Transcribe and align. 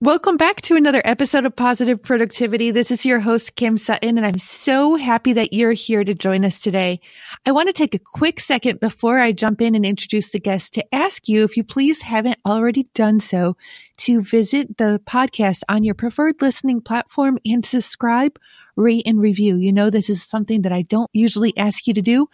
Welcome 0.00 0.36
back 0.36 0.60
to 0.60 0.76
another 0.76 1.02
episode 1.04 1.44
of 1.44 1.56
Positive 1.56 2.00
Productivity. 2.00 2.70
This 2.70 2.92
is 2.92 3.04
your 3.04 3.18
host, 3.18 3.56
Kim 3.56 3.76
Sutton, 3.76 4.16
and 4.16 4.24
I'm 4.24 4.38
so 4.38 4.94
happy 4.94 5.32
that 5.32 5.52
you're 5.52 5.72
here 5.72 6.04
to 6.04 6.14
join 6.14 6.44
us 6.44 6.60
today. 6.60 7.00
I 7.44 7.50
want 7.50 7.66
to 7.66 7.72
take 7.72 7.96
a 7.96 7.98
quick 7.98 8.38
second 8.38 8.78
before 8.78 9.18
I 9.18 9.32
jump 9.32 9.60
in 9.60 9.74
and 9.74 9.84
introduce 9.84 10.30
the 10.30 10.38
guest 10.38 10.72
to 10.74 10.94
ask 10.94 11.26
you, 11.28 11.42
if 11.42 11.56
you 11.56 11.64
please 11.64 12.02
haven't 12.02 12.38
already 12.46 12.84
done 12.94 13.18
so, 13.18 13.56
to 13.96 14.22
visit 14.22 14.78
the 14.78 15.00
podcast 15.04 15.62
on 15.68 15.82
your 15.82 15.96
preferred 15.96 16.40
listening 16.40 16.80
platform 16.80 17.40
and 17.44 17.66
subscribe, 17.66 18.38
rate, 18.76 19.02
and 19.04 19.20
review. 19.20 19.56
You 19.56 19.72
know, 19.72 19.90
this 19.90 20.08
is 20.08 20.22
something 20.22 20.62
that 20.62 20.70
I 20.70 20.82
don't 20.82 21.10
usually 21.12 21.58
ask 21.58 21.88
you 21.88 21.94
to 21.94 22.02
do, 22.02 22.28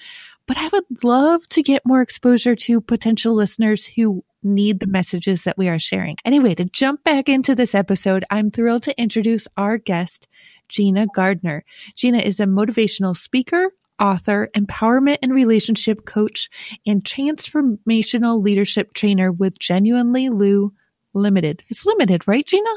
but 0.46 0.58
I 0.58 0.68
would 0.68 1.02
love 1.02 1.48
to 1.48 1.62
get 1.62 1.86
more 1.86 2.02
exposure 2.02 2.56
to 2.56 2.82
potential 2.82 3.32
listeners 3.32 3.86
who 3.86 4.22
need 4.44 4.80
the 4.80 4.86
messages 4.86 5.44
that 5.44 5.58
we 5.58 5.68
are 5.68 5.78
sharing. 5.78 6.16
Anyway, 6.24 6.54
to 6.54 6.64
jump 6.64 7.02
back 7.04 7.28
into 7.28 7.54
this 7.54 7.74
episode, 7.74 8.24
I'm 8.30 8.50
thrilled 8.50 8.82
to 8.84 9.00
introduce 9.00 9.48
our 9.56 9.78
guest, 9.78 10.28
Gina 10.68 11.06
Gardner. 11.14 11.64
Gina 11.96 12.18
is 12.18 12.40
a 12.40 12.46
motivational 12.46 13.16
speaker, 13.16 13.72
author, 14.00 14.50
empowerment 14.54 15.18
and 15.22 15.32
relationship 15.32 16.04
coach, 16.04 16.48
and 16.86 17.04
transformational 17.04 18.42
leadership 18.42 18.92
trainer 18.92 19.32
with 19.32 19.58
Genuinely 19.58 20.24
You 20.24 20.74
Limited. 21.14 21.62
It's 21.68 21.86
limited, 21.86 22.26
right, 22.26 22.46
Gina? 22.46 22.70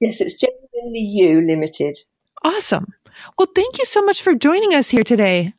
Yes, 0.00 0.20
it's 0.20 0.34
Genuinely 0.34 1.00
You 1.00 1.40
Limited. 1.40 1.98
Awesome. 2.44 2.86
Well, 3.38 3.48
thank 3.54 3.78
you 3.78 3.84
so 3.84 4.02
much 4.02 4.22
for 4.22 4.34
joining 4.34 4.74
us 4.74 4.88
here 4.88 5.02
today. 5.02 5.54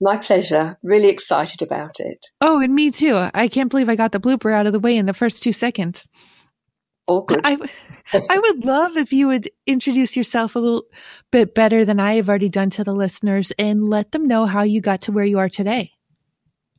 My 0.00 0.16
pleasure. 0.16 0.78
Really 0.82 1.08
excited 1.08 1.60
about 1.60 2.00
it. 2.00 2.26
Oh, 2.40 2.60
and 2.60 2.74
me 2.74 2.90
too. 2.90 3.28
I 3.34 3.48
can't 3.48 3.70
believe 3.70 3.88
I 3.88 3.96
got 3.96 4.12
the 4.12 4.20
blooper 4.20 4.52
out 4.52 4.66
of 4.66 4.72
the 4.72 4.80
way 4.80 4.96
in 4.96 5.06
the 5.06 5.14
first 5.14 5.42
two 5.42 5.52
seconds. 5.52 6.08
All 7.06 7.22
good. 7.22 7.40
I, 7.44 7.58
I 8.14 8.38
would 8.38 8.64
love 8.64 8.96
if 8.96 9.12
you 9.12 9.26
would 9.26 9.50
introduce 9.66 10.16
yourself 10.16 10.54
a 10.54 10.60
little 10.60 10.84
bit 11.30 11.54
better 11.54 11.84
than 11.84 12.00
I 12.00 12.14
have 12.14 12.28
already 12.28 12.48
done 12.48 12.70
to 12.70 12.84
the 12.84 12.94
listeners 12.94 13.52
and 13.58 13.90
let 13.90 14.12
them 14.12 14.26
know 14.26 14.46
how 14.46 14.62
you 14.62 14.80
got 14.80 15.02
to 15.02 15.12
where 15.12 15.24
you 15.24 15.38
are 15.38 15.48
today. 15.48 15.92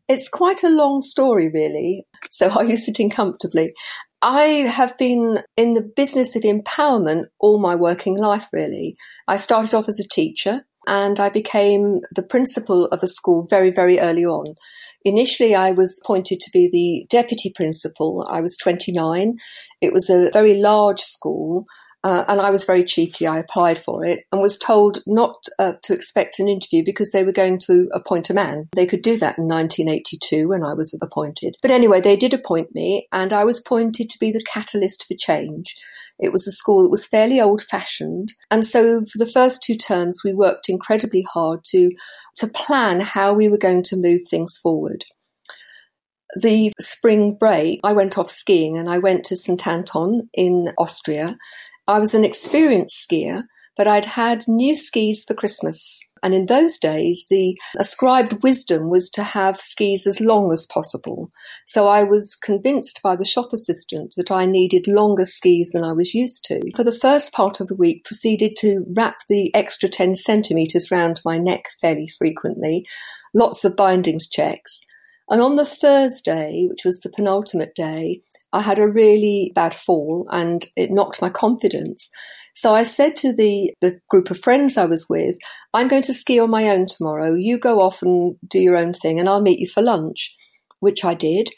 It's 0.08 0.28
quite 0.28 0.64
a 0.64 0.70
long 0.70 1.02
story, 1.02 1.50
really. 1.50 2.06
So, 2.32 2.50
are 2.50 2.66
you 2.66 2.76
sitting 2.76 3.10
comfortably? 3.10 3.74
I 4.22 4.44
have 4.44 4.98
been 4.98 5.40
in 5.58 5.74
the 5.74 5.82
business 5.96 6.36
of 6.36 6.44
empowerment 6.44 7.26
all 7.40 7.60
my 7.60 7.76
working 7.76 8.18
life, 8.18 8.48
really. 8.54 8.96
I 9.28 9.38
started 9.38 9.74
off 9.74 9.88
as 9.88 10.00
a 10.00 10.08
teacher 10.08 10.66
and 10.88 11.20
I 11.20 11.30
became 11.30 12.02
the 12.12 12.24
principal 12.24 12.86
of 12.88 13.04
a 13.04 13.08
school 13.08 13.46
very, 13.50 13.72
very 13.72 14.00
early 14.00 14.26
on. 14.26 14.56
Initially, 15.04 15.56
I 15.56 15.72
was 15.72 16.00
appointed 16.04 16.40
to 16.42 16.52
be 16.52 16.70
the 16.72 17.08
deputy 17.10 17.52
principal. 17.56 18.26
I 18.30 18.42
was 18.42 18.58
29. 18.58 19.38
It 19.82 19.94
was 19.94 20.10
a 20.10 20.30
very 20.32 20.60
large 20.60 21.00
school. 21.00 21.66
Uh, 22.04 22.24
and 22.28 22.42
I 22.42 22.50
was 22.50 22.66
very 22.66 22.84
cheeky. 22.84 23.28
I 23.28 23.38
applied 23.38 23.78
for 23.78 24.04
it 24.04 24.26
and 24.32 24.42
was 24.42 24.58
told 24.58 25.04
not 25.06 25.46
uh, 25.60 25.74
to 25.84 25.94
expect 25.94 26.40
an 26.40 26.48
interview 26.48 26.84
because 26.84 27.12
they 27.12 27.24
were 27.24 27.32
going 27.32 27.60
to 27.60 27.90
appoint 27.94 28.30
a 28.30 28.34
man. 28.34 28.70
They 28.76 28.88
could 28.88 29.04
do 29.04 29.18
that 29.20 29.38
in 29.38 29.48
1982 29.48 30.48
when 30.48 30.64
I 30.64 30.74
was 30.74 30.98
appointed. 31.02 31.58
But 31.62 31.72
anyway, 31.72 32.02
they 32.02 32.16
did 32.16 32.34
appoint 32.34 32.74
me 32.74 33.08
and 33.12 33.32
I 33.32 33.44
was 33.44 33.60
appointed 33.60 34.10
to 34.10 34.20
be 34.20 34.32
the 34.32 34.44
catalyst 34.52 35.06
for 35.08 35.16
change. 35.16 35.76
It 36.18 36.32
was 36.32 36.48
a 36.48 36.52
school 36.52 36.84
that 36.84 36.90
was 36.90 37.08
fairly 37.08 37.40
old 37.40 37.62
fashioned. 37.62 38.34
And 38.50 38.66
so 38.66 39.02
for 39.02 39.18
the 39.18 39.32
first 39.32 39.64
two 39.64 39.76
terms, 39.76 40.22
we 40.24 40.34
worked 40.34 40.70
incredibly 40.70 41.26
hard 41.34 41.64
to, 41.66 41.92
to 42.38 42.48
plan 42.48 43.02
how 43.02 43.34
we 43.34 43.48
were 43.48 43.58
going 43.58 43.84
to 43.84 43.96
move 43.96 44.22
things 44.28 44.58
forward. 44.58 45.06
The 46.36 46.72
spring 46.80 47.36
break, 47.38 47.82
I 47.84 47.92
went 47.92 48.18
off 48.18 48.30
skiing 48.30 48.78
and 48.78 48.90
I 48.90 49.00
went 49.00 49.26
to 49.26 49.36
St. 49.36 49.68
Anton 49.68 50.30
in 50.34 50.70
Austria. 50.78 51.38
I 51.92 52.00
was 52.00 52.14
an 52.14 52.24
experienced 52.24 53.06
skier, 53.06 53.44
but 53.76 53.86
I'd 53.86 54.06
had 54.06 54.48
new 54.48 54.76
skis 54.78 55.26
for 55.28 55.34
Christmas. 55.34 56.02
And 56.24 56.34
in 56.34 56.46
those 56.46 56.78
days, 56.78 57.26
the 57.30 57.58
ascribed 57.78 58.44
wisdom 58.44 58.90
was 58.90 59.10
to 59.12 59.24
have 59.24 59.60
skis 59.60 60.08
as 60.08 60.22
long 60.22 60.54
as 60.54 60.66
possible. 60.66 61.32
So 61.66 61.90
I 61.90 62.04
was 62.04 62.36
convinced 62.36 63.02
by 63.04 63.16
the 63.18 63.26
shop 63.26 63.50
assistant 63.52 64.14
that 64.16 64.32
I 64.32 64.46
needed 64.46 64.88
longer 64.88 65.26
skis 65.26 65.72
than 65.72 65.84
I 65.84 65.92
was 65.92 66.14
used 66.14 66.46
to. 66.46 66.62
For 66.78 66.86
the 66.86 66.98
first 66.98 67.34
part 67.34 67.60
of 67.60 67.68
the 67.68 67.76
week, 67.76 68.06
proceeded 68.06 68.56
to 68.60 68.86
wrap 68.96 69.18
the 69.28 69.54
extra 69.54 69.90
10 69.90 70.16
centimetres 70.16 70.92
round 70.92 71.22
my 71.26 71.38
neck 71.38 71.66
fairly 71.82 72.08
frequently, 72.18 72.86
lots 73.34 73.66
of 73.66 73.76
bindings 73.76 74.30
checks. 74.30 74.80
And 75.30 75.42
on 75.42 75.56
the 75.56 75.66
Thursday, 75.66 76.68
which 76.70 76.86
was 76.86 77.00
the 77.00 77.10
penultimate 77.10 77.76
day, 77.76 78.22
I 78.54 78.62
had 78.62 78.80
a 78.80 78.88
really 78.88 79.52
bad 79.56 79.74
fall 79.74 80.28
and 80.32 80.66
it 80.76 80.92
knocked 80.92 81.22
my 81.22 81.30
confidence. 81.30 82.10
So 82.54 82.76
I 82.76 82.84
said 82.84 83.16
to 83.18 83.34
the, 83.34 83.74
the 83.82 84.00
group 84.10 84.30
of 84.30 84.40
friends 84.40 84.78
I 84.78 84.86
was 84.86 85.08
with, 85.10 85.38
I'm 85.74 85.88
going 85.88 86.02
to 86.04 86.14
ski 86.14 86.40
on 86.40 86.50
my 86.50 86.68
own 86.68 86.86
tomorrow. 86.86 87.34
You 87.34 87.58
go 87.58 87.82
off 87.82 88.02
and 88.02 88.36
do 88.48 88.60
your 88.60 88.76
own 88.76 88.94
thing 88.94 89.20
and 89.20 89.30
I'll 89.30 89.42
meet 89.42 89.60
you 89.60 89.68
for 89.68 89.82
lunch, 89.82 90.34
which 90.80 91.06
I 91.06 91.14
did. 91.14 91.50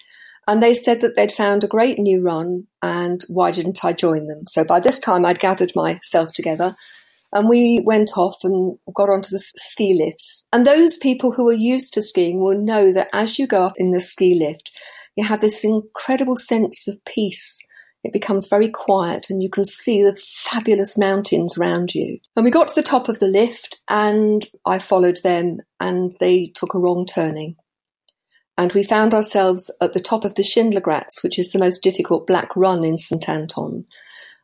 And 0.47 0.61
they 0.61 0.73
said 0.73 1.01
that 1.01 1.15
they'd 1.15 1.31
found 1.31 1.63
a 1.63 1.67
great 1.67 1.97
new 1.97 2.21
run 2.21 2.67
and 2.81 3.23
why 3.27 3.51
didn't 3.51 3.83
I 3.83 3.93
join 3.93 4.27
them? 4.27 4.41
So 4.47 4.63
by 4.63 4.79
this 4.79 4.99
time 4.99 5.25
I'd 5.25 5.39
gathered 5.39 5.71
myself 5.75 6.33
together 6.33 6.75
and 7.31 7.49
we 7.49 7.81
went 7.83 8.11
off 8.15 8.37
and 8.43 8.77
got 8.93 9.09
onto 9.09 9.29
the 9.31 9.39
ski 9.39 9.93
lifts. 9.97 10.45
And 10.53 10.67
those 10.67 10.97
people 10.97 11.31
who 11.31 11.47
are 11.49 11.53
used 11.53 11.93
to 11.95 12.01
skiing 12.01 12.39
will 12.39 12.57
know 12.57 12.93
that 12.93 13.09
as 13.11 13.39
you 13.39 13.47
go 13.47 13.63
up 13.63 13.73
in 13.77 13.91
the 13.91 14.01
ski 14.01 14.35
lift, 14.35 14.71
you 15.15 15.25
have 15.25 15.41
this 15.41 15.63
incredible 15.63 16.35
sense 16.35 16.87
of 16.87 17.03
peace 17.05 17.61
it 18.03 18.11
becomes 18.11 18.47
very 18.47 18.67
quiet 18.67 19.27
and 19.29 19.41
you 19.41 19.49
can 19.49 19.63
see 19.63 20.03
the 20.03 20.17
fabulous 20.17 20.97
mountains 20.97 21.57
around 21.57 21.95
you. 21.95 22.19
And 22.35 22.43
we 22.43 22.51
got 22.51 22.67
to 22.67 22.75
the 22.75 22.83
top 22.83 23.07
of 23.07 23.19
the 23.19 23.27
lift 23.27 23.81
and 23.89 24.45
I 24.65 24.79
followed 24.79 25.19
them 25.23 25.59
and 25.79 26.13
they 26.19 26.51
took 26.53 26.73
a 26.73 26.79
wrong 26.79 27.05
turning. 27.05 27.55
And 28.57 28.71
we 28.73 28.83
found 28.83 29.13
ourselves 29.13 29.71
at 29.81 29.93
the 29.93 30.01
top 30.01 30.25
of 30.25 30.35
the 30.35 30.43
Schindlergratz, 30.43 31.23
which 31.23 31.39
is 31.39 31.51
the 31.51 31.59
most 31.59 31.81
difficult 31.81 32.27
black 32.27 32.55
run 32.55 32.83
in 32.83 32.97
St. 32.97 33.27
Anton, 33.27 33.85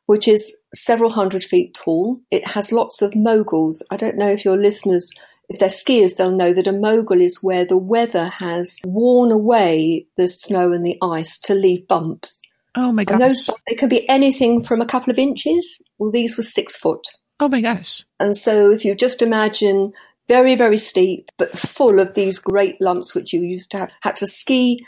which 0.06 0.28
is 0.28 0.58
several 0.74 1.12
hundred 1.12 1.44
feet 1.44 1.74
tall. 1.74 2.22
It 2.32 2.48
has 2.48 2.72
lots 2.72 3.02
of 3.02 3.14
moguls. 3.14 3.86
I 3.92 3.98
don't 3.98 4.18
know 4.18 4.32
if 4.32 4.46
your 4.46 4.58
listeners 4.58 5.12
if 5.50 5.60
they're 5.60 5.70
skiers, 5.70 6.16
they'll 6.16 6.32
know 6.32 6.54
that 6.54 6.68
a 6.68 6.72
mogul 6.72 7.22
is 7.22 7.42
where 7.42 7.66
the 7.66 7.78
weather 7.78 8.28
has 8.28 8.80
worn 8.86 9.32
away 9.32 10.06
the 10.16 10.28
snow 10.28 10.72
and 10.72 10.86
the 10.86 10.98
ice 11.02 11.40
to 11.40 11.56
leave 11.56 11.88
bumps. 11.88 12.48
Oh 12.76 12.92
my 12.92 13.04
gosh. 13.04 13.14
And 13.14 13.22
those, 13.22 13.46
bumps, 13.46 13.62
they 13.68 13.76
can 13.76 13.90
be 13.90 14.08
anything 14.08 14.64
from 14.64 14.80
a 14.80 14.86
couple 14.86 15.12
of 15.12 15.18
inches. 15.18 15.84
Well, 15.98 16.12
these 16.12 16.38
were 16.38 16.44
six 16.44 16.78
foot. 16.78 17.06
Oh 17.40 17.50
my 17.50 17.62
gosh. 17.62 18.06
And 18.20 18.38
so 18.38 18.72
if 18.72 18.86
you 18.86 18.94
just 18.94 19.22
imagine 19.22 19.92
very, 20.28 20.56
very 20.56 20.78
steep, 20.78 21.32
but 21.38 21.58
full 21.58 22.00
of 22.00 22.14
these 22.14 22.38
great 22.38 22.80
lumps, 22.80 23.16
which 23.16 23.34
you 23.34 23.42
used 23.42 23.72
to 23.72 23.80
have, 23.80 23.92
had 24.02 24.16
to 24.18 24.28
ski 24.28 24.86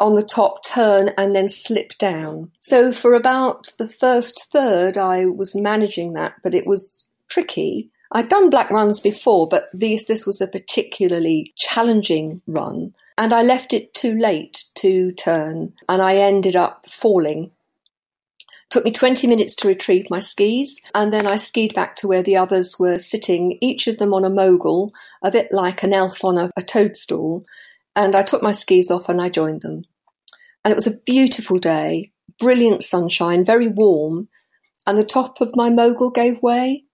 on 0.00 0.16
the 0.16 0.24
top, 0.24 0.64
turn, 0.64 1.10
and 1.16 1.30
then 1.32 1.46
slip 1.46 1.96
down. 1.98 2.50
So 2.58 2.92
for 2.92 3.14
about 3.14 3.68
the 3.78 3.88
first 3.88 4.50
third, 4.50 4.96
I 4.96 5.26
was 5.26 5.54
managing 5.54 6.14
that, 6.14 6.34
but 6.42 6.54
it 6.54 6.66
was 6.66 7.06
tricky. 7.28 7.90
I'd 8.12 8.28
done 8.28 8.50
black 8.50 8.70
runs 8.70 8.98
before, 8.98 9.46
but 9.48 9.68
these, 9.72 10.06
this 10.06 10.26
was 10.26 10.40
a 10.40 10.48
particularly 10.48 11.52
challenging 11.56 12.42
run 12.46 12.94
and 13.16 13.32
I 13.32 13.42
left 13.42 13.72
it 13.72 13.94
too 13.94 14.16
late 14.16 14.64
to 14.76 15.12
turn 15.12 15.74
and 15.88 16.02
I 16.02 16.16
ended 16.16 16.56
up 16.56 16.86
falling. 16.88 17.52
took 18.68 18.84
me 18.84 18.90
20 18.90 19.26
minutes 19.26 19.54
to 19.56 19.68
retrieve 19.68 20.06
my 20.10 20.18
skis 20.18 20.80
and 20.94 21.12
then 21.12 21.26
I 21.26 21.36
skied 21.36 21.74
back 21.74 21.94
to 21.96 22.08
where 22.08 22.22
the 22.22 22.36
others 22.36 22.76
were 22.78 22.98
sitting, 22.98 23.58
each 23.60 23.86
of 23.86 23.98
them 23.98 24.12
on 24.12 24.24
a 24.24 24.30
mogul, 24.30 24.92
a 25.22 25.30
bit 25.30 25.48
like 25.52 25.82
an 25.84 25.92
elf 25.92 26.24
on 26.24 26.36
a, 26.36 26.50
a 26.56 26.62
toadstool. 26.62 27.44
And 27.94 28.16
I 28.16 28.22
took 28.22 28.42
my 28.42 28.52
skis 28.52 28.90
off 28.90 29.08
and 29.08 29.20
I 29.20 29.28
joined 29.28 29.62
them. 29.62 29.84
And 30.64 30.72
it 30.72 30.76
was 30.76 30.86
a 30.86 30.98
beautiful 30.98 31.58
day, 31.58 32.10
brilliant 32.40 32.82
sunshine, 32.82 33.44
very 33.44 33.68
warm. 33.68 34.28
And 34.86 34.98
the 34.98 35.04
top 35.04 35.40
of 35.40 35.54
my 35.54 35.70
mogul 35.70 36.10
gave 36.10 36.42
way 36.42 36.84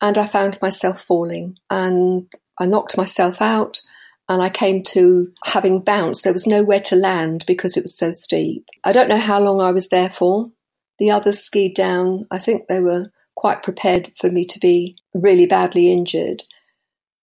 and 0.00 0.18
I 0.18 0.26
found 0.26 0.58
myself 0.60 1.00
falling 1.00 1.56
and 1.70 2.26
I 2.58 2.66
knocked 2.66 2.96
myself 2.96 3.40
out 3.40 3.80
and 4.28 4.42
I 4.42 4.50
came 4.50 4.82
to 4.84 5.32
having 5.44 5.80
bounced. 5.80 6.24
There 6.24 6.32
was 6.32 6.46
nowhere 6.46 6.80
to 6.80 6.96
land 6.96 7.44
because 7.46 7.76
it 7.76 7.84
was 7.84 7.96
so 7.96 8.12
steep. 8.12 8.66
I 8.84 8.92
don't 8.92 9.08
know 9.08 9.18
how 9.18 9.40
long 9.40 9.60
I 9.60 9.70
was 9.70 9.88
there 9.88 10.10
for. 10.10 10.50
The 10.98 11.10
others 11.10 11.40
skied 11.40 11.74
down. 11.74 12.26
I 12.30 12.38
think 12.38 12.66
they 12.66 12.80
were 12.80 13.12
quite 13.36 13.62
prepared 13.62 14.12
for 14.18 14.30
me 14.30 14.44
to 14.46 14.58
be 14.58 14.96
really 15.14 15.46
badly 15.46 15.92
injured. 15.92 16.42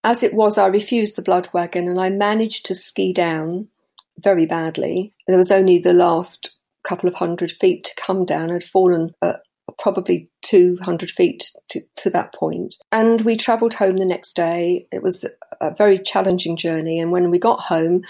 As 0.02 0.22
it 0.22 0.34
was, 0.34 0.58
I 0.58 0.66
refused 0.66 1.16
the 1.16 1.22
blood 1.22 1.48
wagon 1.52 1.88
and 1.88 2.00
I 2.00 2.10
managed 2.10 2.66
to 2.66 2.74
ski 2.74 3.12
down 3.12 3.68
very 4.18 4.46
badly. 4.46 5.14
There 5.26 5.38
was 5.38 5.50
only 5.50 5.78
the 5.78 5.92
last 5.92 6.56
couple 6.84 7.08
of 7.08 7.16
hundred 7.16 7.50
feet 7.50 7.84
to 7.84 7.94
come 7.96 8.24
down. 8.24 8.52
I'd 8.52 8.62
fallen 8.62 9.14
uh, 9.22 9.34
probably 9.78 10.28
200 10.42 11.10
feet 11.10 11.50
to, 11.68 11.80
to 11.96 12.10
that 12.10 12.34
point. 12.34 12.76
And 12.92 13.20
we 13.22 13.36
travelled 13.36 13.74
home 13.74 13.96
the 13.96 14.04
next 14.04 14.34
day. 14.34 14.86
It 14.92 15.02
was 15.02 15.24
a 15.60 15.74
very 15.74 15.98
challenging 15.98 16.56
journey. 16.56 16.98
And 17.00 17.10
when 17.10 17.30
we 17.30 17.38
got 17.38 17.60
home, 17.60 18.02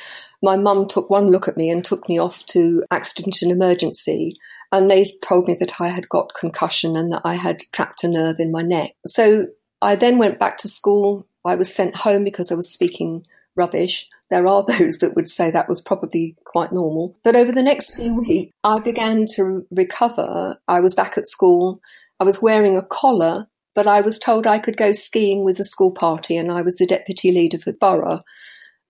my 0.42 0.56
mum 0.56 0.86
took 0.86 1.10
one 1.10 1.30
look 1.30 1.48
at 1.48 1.56
me 1.56 1.70
and 1.70 1.84
took 1.84 2.08
me 2.08 2.18
off 2.18 2.44
to 2.46 2.84
accident 2.90 3.42
and 3.42 3.50
emergency. 3.50 4.36
And 4.72 4.90
they 4.90 5.04
told 5.22 5.46
me 5.46 5.56
that 5.60 5.80
I 5.80 5.88
had 5.88 6.08
got 6.08 6.34
concussion 6.34 6.96
and 6.96 7.12
that 7.12 7.22
I 7.24 7.34
had 7.34 7.62
trapped 7.72 8.04
a 8.04 8.08
nerve 8.08 8.40
in 8.40 8.50
my 8.50 8.62
neck. 8.62 8.92
So 9.06 9.46
I 9.80 9.96
then 9.96 10.18
went 10.18 10.38
back 10.38 10.58
to 10.58 10.68
school. 10.68 11.26
I 11.44 11.54
was 11.54 11.72
sent 11.72 11.96
home 11.96 12.24
because 12.24 12.50
I 12.50 12.56
was 12.56 12.70
speaking 12.70 13.26
rubbish. 13.56 14.08
There 14.30 14.46
are 14.46 14.64
those 14.78 14.98
that 14.98 15.14
would 15.14 15.28
say 15.28 15.50
that 15.50 15.68
was 15.68 15.80
probably 15.80 16.36
quite 16.44 16.72
normal. 16.72 17.16
But 17.24 17.36
over 17.36 17.52
the 17.52 17.62
next 17.62 17.94
few 17.94 18.14
weeks, 18.14 18.52
I 18.62 18.80
began 18.80 19.26
to 19.36 19.66
recover. 19.70 20.58
I 20.68 20.80
was 20.80 20.94
back 20.94 21.16
at 21.16 21.26
school. 21.26 21.80
I 22.20 22.24
was 22.24 22.42
wearing 22.42 22.76
a 22.76 22.86
collar, 22.86 23.48
but 23.74 23.86
I 23.86 24.00
was 24.00 24.18
told 24.18 24.46
I 24.46 24.58
could 24.58 24.76
go 24.76 24.92
skiing 24.92 25.44
with 25.44 25.56
the 25.56 25.64
school 25.64 25.92
party, 25.92 26.36
and 26.36 26.50
I 26.50 26.62
was 26.62 26.76
the 26.76 26.86
deputy 26.86 27.32
leader 27.32 27.58
for 27.58 27.72
the 27.72 27.78
borough. 27.78 28.22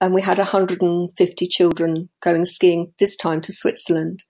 And 0.01 0.13
we 0.13 0.23
had 0.23 0.39
150 0.39 1.47
children 1.47 2.11
going 2.23 2.45
skiing, 2.45 2.93
this 2.99 3.17
time 3.17 3.41
to 3.43 3.53
Switzerland. 3.53 4.25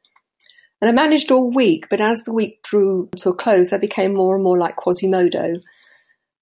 And 0.80 0.88
I 0.90 0.92
managed 1.02 1.32
all 1.32 1.50
week, 1.50 1.86
but 1.88 2.00
as 2.00 2.22
the 2.22 2.32
week 2.32 2.62
drew 2.62 3.08
to 3.16 3.30
a 3.30 3.34
close, 3.34 3.72
I 3.72 3.78
became 3.78 4.14
more 4.14 4.34
and 4.34 4.44
more 4.44 4.58
like 4.58 4.76
Quasimodo. 4.76 5.60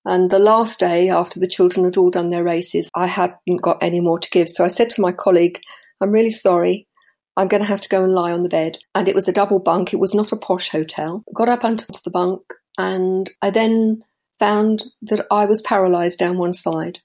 And 0.05 0.31
the 0.31 0.39
last 0.39 0.81
day, 0.81 1.09
after 1.09 1.39
the 1.39 1.49
children 1.49 1.85
had 1.85 1.97
all 1.97 2.11
done 2.11 2.31
their 2.31 2.45
races, 2.45 2.91
I 2.95 3.07
hadn't 3.07 3.63
got 3.63 3.83
any 3.83 4.01
more 4.01 4.19
to 4.19 4.31
give. 4.31 4.49
So 4.49 4.65
I 4.65 4.69
said 4.69 4.91
to 4.91 5.01
my 5.01 5.13
colleague, 5.13 5.61
I'm 6.01 6.11
really 6.11 6.31
sorry. 6.31 6.89
I'm 7.37 7.49
going 7.49 7.63
to 7.63 7.69
have 7.69 7.81
to 7.83 7.89
go 7.89 8.03
and 8.03 8.13
lie 8.13 8.33
on 8.33 8.43
the 8.43 8.49
bed. 8.49 8.79
And 8.95 9.09
it 9.09 9.15
was 9.15 9.29
a 9.29 9.33
double 9.33 9.59
bunk. 9.59 9.93
It 9.93 10.01
was 10.01 10.15
not 10.15 10.33
a 10.33 10.37
posh 10.37 10.71
hotel. 10.71 11.25
Got 11.35 11.49
up 11.49 11.65
onto 11.65 11.87
the 12.05 12.11
bunk 12.11 12.43
and 12.79 13.31
I 13.41 13.51
then 13.51 14.03
found 14.39 14.83
that 15.03 15.27
I 15.31 15.45
was 15.45 15.63
paralyzed 15.63 16.19
down 16.19 16.37
one 16.37 16.53
side. 16.53 16.99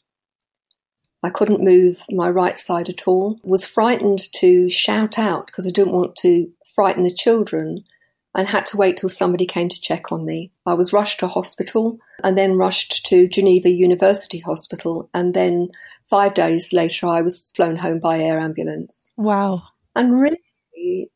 I 1.24 1.30
couldn't 1.30 1.64
move 1.64 2.04
my 2.10 2.30
right 2.30 2.58
side 2.58 2.90
at 2.90 3.08
all. 3.08 3.40
Was 3.44 3.66
frightened 3.66 4.22
to 4.38 4.70
shout 4.70 5.20
out 5.20 5.48
because 5.48 5.68
I 5.68 5.72
didn't 5.72 5.94
want 5.94 6.16
to 6.18 6.50
frighten 6.76 7.04
the 7.04 7.14
children 7.14 7.84
and 8.38 8.48
had 8.48 8.68
to 8.68 8.78
wait 8.78 8.98
till 8.98 9.10
somebody 9.10 9.48
came 9.48 9.68
to 9.68 9.82
check 9.82 10.12
on 10.12 10.24
me. 10.24 10.52
I 10.66 10.76
was 10.76 10.94
rushed 10.94 11.20
to 11.20 11.28
hospital 11.28 11.98
and 12.24 12.38
then 12.38 12.56
rushed 12.56 13.06
to 13.08 13.28
Geneva 13.28 13.70
University 13.70 14.40
Hospital. 14.40 15.10
And 15.14 15.34
then 15.34 15.70
five 16.08 16.36
days 16.36 16.72
later, 16.72 17.08
I 17.08 17.24
was 17.24 17.52
flown 17.56 17.78
home 17.78 18.00
by 18.00 18.20
air 18.20 18.40
ambulance. 18.40 19.12
Wow. 19.18 19.64
And 19.96 20.22
really, 20.22 21.10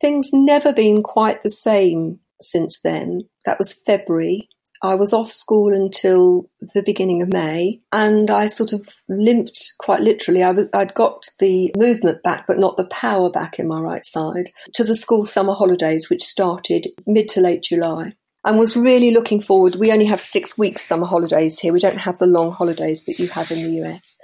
things 0.00 0.30
never 0.32 0.72
been 0.72 1.02
quite 1.02 1.42
the 1.42 1.50
same 1.50 2.20
since 2.40 2.80
then. 2.80 3.28
That 3.44 3.58
was 3.58 3.74
February. 3.74 4.48
I 4.82 4.96
was 4.96 5.12
off 5.12 5.30
school 5.30 5.72
until 5.72 6.50
the 6.74 6.82
beginning 6.82 7.22
of 7.22 7.32
May, 7.32 7.80
and 7.92 8.30
I 8.30 8.48
sort 8.48 8.72
of 8.72 8.88
limped 9.08 9.74
quite 9.78 10.00
literally. 10.00 10.42
I 10.42 10.52
I'd 10.74 10.94
got 10.94 11.24
the 11.38 11.72
movement 11.76 12.22
back, 12.24 12.46
but 12.48 12.58
not 12.58 12.76
the 12.76 12.86
power 12.86 13.30
back 13.30 13.60
in 13.60 13.68
my 13.68 13.80
right 13.80 14.04
side, 14.04 14.50
to 14.74 14.82
the 14.82 14.96
school 14.96 15.24
summer 15.24 15.54
holidays, 15.54 16.10
which 16.10 16.24
started 16.24 16.88
mid 17.06 17.28
to 17.28 17.40
late 17.40 17.62
July. 17.62 18.14
And 18.44 18.58
was 18.58 18.76
really 18.76 19.12
looking 19.12 19.40
forward. 19.40 19.76
We 19.76 19.92
only 19.92 20.06
have 20.06 20.20
six 20.20 20.58
weeks 20.58 20.82
summer 20.82 21.06
holidays 21.06 21.60
here. 21.60 21.72
We 21.72 21.78
don't 21.78 21.98
have 21.98 22.18
the 22.18 22.26
long 22.26 22.50
holidays 22.50 23.04
that 23.04 23.20
you 23.20 23.28
have 23.28 23.52
in 23.52 23.62
the 23.62 23.86
US. 23.86 24.18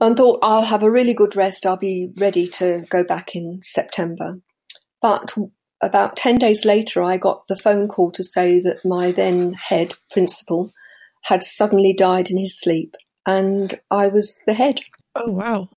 And 0.00 0.18
thought 0.18 0.40
I'll 0.42 0.66
have 0.66 0.82
a 0.82 0.90
really 0.90 1.14
good 1.14 1.34
rest. 1.34 1.64
I'll 1.64 1.78
be 1.78 2.10
ready 2.18 2.46
to 2.48 2.84
go 2.90 3.02
back 3.02 3.34
in 3.34 3.60
September. 3.62 4.40
But 5.00 5.34
about 5.84 6.16
10 6.16 6.36
days 6.36 6.64
later, 6.64 7.02
I 7.02 7.16
got 7.16 7.46
the 7.46 7.56
phone 7.56 7.88
call 7.88 8.10
to 8.12 8.22
say 8.22 8.60
that 8.60 8.84
my 8.84 9.12
then 9.12 9.52
head 9.52 9.94
principal 10.10 10.72
had 11.22 11.42
suddenly 11.42 11.92
died 11.92 12.30
in 12.30 12.36
his 12.36 12.58
sleep, 12.58 12.94
and 13.26 13.80
I 13.90 14.06
was 14.08 14.38
the 14.46 14.54
head. 14.54 14.80
Oh, 15.14 15.30
wow. 15.30 15.68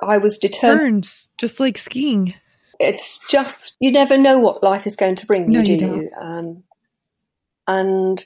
I 0.00 0.18
was 0.18 0.38
determined. 0.38 1.02
Burns, 1.02 1.28
just 1.38 1.58
like 1.58 1.78
skiing. 1.78 2.34
It's 2.78 3.18
just, 3.28 3.76
you 3.80 3.90
never 3.90 4.18
know 4.18 4.38
what 4.38 4.62
life 4.62 4.86
is 4.86 4.96
going 4.96 5.14
to 5.16 5.26
bring 5.26 5.50
you, 5.50 5.58
No, 5.58 5.64
do 5.64 5.72
you. 5.72 6.10
Um, 6.20 6.62
and 7.66 8.24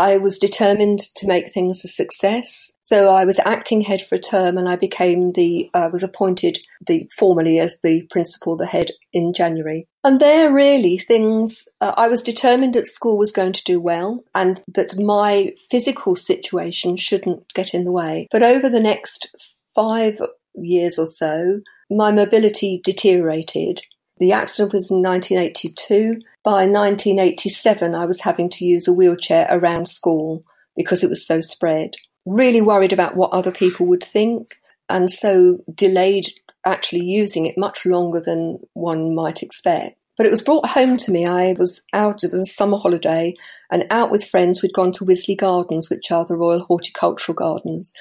I 0.00 0.16
was 0.16 0.38
determined 0.38 1.00
to 1.16 1.26
make 1.26 1.52
things 1.52 1.84
a 1.84 1.88
success. 1.88 2.72
So 2.80 3.14
I 3.14 3.26
was 3.26 3.38
acting 3.44 3.82
head 3.82 4.00
for 4.00 4.14
a 4.14 4.18
term 4.18 4.56
and 4.56 4.66
I 4.66 4.76
became 4.76 5.32
the, 5.32 5.70
I 5.74 5.88
was 5.88 6.02
appointed 6.02 6.58
the 6.86 7.06
formally 7.18 7.58
as 7.58 7.80
the 7.82 8.06
principal, 8.10 8.56
the 8.56 8.64
head 8.64 8.92
in 9.12 9.34
January. 9.34 9.86
And 10.02 10.18
there 10.18 10.50
really 10.50 10.96
things, 10.96 11.68
uh, 11.82 11.92
I 11.98 12.08
was 12.08 12.22
determined 12.22 12.72
that 12.72 12.86
school 12.86 13.18
was 13.18 13.30
going 13.30 13.52
to 13.52 13.64
do 13.64 13.78
well 13.78 14.24
and 14.34 14.58
that 14.68 14.98
my 14.98 15.52
physical 15.70 16.14
situation 16.14 16.96
shouldn't 16.96 17.52
get 17.52 17.74
in 17.74 17.84
the 17.84 17.92
way. 17.92 18.26
But 18.32 18.42
over 18.42 18.70
the 18.70 18.80
next 18.80 19.28
five 19.74 20.14
years 20.54 20.98
or 20.98 21.06
so, 21.06 21.60
my 21.90 22.10
mobility 22.10 22.80
deteriorated. 22.82 23.82
The 24.20 24.32
accident 24.32 24.74
was 24.74 24.90
in 24.90 25.02
1982. 25.02 26.20
By 26.44 26.66
1987, 26.66 27.94
I 27.94 28.04
was 28.04 28.20
having 28.20 28.50
to 28.50 28.66
use 28.66 28.86
a 28.86 28.92
wheelchair 28.92 29.48
around 29.50 29.88
school 29.88 30.44
because 30.76 31.02
it 31.02 31.08
was 31.08 31.26
so 31.26 31.40
spread. 31.40 31.96
Really 32.26 32.60
worried 32.60 32.92
about 32.92 33.16
what 33.16 33.32
other 33.32 33.50
people 33.50 33.86
would 33.86 34.04
think, 34.04 34.56
and 34.90 35.10
so 35.10 35.64
delayed 35.74 36.26
actually 36.66 37.02
using 37.02 37.46
it 37.46 37.56
much 37.56 37.86
longer 37.86 38.20
than 38.20 38.58
one 38.74 39.14
might 39.14 39.42
expect. 39.42 39.96
But 40.18 40.26
it 40.26 40.30
was 40.30 40.42
brought 40.42 40.68
home 40.68 40.98
to 40.98 41.10
me. 41.10 41.24
I 41.24 41.54
was 41.58 41.80
out, 41.94 42.22
it 42.22 42.30
was 42.30 42.42
a 42.42 42.46
summer 42.46 42.76
holiday, 42.76 43.34
and 43.70 43.86
out 43.90 44.10
with 44.10 44.28
friends. 44.28 44.60
We'd 44.60 44.74
gone 44.74 44.92
to 44.92 45.06
Wisley 45.06 45.34
Gardens, 45.34 45.88
which 45.88 46.10
are 46.10 46.26
the 46.26 46.36
Royal 46.36 46.64
Horticultural 46.64 47.34
Gardens. 47.34 47.94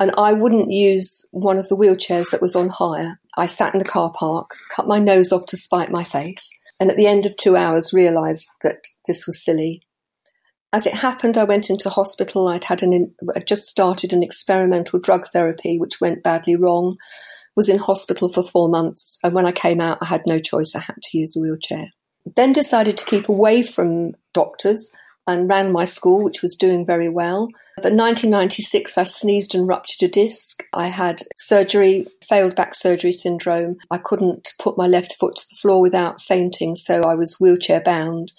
And 0.00 0.12
I 0.16 0.32
wouldn't 0.32 0.72
use 0.72 1.28
one 1.30 1.58
of 1.58 1.68
the 1.68 1.76
wheelchairs 1.76 2.30
that 2.30 2.40
was 2.40 2.56
on 2.56 2.70
hire. 2.70 3.20
I 3.36 3.44
sat 3.44 3.74
in 3.74 3.78
the 3.78 3.84
car 3.84 4.10
park, 4.10 4.56
cut 4.74 4.88
my 4.88 4.98
nose 4.98 5.30
off 5.30 5.44
to 5.46 5.58
spite 5.58 5.90
my 5.90 6.04
face, 6.04 6.50
and 6.80 6.90
at 6.90 6.96
the 6.96 7.06
end 7.06 7.26
of 7.26 7.36
two 7.36 7.54
hours 7.54 7.92
realised 7.92 8.48
that 8.62 8.86
this 9.06 9.26
was 9.26 9.44
silly. 9.44 9.82
As 10.72 10.86
it 10.86 10.94
happened, 10.94 11.36
I 11.36 11.44
went 11.44 11.68
into 11.68 11.90
hospital. 11.90 12.48
I'd 12.48 12.64
had 12.64 12.82
an 12.82 13.14
I'd 13.36 13.46
just 13.46 13.68
started 13.68 14.12
an 14.12 14.22
experimental 14.22 14.98
drug 14.98 15.26
therapy, 15.32 15.78
which 15.78 16.00
went 16.00 16.22
badly 16.22 16.56
wrong. 16.56 16.96
Was 17.54 17.68
in 17.68 17.78
hospital 17.78 18.32
for 18.32 18.42
four 18.42 18.68
months, 18.68 19.18
and 19.22 19.34
when 19.34 19.44
I 19.44 19.52
came 19.52 19.80
out, 19.80 19.98
I 20.00 20.06
had 20.06 20.22
no 20.24 20.38
choice. 20.38 20.74
I 20.74 20.80
had 20.80 21.02
to 21.02 21.18
use 21.18 21.36
a 21.36 21.40
wheelchair. 21.40 21.88
Then 22.36 22.52
decided 22.52 22.96
to 22.96 23.04
keep 23.04 23.28
away 23.28 23.62
from 23.62 24.12
doctors 24.32 24.90
and 25.26 25.48
ran 25.48 25.72
my 25.72 25.84
school, 25.84 26.22
which 26.22 26.42
was 26.42 26.56
doing 26.56 26.84
very 26.84 27.08
well. 27.08 27.48
But 27.76 27.92
1996, 27.94 28.98
I 28.98 29.04
sneezed 29.04 29.54
and 29.54 29.66
ruptured 29.66 30.08
a 30.08 30.10
disc. 30.10 30.64
I 30.72 30.88
had 30.88 31.22
surgery, 31.36 32.06
failed 32.28 32.56
back 32.56 32.74
surgery 32.74 33.12
syndrome. 33.12 33.76
I 33.90 33.98
couldn't 33.98 34.52
put 34.58 34.76
my 34.76 34.86
left 34.86 35.16
foot 35.18 35.36
to 35.36 35.46
the 35.50 35.56
floor 35.56 35.80
without 35.80 36.22
fainting, 36.22 36.76
so 36.76 37.02
I 37.02 37.14
was 37.14 37.38
wheelchair 37.40 37.80
bound. 37.80 38.32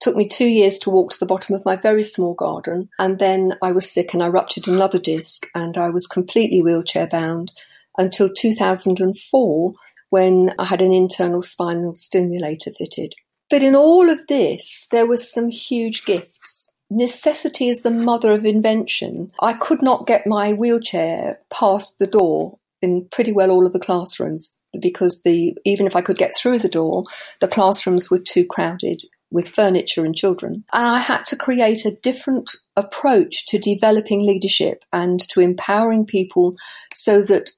Took 0.00 0.16
me 0.16 0.28
two 0.28 0.46
years 0.46 0.78
to 0.80 0.90
walk 0.90 1.10
to 1.10 1.18
the 1.18 1.26
bottom 1.26 1.56
of 1.56 1.64
my 1.64 1.74
very 1.74 2.04
small 2.04 2.34
garden, 2.34 2.88
and 2.98 3.18
then 3.18 3.54
I 3.60 3.72
was 3.72 3.90
sick 3.90 4.14
and 4.14 4.22
I 4.22 4.28
ruptured 4.28 4.68
another 4.68 4.98
disc, 4.98 5.46
and 5.54 5.76
I 5.76 5.90
was 5.90 6.06
completely 6.06 6.62
wheelchair 6.62 7.08
bound 7.08 7.52
until 7.98 8.30
2004 8.32 9.72
when 10.10 10.54
I 10.58 10.64
had 10.64 10.80
an 10.80 10.92
internal 10.92 11.42
spinal 11.42 11.94
stimulator 11.96 12.72
fitted. 12.78 13.14
But 13.50 13.62
in 13.62 13.74
all 13.74 14.10
of 14.10 14.26
this, 14.28 14.86
there 14.90 15.06
were 15.06 15.16
some 15.16 15.48
huge 15.48 16.04
gifts. 16.04 16.76
Necessity 16.90 17.68
is 17.68 17.80
the 17.80 17.90
mother 17.90 18.32
of 18.32 18.44
invention. 18.44 19.30
I 19.40 19.54
could 19.54 19.82
not 19.82 20.06
get 20.06 20.26
my 20.26 20.52
wheelchair 20.52 21.40
past 21.50 21.98
the 21.98 22.06
door 22.06 22.58
in 22.80 23.08
pretty 23.10 23.32
well 23.32 23.50
all 23.50 23.66
of 23.66 23.72
the 23.72 23.80
classrooms 23.80 24.56
because 24.80 25.22
the 25.22 25.56
even 25.64 25.86
if 25.86 25.96
I 25.96 26.00
could 26.00 26.16
get 26.16 26.36
through 26.36 26.58
the 26.58 26.68
door, 26.68 27.04
the 27.40 27.48
classrooms 27.48 28.10
were 28.10 28.18
too 28.18 28.44
crowded 28.44 29.02
with 29.30 29.48
furniture 29.48 30.04
and 30.04 30.16
children. 30.16 30.64
And 30.72 30.86
I 30.86 30.98
had 30.98 31.24
to 31.24 31.36
create 31.36 31.84
a 31.84 31.94
different 31.94 32.50
approach 32.76 33.46
to 33.46 33.58
developing 33.58 34.26
leadership 34.26 34.84
and 34.92 35.20
to 35.30 35.40
empowering 35.40 36.06
people 36.06 36.56
so 36.94 37.22
that 37.22 37.50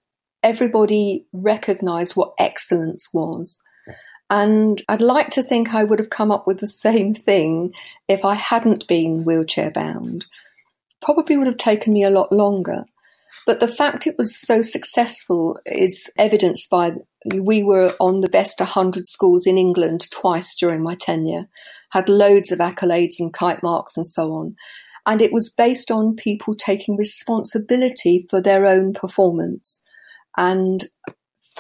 everybody 0.43 1.27
recognized 1.33 2.17
what 2.17 2.33
excellence 2.39 3.09
was. 3.13 3.63
And 4.31 4.81
I'd 4.89 5.03
like 5.03 5.31
to 5.31 5.43
think 5.43 5.75
I 5.75 5.83
would 5.83 5.99
have 5.99 6.11
come 6.11 6.31
up 6.31 6.47
with 6.47 6.61
the 6.61 6.69
same 6.69 7.13
thing 7.13 7.75
if 8.09 8.25
I 8.25 8.35
hadn't 8.35 8.87
been 8.87 9.25
wheelchair 9.25 9.73
bound. 9.73 10.27
Probably 11.03 11.37
would 11.37 11.49
have 11.49 11.57
taken 11.57 11.93
me 11.93 12.05
a 12.05 12.11
lot 12.11 12.31
longer. 12.31 12.85
But 13.47 13.59
the 13.59 13.69
fact 13.69 14.07
it 14.07 14.17
was 14.17 14.41
so 14.41 14.63
successful 14.63 15.59
is 15.67 16.11
evidenced 16.17 16.71
by 16.71 16.93
we 17.35 17.63
were 17.63 17.95
on 18.01 18.21
the 18.21 18.29
best 18.29 18.61
100 18.61 19.07
schools 19.07 19.47
in 19.47 19.59
England 19.59 20.09
twice 20.11 20.55
during 20.55 20.83
my 20.83 20.95
tenure, 20.95 21.49
had 21.91 22.09
loads 22.09 22.53
of 22.53 22.61
accolades 22.61 23.19
and 23.19 23.33
kite 23.33 23.63
marks 23.63 23.97
and 23.97 24.07
so 24.07 24.33
on. 24.33 24.57
And 25.07 25.21
it 25.21 25.33
was 25.33 25.51
based 25.51 25.91
on 25.91 26.15
people 26.15 26.55
taking 26.55 26.97
responsibility 26.97 28.27
for 28.31 28.41
their 28.41 28.67
own 28.67 28.93
performance 28.93 29.87
and 30.37 30.85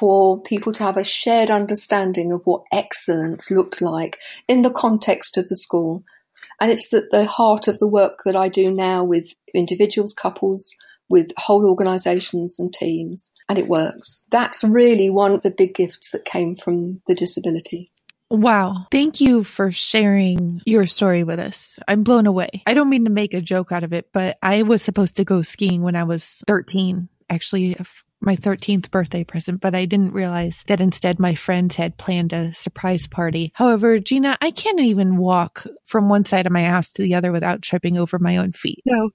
for 0.01 0.41
people 0.41 0.73
to 0.73 0.83
have 0.83 0.97
a 0.97 1.05
shared 1.05 1.51
understanding 1.51 2.33
of 2.33 2.41
what 2.45 2.63
excellence 2.73 3.51
looked 3.51 3.83
like 3.83 4.19
in 4.49 4.63
the 4.63 4.71
context 4.71 5.37
of 5.37 5.47
the 5.49 5.55
school. 5.55 6.03
And 6.59 6.71
it's 6.71 6.93
at 6.95 7.11
the 7.11 7.27
heart 7.27 7.69
of 7.69 7.79
the 7.79 7.87
work 7.87 8.21
that 8.25 8.35
I 8.35 8.49
do 8.49 8.73
now 8.73 9.05
with 9.05 9.35
individuals, 9.53 10.15
couples, 10.15 10.75
with 11.11 11.33
whole 11.37 11.69
organisations 11.69 12.59
and 12.59 12.73
teams, 12.73 13.33
and 13.47 13.59
it 13.59 13.69
works. 13.69 14.25
That's 14.31 14.65
really 14.65 15.11
one 15.11 15.33
of 15.33 15.43
the 15.43 15.51
big 15.51 15.75
gifts 15.75 16.13
that 16.13 16.25
came 16.25 16.57
from 16.57 17.03
the 17.07 17.15
disability. 17.15 17.91
Wow. 18.31 18.87
Thank 18.91 19.21
you 19.21 19.45
for 19.45 19.71
sharing 19.71 20.63
your 20.65 20.87
story 20.87 21.25
with 21.25 21.41
us. 21.41 21.79
I'm 21.89 22.05
blown 22.05 22.27
away. 22.27 22.63
I 22.65 22.75
don't 22.75 22.89
mean 22.89 23.05
to 23.05 23.11
make 23.11 23.35
a 23.35 23.41
joke 23.43 23.73
out 23.73 23.85
of 23.85 23.93
it, 23.93 24.09
but 24.13 24.39
I 24.43 24.63
was 24.63 24.83
supposed 24.83 25.17
to 25.17 25.25
go 25.25 25.43
skiing 25.43 25.83
when 25.83 25.97
I 25.97 26.05
was 26.05 26.43
13. 26.47 27.09
Actually, 27.29 27.77
my 28.21 28.37
13th 28.37 28.91
birthday 28.91 29.25
present, 29.25 29.61
but 29.61 29.75
I 29.75 29.85
didn't 29.87 30.13
realize 30.13 30.65
that 30.67 30.81
instead 30.81 31.19
my 31.19 31.35
friends 31.35 31.77
had 31.77 31.97
planned 31.97 32.33
a 32.33 32.53
surprise 32.53 33.07
party. 33.07 33.53
However, 33.55 33.99
Gina, 33.99 34.37
I 34.41 34.51
can't 34.51 34.81
even 34.81 35.17
walk 35.17 35.65
from 35.87 36.09
one 36.09 36.25
side 36.25 36.47
of 36.47 36.53
my 36.53 36.65
house 36.65 36.93
to 36.93 37.03
the 37.03 37.15
other 37.15 37.33
without 37.33 37.63
tripping 37.63 37.97
over 37.97 38.19
my 38.19 38.37
own 38.37 38.53
feet. 38.53 38.83
So, 38.89 39.11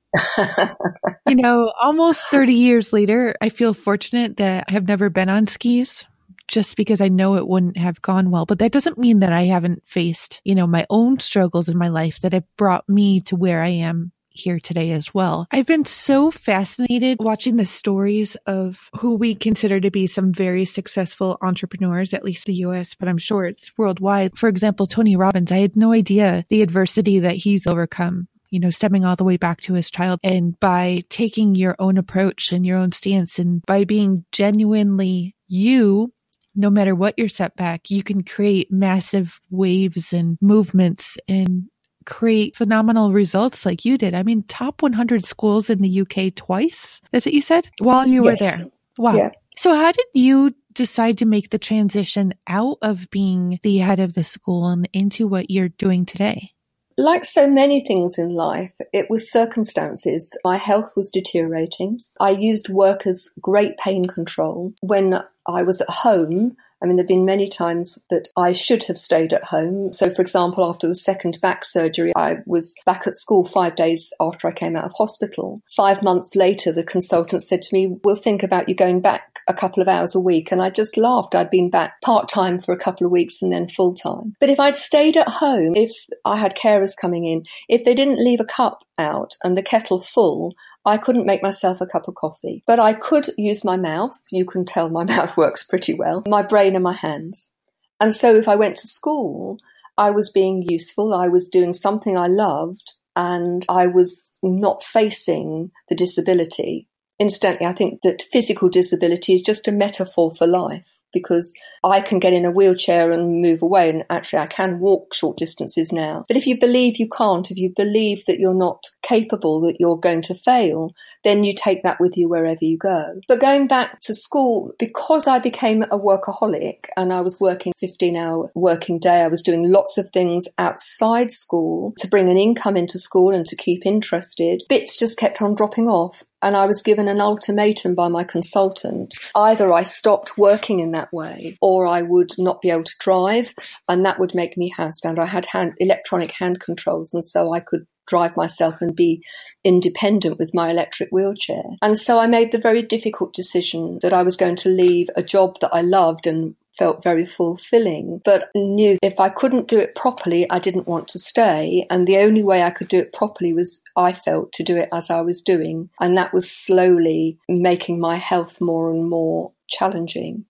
you 1.27 1.35
know, 1.35 1.71
almost 1.81 2.25
30 2.31 2.53
years 2.53 2.91
later, 2.91 3.35
I 3.41 3.49
feel 3.49 3.73
fortunate 3.73 4.37
that 4.37 4.65
I 4.67 4.71
have 4.71 4.87
never 4.87 5.09
been 5.09 5.29
on 5.29 5.47
skis 5.47 6.05
just 6.47 6.77
because 6.77 7.01
I 7.01 7.07
know 7.07 7.35
it 7.35 7.47
wouldn't 7.47 7.77
have 7.77 8.01
gone 8.01 8.31
well. 8.31 8.45
But 8.45 8.59
that 8.59 8.71
doesn't 8.71 8.97
mean 8.97 9.19
that 9.19 9.33
I 9.33 9.43
haven't 9.43 9.83
faced, 9.85 10.41
you 10.43 10.55
know, 10.55 10.67
my 10.67 10.85
own 10.89 11.19
struggles 11.19 11.67
in 11.67 11.77
my 11.77 11.87
life 11.87 12.19
that 12.21 12.33
have 12.33 12.43
brought 12.57 12.87
me 12.87 13.21
to 13.21 13.35
where 13.35 13.61
I 13.61 13.69
am 13.69 14.11
here 14.35 14.59
today 14.59 14.91
as 14.91 15.13
well. 15.13 15.47
I've 15.51 15.65
been 15.65 15.85
so 15.85 16.31
fascinated 16.31 17.17
watching 17.19 17.57
the 17.57 17.65
stories 17.65 18.35
of 18.45 18.89
who 18.99 19.15
we 19.15 19.35
consider 19.35 19.79
to 19.79 19.91
be 19.91 20.07
some 20.07 20.33
very 20.33 20.65
successful 20.65 21.37
entrepreneurs, 21.41 22.13
at 22.13 22.23
least 22.25 22.45
the 22.45 22.55
US, 22.55 22.95
but 22.95 23.07
I'm 23.07 23.17
sure 23.17 23.45
it's 23.45 23.71
worldwide. 23.77 24.37
For 24.37 24.49
example, 24.49 24.87
Tony 24.87 25.15
Robbins, 25.15 25.51
I 25.51 25.57
had 25.57 25.75
no 25.75 25.91
idea 25.91 26.45
the 26.49 26.61
adversity 26.61 27.19
that 27.19 27.37
he's 27.37 27.65
overcome 27.65 28.27
you 28.51 28.59
know, 28.59 28.69
stemming 28.69 29.03
all 29.03 29.17
the 29.17 29.23
way 29.25 29.35
back 29.35 29.59
to 29.59 29.73
his 29.73 29.91
child. 29.91 30.19
And 30.23 30.57
by 30.61 31.01
taking 31.09 31.55
your 31.55 31.75
own 31.77 31.97
approach 31.97 32.53
and 32.53 32.65
your 32.65 32.77
own 32.77 32.93
stance 32.93 33.37
and 33.37 33.61
by 33.65 33.83
being 33.83 34.23
genuinely 34.31 35.35
you, 35.47 36.13
no 36.55 36.69
matter 36.69 36.95
what 36.95 37.17
your 37.17 37.27
setback, 37.27 37.89
you 37.89 38.01
can 38.01 38.23
create 38.23 38.71
massive 38.71 39.41
waves 39.49 40.13
and 40.13 40.37
movements 40.41 41.17
and 41.27 41.65
create 42.05 42.55
phenomenal 42.55 43.11
results 43.11 43.65
like 43.65 43.85
you 43.85 43.97
did. 43.97 44.13
I 44.13 44.23
mean, 44.23 44.43
top 44.43 44.81
100 44.81 45.25
schools 45.25 45.69
in 45.69 45.81
the 45.81 46.01
UK 46.01 46.33
twice. 46.35 47.01
That's 47.11 47.25
what 47.25 47.33
you 47.33 47.41
said 47.41 47.69
while 47.79 48.07
you 48.07 48.23
yes. 48.23 48.31
were 48.31 48.37
there. 48.37 48.71
Wow. 48.97 49.15
Yeah. 49.15 49.29
So 49.57 49.73
how 49.73 49.91
did 49.91 50.05
you 50.13 50.53
decide 50.73 51.17
to 51.17 51.25
make 51.25 51.49
the 51.49 51.57
transition 51.57 52.33
out 52.47 52.77
of 52.81 53.09
being 53.09 53.59
the 53.63 53.77
head 53.77 53.99
of 53.99 54.13
the 54.13 54.23
school 54.23 54.67
and 54.67 54.87
into 54.93 55.27
what 55.27 55.49
you're 55.49 55.69
doing 55.69 56.05
today? 56.05 56.51
Like 56.97 57.25
so 57.25 57.45
many 57.45 57.81
things 57.81 58.17
in 58.17 58.29
life, 58.29 58.71
it 58.93 59.09
was 59.09 59.29
circumstances. 59.29 60.37
My 60.45 60.57
health 60.57 60.93
was 60.95 61.11
deteriorating. 61.11 61.99
I 62.21 62.29
used 62.29 62.69
work 62.69 63.05
as 63.05 63.31
great 63.41 63.77
pain 63.77 64.05
control. 64.05 64.73
When 64.81 65.21
I 65.45 65.63
was 65.63 65.81
at 65.81 65.89
home, 65.89 66.55
I 66.81 66.85
mean, 66.85 66.97
there 66.97 67.03
have 67.03 67.07
been 67.07 67.25
many 67.25 67.47
times 67.47 68.03
that 68.09 68.27
I 68.37 68.53
should 68.53 68.83
have 68.83 68.97
stayed 68.97 69.33
at 69.33 69.45
home. 69.45 69.93
So, 69.93 70.13
for 70.13 70.21
example, 70.21 70.65
after 70.65 70.87
the 70.87 70.95
second 70.95 71.37
back 71.41 71.63
surgery, 71.63 72.11
I 72.15 72.37
was 72.45 72.75
back 72.85 73.07
at 73.07 73.15
school 73.15 73.45
five 73.45 73.75
days 73.75 74.11
after 74.19 74.47
I 74.47 74.51
came 74.51 74.75
out 74.75 74.85
of 74.85 74.91
hospital. 74.97 75.61
Five 75.75 76.03
months 76.03 76.35
later, 76.35 76.71
the 76.71 76.83
consultant 76.83 77.41
said 77.43 77.61
to 77.63 77.73
me, 77.73 77.97
We'll 78.03 78.15
think 78.15 78.43
about 78.43 78.67
you 78.69 78.75
going 78.75 79.01
back 79.01 79.39
a 79.47 79.53
couple 79.53 79.81
of 79.81 79.87
hours 79.87 80.15
a 80.15 80.19
week. 80.19 80.51
And 80.51 80.61
I 80.61 80.69
just 80.69 80.97
laughed. 80.97 81.35
I'd 81.35 81.49
been 81.49 81.69
back 81.69 82.01
part 82.01 82.29
time 82.29 82.61
for 82.61 82.73
a 82.73 82.79
couple 82.79 83.05
of 83.05 83.11
weeks 83.11 83.41
and 83.41 83.51
then 83.51 83.67
full 83.67 83.93
time. 83.93 84.35
But 84.39 84.49
if 84.49 84.59
I'd 84.59 84.77
stayed 84.77 85.17
at 85.17 85.27
home, 85.27 85.73
if 85.75 85.91
I 86.23 86.37
had 86.37 86.55
carers 86.55 86.93
coming 86.99 87.25
in, 87.25 87.43
if 87.69 87.85
they 87.85 87.95
didn't 87.95 88.23
leave 88.23 88.39
a 88.39 88.45
cup 88.45 88.79
out 88.97 89.33
and 89.43 89.57
the 89.57 89.63
kettle 89.63 89.99
full, 89.99 90.53
I 90.85 90.97
couldn't 90.97 91.25
make 91.25 91.41
myself 91.41 91.81
a 91.81 91.87
cup 91.87 92.07
of 92.07 92.15
coffee, 92.15 92.63
but 92.67 92.79
I 92.79 92.93
could 92.93 93.29
use 93.37 93.63
my 93.63 93.75
mouth. 93.75 94.15
You 94.31 94.45
can 94.45 94.65
tell 94.65 94.89
my 94.89 95.03
mouth 95.15 95.35
works 95.35 95.63
pretty 95.63 95.93
well, 95.93 96.23
my 96.27 96.41
brain 96.41 96.75
and 96.75 96.83
my 96.83 96.93
hands. 96.93 97.51
And 97.99 98.13
so 98.13 98.35
if 98.35 98.47
I 98.47 98.55
went 98.55 98.75
to 98.77 98.87
school, 98.87 99.57
I 99.97 100.11
was 100.11 100.29
being 100.29 100.63
useful. 100.67 101.13
I 101.13 101.27
was 101.27 101.49
doing 101.49 101.73
something 101.73 102.17
I 102.17 102.27
loved 102.27 102.93
and 103.15 103.65
I 103.69 103.87
was 103.87 104.37
not 104.43 104.83
facing 104.83 105.71
the 105.87 105.95
disability. 105.95 106.87
Incidentally, 107.17 107.65
I 107.65 107.73
think 107.73 108.01
that 108.03 108.23
physical 108.31 108.67
disability 108.67 109.33
is 109.33 109.41
just 109.41 109.67
a 109.67 109.71
metaphor 109.71 110.33
for 110.37 110.45
life 110.45 110.85
because 111.13 111.55
I 111.85 112.01
can 112.01 112.17
get 112.17 112.33
in 112.33 112.45
a 112.45 112.51
wheelchair 112.51 113.11
and 113.11 113.41
move 113.41 113.61
away. 113.61 113.89
And 113.91 114.05
actually, 114.09 114.39
I 114.39 114.47
can 114.47 114.79
walk 114.79 115.13
short 115.13 115.37
distances 115.37 115.93
now. 115.93 116.25
But 116.27 116.35
if 116.35 116.47
you 116.47 116.59
believe 116.59 116.97
you 116.97 117.07
can't, 117.07 117.51
if 117.51 117.57
you 117.57 117.71
believe 117.75 118.25
that 118.25 118.39
you're 118.39 118.55
not 118.55 118.85
capable, 119.03 119.61
that 119.61 119.77
you're 119.79 119.97
going 119.97 120.23
to 120.23 120.33
fail, 120.33 120.93
then 121.23 121.43
you 121.43 121.53
take 121.53 121.83
that 121.83 121.99
with 121.99 122.17
you 122.17 122.27
wherever 122.27 122.63
you 122.63 122.77
go. 122.77 123.19
But 123.27 123.39
going 123.39 123.67
back 123.67 123.99
to 124.01 124.15
school, 124.15 124.71
because 124.79 125.27
I 125.27 125.37
became 125.37 125.83
a 125.83 125.99
workaholic 125.99 126.85
and 126.97 127.13
I 127.13 127.21
was 127.21 127.39
working 127.39 127.73
15 127.79 128.15
hour 128.15 128.51
working 128.55 128.97
day, 128.97 129.21
I 129.21 129.27
was 129.27 129.43
doing 129.43 129.71
lots 129.71 129.97
of 129.97 130.09
things 130.11 130.45
outside 130.57 131.29
school 131.29 131.93
to 131.97 132.07
bring 132.07 132.29
an 132.29 132.37
income 132.37 132.77
into 132.77 132.97
school 132.97 133.33
and 133.33 133.45
to 133.45 133.55
keep 133.55 133.85
interested. 133.85 134.63
Bits 134.69 134.97
just 134.97 135.19
kept 135.19 135.41
on 135.41 135.53
dropping 135.53 135.87
off 135.87 136.23
and 136.45 136.55
I 136.55 136.67
was 136.67 136.83
given 136.83 137.07
an 137.07 137.21
ultimatum 137.21 137.95
by 137.95 138.07
my 138.07 138.23
consultant. 138.23 139.15
Either 139.33 139.73
I 139.73 139.81
stopped 139.81 140.37
working 140.37 140.79
in 140.79 140.91
that 140.91 141.11
way 141.11 141.57
or 141.59 141.74
I 141.83 142.01
would 142.01 142.31
not 142.37 142.61
be 142.61 142.69
able 142.69 142.83
to 142.83 142.95
drive 142.99 143.53
and 143.89 144.05
that 144.05 144.19
would 144.19 144.35
make 144.35 144.55
me 144.55 144.71
housebound. 144.77 145.19
I 145.19 145.25
had 145.25 145.47
hand, 145.47 145.73
electronic 145.79 146.31
hand 146.31 146.59
controls 146.59 147.13
and 147.13 147.23
so 147.23 147.53
I 147.53 147.59
could 147.59 147.87
drive 148.07 148.37
myself 148.37 148.75
and 148.81 148.95
be 148.95 149.23
independent 149.63 150.37
with 150.37 150.53
my 150.53 150.69
electric 150.69 151.09
wheelchair. 151.09 151.63
And 151.81 151.97
so 151.97 152.19
I 152.19 152.27
made 152.27 152.51
the 152.51 152.59
very 152.59 152.81
difficult 152.81 153.33
decision 153.33 153.99
that 154.03 154.13
I 154.13 154.23
was 154.23 154.37
going 154.37 154.55
to 154.57 154.69
leave 154.69 155.07
a 155.15 155.23
job 155.23 155.57
that 155.61 155.73
I 155.73 155.81
loved 155.81 156.27
and 156.27 156.55
felt 156.77 157.03
very 157.03 157.25
fulfilling, 157.25 158.21
but 158.25 158.49
knew 158.55 158.97
if 159.01 159.19
I 159.19 159.29
couldn't 159.29 159.67
do 159.67 159.79
it 159.79 159.95
properly, 159.95 160.49
I 160.49 160.59
didn't 160.59 160.87
want 160.87 161.07
to 161.09 161.19
stay. 161.19 161.87
And 161.89 162.07
the 162.07 162.17
only 162.17 162.43
way 162.43 162.63
I 162.63 162.71
could 162.71 162.87
do 162.87 162.99
it 162.99 163.13
properly 163.13 163.53
was, 163.53 163.81
I 163.95 164.11
felt, 164.11 164.51
to 164.53 164.63
do 164.63 164.75
it 164.75 164.89
as 164.91 165.09
I 165.09 165.21
was 165.21 165.41
doing. 165.41 165.89
And 165.99 166.17
that 166.17 166.33
was 166.33 166.51
slowly 166.51 167.37
making 167.47 167.99
my 167.99 168.15
health 168.15 168.59
more 168.59 168.91
and 168.91 169.09
more 169.09 169.53
challenging. 169.69 170.45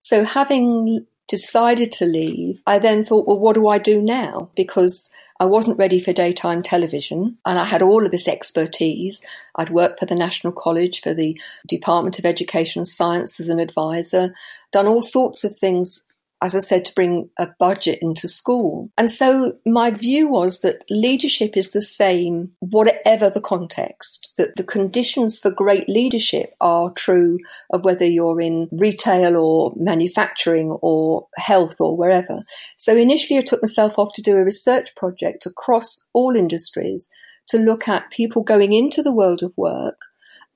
So 0.00 0.24
having 0.24 1.06
decided 1.28 1.92
to 1.92 2.06
leave, 2.06 2.60
I 2.66 2.78
then 2.80 3.04
thought, 3.04 3.26
well, 3.26 3.38
what 3.38 3.54
do 3.54 3.68
I 3.68 3.78
do 3.78 4.02
now? 4.02 4.50
Because 4.56 5.12
I 5.38 5.46
wasn't 5.46 5.78
ready 5.78 6.00
for 6.00 6.12
daytime 6.12 6.62
television 6.62 7.38
and 7.46 7.58
I 7.58 7.64
had 7.64 7.80
all 7.80 8.04
of 8.04 8.10
this 8.10 8.28
expertise. 8.28 9.22
I'd 9.56 9.70
worked 9.70 10.00
for 10.00 10.06
the 10.06 10.14
National 10.14 10.52
College, 10.52 11.00
for 11.00 11.14
the 11.14 11.40
Department 11.66 12.18
of 12.18 12.26
Education 12.26 12.80
and 12.80 12.86
Science 12.86 13.38
as 13.40 13.48
an 13.48 13.60
advisor, 13.60 14.34
done 14.72 14.86
all 14.86 15.00
sorts 15.00 15.44
of 15.44 15.56
things 15.56 16.04
as 16.42 16.54
I 16.54 16.60
said, 16.60 16.84
to 16.86 16.94
bring 16.94 17.28
a 17.38 17.48
budget 17.58 17.98
into 18.00 18.26
school. 18.26 18.90
And 18.96 19.10
so 19.10 19.58
my 19.66 19.90
view 19.90 20.28
was 20.28 20.60
that 20.60 20.84
leadership 20.88 21.56
is 21.56 21.72
the 21.72 21.82
same, 21.82 22.52
whatever 22.60 23.28
the 23.28 23.42
context, 23.42 24.32
that 24.38 24.56
the 24.56 24.64
conditions 24.64 25.38
for 25.38 25.50
great 25.50 25.88
leadership 25.88 26.54
are 26.60 26.92
true 26.92 27.38
of 27.70 27.84
whether 27.84 28.06
you're 28.06 28.40
in 28.40 28.68
retail 28.72 29.36
or 29.36 29.74
manufacturing 29.76 30.70
or 30.80 31.28
health 31.36 31.76
or 31.78 31.96
wherever. 31.96 32.42
So 32.76 32.96
initially 32.96 33.38
I 33.38 33.42
took 33.42 33.62
myself 33.62 33.94
off 33.98 34.12
to 34.14 34.22
do 34.22 34.36
a 34.36 34.44
research 34.44 34.94
project 34.96 35.44
across 35.44 36.08
all 36.14 36.34
industries 36.34 37.10
to 37.48 37.58
look 37.58 37.86
at 37.86 38.10
people 38.10 38.42
going 38.42 38.72
into 38.72 39.02
the 39.02 39.14
world 39.14 39.42
of 39.42 39.52
work 39.56 39.98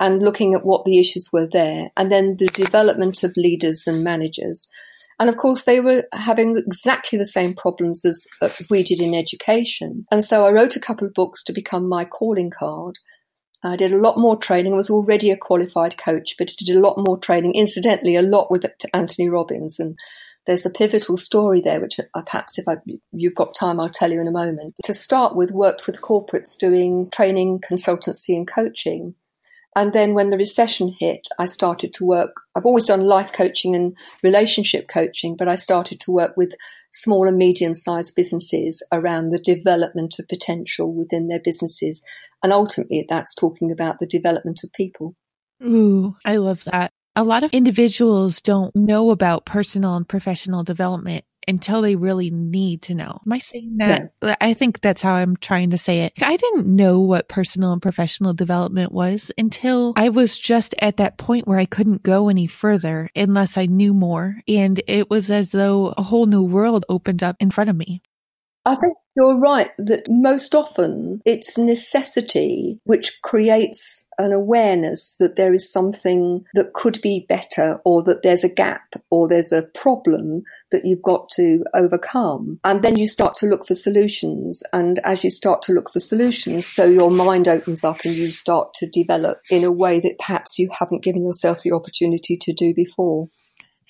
and 0.00 0.22
looking 0.22 0.54
at 0.54 0.64
what 0.64 0.84
the 0.84 0.98
issues 0.98 1.28
were 1.32 1.48
there 1.52 1.90
and 1.96 2.10
then 2.10 2.36
the 2.38 2.46
development 2.46 3.22
of 3.22 3.32
leaders 3.36 3.86
and 3.86 4.02
managers 4.02 4.68
and 5.18 5.30
of 5.30 5.36
course, 5.36 5.64
they 5.64 5.80
were 5.80 6.04
having 6.12 6.56
exactly 6.66 7.18
the 7.18 7.26
same 7.26 7.54
problems 7.54 8.04
as 8.04 8.26
we 8.68 8.82
did 8.82 9.00
in 9.00 9.14
education. 9.14 10.06
And 10.10 10.22
so 10.22 10.46
I 10.46 10.52
wrote 10.52 10.76
a 10.76 10.80
couple 10.80 11.06
of 11.06 11.14
books 11.14 11.42
to 11.44 11.52
become 11.52 11.88
my 11.88 12.04
calling 12.04 12.50
card. 12.50 12.98
I 13.62 13.76
did 13.76 13.92
a 13.92 13.98
lot 13.98 14.18
more 14.18 14.36
training, 14.36 14.74
I 14.74 14.76
was 14.76 14.90
already 14.90 15.30
a 15.30 15.38
qualified 15.38 15.96
coach, 15.96 16.34
but 16.38 16.50
I 16.50 16.54
did 16.58 16.76
a 16.76 16.80
lot 16.80 16.96
more 16.98 17.18
training, 17.18 17.54
incidentally, 17.54 18.14
a 18.14 18.22
lot 18.22 18.50
with 18.50 18.66
Anthony 18.92 19.28
Robbins. 19.28 19.78
And 19.78 19.96
there's 20.46 20.66
a 20.66 20.70
pivotal 20.70 21.16
story 21.16 21.62
there, 21.62 21.80
which 21.80 21.98
uh, 21.98 22.22
perhaps 22.26 22.58
if 22.58 22.66
I, 22.68 22.76
you've 23.12 23.34
got 23.34 23.54
time, 23.54 23.80
I'll 23.80 23.88
tell 23.88 24.12
you 24.12 24.20
in 24.20 24.28
a 24.28 24.32
moment. 24.32 24.74
To 24.84 24.92
start 24.92 25.34
with, 25.34 25.50
worked 25.50 25.86
with 25.86 26.02
corporates 26.02 26.58
doing 26.58 27.08
training, 27.10 27.60
consultancy, 27.60 28.36
and 28.36 28.46
coaching. 28.46 29.14
And 29.76 29.92
then 29.92 30.14
when 30.14 30.30
the 30.30 30.36
recession 30.36 30.94
hit, 30.98 31.26
I 31.38 31.46
started 31.46 31.92
to 31.94 32.04
work. 32.04 32.42
I've 32.54 32.64
always 32.64 32.86
done 32.86 33.00
life 33.00 33.32
coaching 33.32 33.74
and 33.74 33.96
relationship 34.22 34.86
coaching, 34.88 35.34
but 35.36 35.48
I 35.48 35.56
started 35.56 35.98
to 36.00 36.12
work 36.12 36.36
with 36.36 36.54
small 36.92 37.26
and 37.26 37.36
medium 37.36 37.74
sized 37.74 38.14
businesses 38.14 38.82
around 38.92 39.30
the 39.30 39.40
development 39.40 40.16
of 40.18 40.28
potential 40.28 40.94
within 40.94 41.26
their 41.26 41.40
businesses 41.40 42.02
And 42.42 42.52
ultimately, 42.52 43.04
that's 43.08 43.34
talking 43.34 43.72
about 43.72 43.98
the 43.98 44.06
development 44.06 44.60
of 44.62 44.72
people. 44.72 45.16
Ooh, 45.64 46.14
I 46.24 46.36
love 46.36 46.64
that. 46.64 46.92
A 47.16 47.24
lot 47.24 47.42
of 47.42 47.52
individuals 47.52 48.40
don't 48.40 48.74
know 48.76 49.10
about 49.10 49.46
personal 49.46 49.96
and 49.96 50.06
professional 50.06 50.62
development 50.62 51.24
until 51.48 51.82
they 51.82 51.96
really 51.96 52.30
need 52.30 52.82
to 52.82 52.94
know. 52.94 53.20
Am 53.24 53.32
I 53.32 53.38
saying 53.38 53.76
that? 53.78 54.12
Yeah. 54.22 54.36
I 54.40 54.54
think 54.54 54.80
that's 54.80 55.02
how 55.02 55.14
I'm 55.14 55.36
trying 55.36 55.70
to 55.70 55.78
say 55.78 56.00
it. 56.00 56.12
I 56.20 56.36
didn't 56.36 56.66
know 56.66 57.00
what 57.00 57.28
personal 57.28 57.72
and 57.72 57.82
professional 57.82 58.34
development 58.34 58.92
was 58.92 59.30
until 59.36 59.92
I 59.96 60.08
was 60.08 60.38
just 60.38 60.74
at 60.80 60.96
that 60.98 61.18
point 61.18 61.46
where 61.46 61.58
I 61.58 61.64
couldn't 61.64 62.02
go 62.02 62.28
any 62.28 62.46
further 62.46 63.10
unless 63.14 63.56
I 63.56 63.66
knew 63.66 63.94
more. 63.94 64.36
And 64.48 64.82
it 64.86 65.10
was 65.10 65.30
as 65.30 65.50
though 65.50 65.94
a 65.96 66.02
whole 66.02 66.26
new 66.26 66.42
world 66.42 66.84
opened 66.88 67.22
up 67.22 67.36
in 67.40 67.50
front 67.50 67.70
of 67.70 67.76
me. 67.76 68.02
I 68.66 68.76
think 68.76 68.96
you're 69.14 69.38
right 69.38 69.70
that 69.76 70.06
most 70.08 70.54
often 70.54 71.20
it's 71.26 71.58
necessity 71.58 72.80
which 72.84 73.20
creates 73.22 74.06
an 74.18 74.32
awareness 74.32 75.16
that 75.20 75.36
there 75.36 75.52
is 75.52 75.70
something 75.70 76.44
that 76.54 76.72
could 76.72 77.00
be 77.02 77.26
better 77.28 77.80
or 77.84 78.02
that 78.04 78.22
there's 78.22 78.42
a 78.42 78.52
gap 78.52 78.94
or 79.10 79.28
there's 79.28 79.52
a 79.52 79.68
problem 79.74 80.42
that 80.72 80.84
you've 80.84 81.02
got 81.02 81.28
to 81.36 81.62
overcome. 81.74 82.58
And 82.64 82.82
then 82.82 82.98
you 82.98 83.06
start 83.06 83.34
to 83.36 83.46
look 83.46 83.66
for 83.66 83.74
solutions. 83.74 84.62
And 84.72 84.98
as 85.04 85.22
you 85.22 85.30
start 85.30 85.62
to 85.62 85.72
look 85.72 85.92
for 85.92 86.00
solutions, 86.00 86.66
so 86.66 86.84
your 86.86 87.10
mind 87.10 87.46
opens 87.46 87.84
up 87.84 88.00
and 88.04 88.14
you 88.14 88.32
start 88.32 88.72
to 88.74 88.88
develop 88.88 89.40
in 89.50 89.62
a 89.62 89.70
way 89.70 90.00
that 90.00 90.18
perhaps 90.18 90.58
you 90.58 90.70
haven't 90.78 91.04
given 91.04 91.22
yourself 91.24 91.62
the 91.62 91.72
opportunity 91.72 92.36
to 92.38 92.52
do 92.52 92.72
before. 92.74 93.28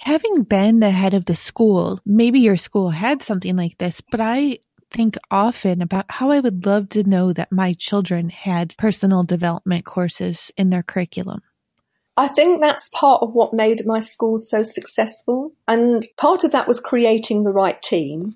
Having 0.04 0.42
been 0.42 0.80
the 0.80 0.90
head 0.90 1.14
of 1.14 1.24
the 1.24 1.34
school, 1.34 1.98
maybe 2.04 2.38
your 2.38 2.58
school 2.58 2.90
had 2.90 3.22
something 3.22 3.56
like 3.56 3.78
this, 3.78 4.02
but 4.02 4.20
I 4.20 4.58
think 4.90 5.16
often 5.30 5.80
about 5.80 6.04
how 6.10 6.30
I 6.30 6.40
would 6.40 6.66
love 6.66 6.90
to 6.90 7.04
know 7.04 7.32
that 7.32 7.50
my 7.50 7.72
children 7.72 8.28
had 8.28 8.76
personal 8.76 9.22
development 9.22 9.86
courses 9.86 10.50
in 10.58 10.68
their 10.68 10.82
curriculum. 10.82 11.40
I 12.18 12.28
think 12.28 12.60
that's 12.60 12.90
part 12.90 13.22
of 13.22 13.32
what 13.32 13.54
made 13.54 13.86
my 13.86 13.98
school 13.98 14.36
so 14.36 14.62
successful. 14.62 15.54
And 15.66 16.06
part 16.18 16.44
of 16.44 16.52
that 16.52 16.68
was 16.68 16.80
creating 16.80 17.44
the 17.44 17.52
right 17.54 17.80
team. 17.80 18.34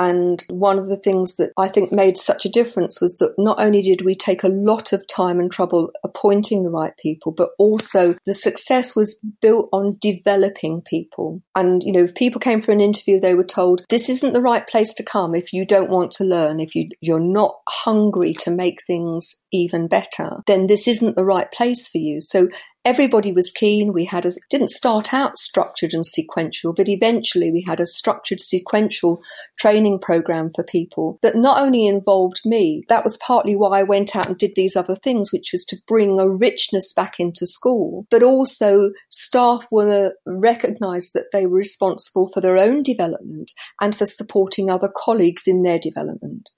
And 0.00 0.42
one 0.48 0.78
of 0.78 0.88
the 0.88 0.96
things 0.96 1.36
that 1.36 1.52
I 1.58 1.68
think 1.68 1.92
made 1.92 2.16
such 2.16 2.46
a 2.46 2.48
difference 2.48 3.02
was 3.02 3.16
that 3.18 3.34
not 3.36 3.62
only 3.62 3.82
did 3.82 4.00
we 4.02 4.14
take 4.14 4.42
a 4.42 4.48
lot 4.48 4.94
of 4.94 5.06
time 5.06 5.38
and 5.38 5.52
trouble 5.52 5.90
appointing 6.02 6.62
the 6.62 6.70
right 6.70 6.94
people, 6.96 7.32
but 7.32 7.50
also 7.58 8.16
the 8.24 8.32
success 8.32 8.96
was 8.96 9.20
built 9.42 9.68
on 9.74 9.98
developing 10.00 10.80
people. 10.80 11.42
And, 11.54 11.82
you 11.82 11.92
know, 11.92 12.04
if 12.04 12.14
people 12.14 12.40
came 12.40 12.62
for 12.62 12.72
an 12.72 12.80
interview, 12.80 13.20
they 13.20 13.34
were 13.34 13.44
told, 13.44 13.84
this 13.90 14.08
isn't 14.08 14.32
the 14.32 14.40
right 14.40 14.66
place 14.66 14.94
to 14.94 15.04
come 15.04 15.34
if 15.34 15.52
you 15.52 15.66
don't 15.66 15.90
want 15.90 16.12
to 16.12 16.24
learn, 16.24 16.60
if 16.60 16.74
you, 16.74 16.88
you're 17.02 17.20
not 17.20 17.56
hungry 17.68 18.32
to 18.40 18.50
make 18.50 18.78
things 18.86 19.42
even 19.52 19.86
better, 19.86 20.38
then 20.46 20.66
this 20.66 20.88
isn't 20.88 21.14
the 21.14 21.26
right 21.26 21.52
place 21.52 21.90
for 21.90 21.98
you. 21.98 22.22
So 22.22 22.48
everybody 22.84 23.32
was 23.32 23.52
keen. 23.52 23.92
We 23.92 24.06
had 24.06 24.24
a, 24.24 24.30
didn't 24.48 24.70
start 24.70 25.12
out 25.12 25.36
structured 25.36 25.92
and 25.92 26.04
sequential, 26.04 26.72
but 26.72 26.88
eventually 26.88 27.50
we 27.50 27.62
had 27.62 27.80
a 27.80 27.86
structured 27.86 28.40
sequential 28.40 29.22
training 29.58 29.98
program 30.00 30.50
for 30.54 30.64
people 30.64 31.18
that 31.22 31.36
not 31.36 31.60
only 31.60 31.86
involved 31.86 32.40
me, 32.44 32.82
that 32.88 33.04
was 33.04 33.16
partly 33.18 33.54
why 33.54 33.80
I 33.80 33.82
went 33.82 34.16
out 34.16 34.28
and 34.28 34.38
did 34.38 34.52
these 34.56 34.76
other 34.76 34.96
things, 34.96 35.32
which 35.32 35.50
was 35.52 35.64
to 35.66 35.76
bring 35.86 36.18
a 36.18 36.28
richness 36.28 36.92
back 36.92 37.16
into 37.18 37.46
school, 37.46 38.06
but 38.10 38.22
also 38.22 38.90
staff 39.10 39.66
were 39.70 40.14
recognized 40.26 41.12
that 41.14 41.26
they 41.32 41.46
were 41.46 41.58
responsible 41.58 42.30
for 42.32 42.40
their 42.40 42.56
own 42.56 42.82
development 42.82 43.52
and 43.80 43.94
for 43.94 44.06
supporting 44.06 44.70
other 44.70 44.90
colleagues 44.94 45.46
in 45.46 45.62
their 45.62 45.78
development. 45.78 46.50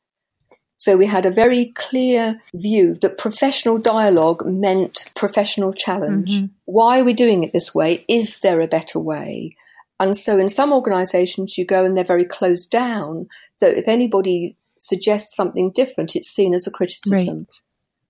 So 0.82 0.96
we 0.96 1.06
had 1.06 1.24
a 1.24 1.30
very 1.30 1.66
clear 1.76 2.42
view 2.52 2.96
that 3.02 3.16
professional 3.16 3.78
dialogue 3.78 4.44
meant 4.44 5.12
professional 5.14 5.72
challenge. 5.72 6.32
Mm-hmm. 6.32 6.46
Why 6.64 6.98
are 6.98 7.04
we 7.04 7.12
doing 7.12 7.44
it 7.44 7.52
this 7.52 7.72
way? 7.72 8.04
Is 8.08 8.40
there 8.40 8.60
a 8.60 8.66
better 8.66 8.98
way? 8.98 9.54
And 10.00 10.16
so 10.16 10.38
in 10.38 10.48
some 10.48 10.72
organizations, 10.72 11.56
you 11.56 11.64
go 11.64 11.84
and 11.84 11.96
they're 11.96 12.02
very 12.02 12.24
closed 12.24 12.72
down. 12.72 13.28
So 13.58 13.68
if 13.68 13.86
anybody 13.86 14.56
suggests 14.76 15.36
something 15.36 15.70
different, 15.70 16.16
it's 16.16 16.28
seen 16.28 16.52
as 16.52 16.66
a 16.66 16.72
criticism. 16.72 17.38
Right. 17.38 17.46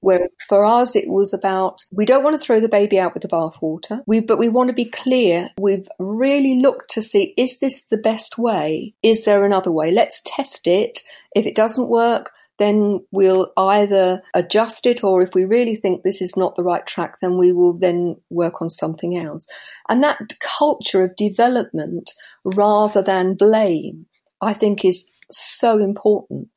Where 0.01 0.29
for 0.49 0.65
us, 0.65 0.97
it 0.97 1.11
was 1.11 1.35
about 1.35 1.85
we 1.93 2.07
don't 2.07 2.25
want 2.25 2.41
to 2.41 2.45
throw 2.45 2.59
the 2.59 2.71
baby 2.71 2.99
out 2.99 3.13
with 3.13 3.23
the 3.23 3.29
bathwater, 3.29 4.01
we, 4.07 4.21
but 4.21 4.39
we 4.39 4.49
want 4.49 4.69
to 4.69 4.75
be 4.75 4.87
clear. 4.87 5.51
We've 5.61 5.89
really 5.99 6.59
looked 6.59 6.89
to 6.95 7.03
see 7.03 7.35
is 7.37 7.61
this 7.61 7.85
the 7.85 7.99
best 7.99 8.39
way? 8.39 8.95
Is 9.03 9.27
there 9.27 9.45
another 9.45 9.71
way? 9.71 9.91
Let's 9.91 10.23
test 10.25 10.67
it. 10.67 11.01
If 11.37 11.45
it 11.45 11.55
doesn't 11.55 11.91
work, 11.91 12.33
then 12.63 13.05
we'll 13.11 13.53
either 13.57 14.23
adjust 14.35 14.87
it 14.87 15.03
or 15.03 15.21
if 15.23 15.35
we 15.35 15.45
really 15.45 15.75
think 15.75 16.03
this 16.03 16.23
is 16.23 16.37
not 16.37 16.55
the 16.55 16.63
right 16.63 16.87
track, 16.87 17.17
then 17.21 17.37
we 17.37 17.53
will 17.53 17.77
then 17.77 18.17
work 18.31 18.63
on 18.63 18.71
something 18.71 19.17
else. 19.17 19.47
And 19.89 20.03
that 20.03 20.19
culture 20.41 21.03
of 21.03 21.17
development 21.17 22.13
rather 22.45 23.03
than 23.03 23.35
blame, 23.35 24.07
I 24.41 24.53
think 24.53 24.85
is 24.85 25.11
so 25.31 25.79
important. 25.79 26.49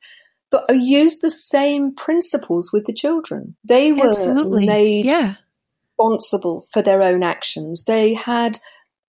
But 0.50 0.66
I 0.70 0.74
use 0.74 1.18
the 1.18 1.30
same 1.30 1.94
principles 1.94 2.70
with 2.72 2.86
the 2.86 2.94
children. 2.94 3.56
They 3.64 3.92
were 3.92 4.10
Absolutely. 4.10 4.66
made 4.66 5.06
yeah. 5.06 5.34
responsible 5.98 6.66
for 6.72 6.82
their 6.82 7.02
own 7.02 7.24
actions. 7.24 7.84
They 7.84 8.14
had 8.14 8.58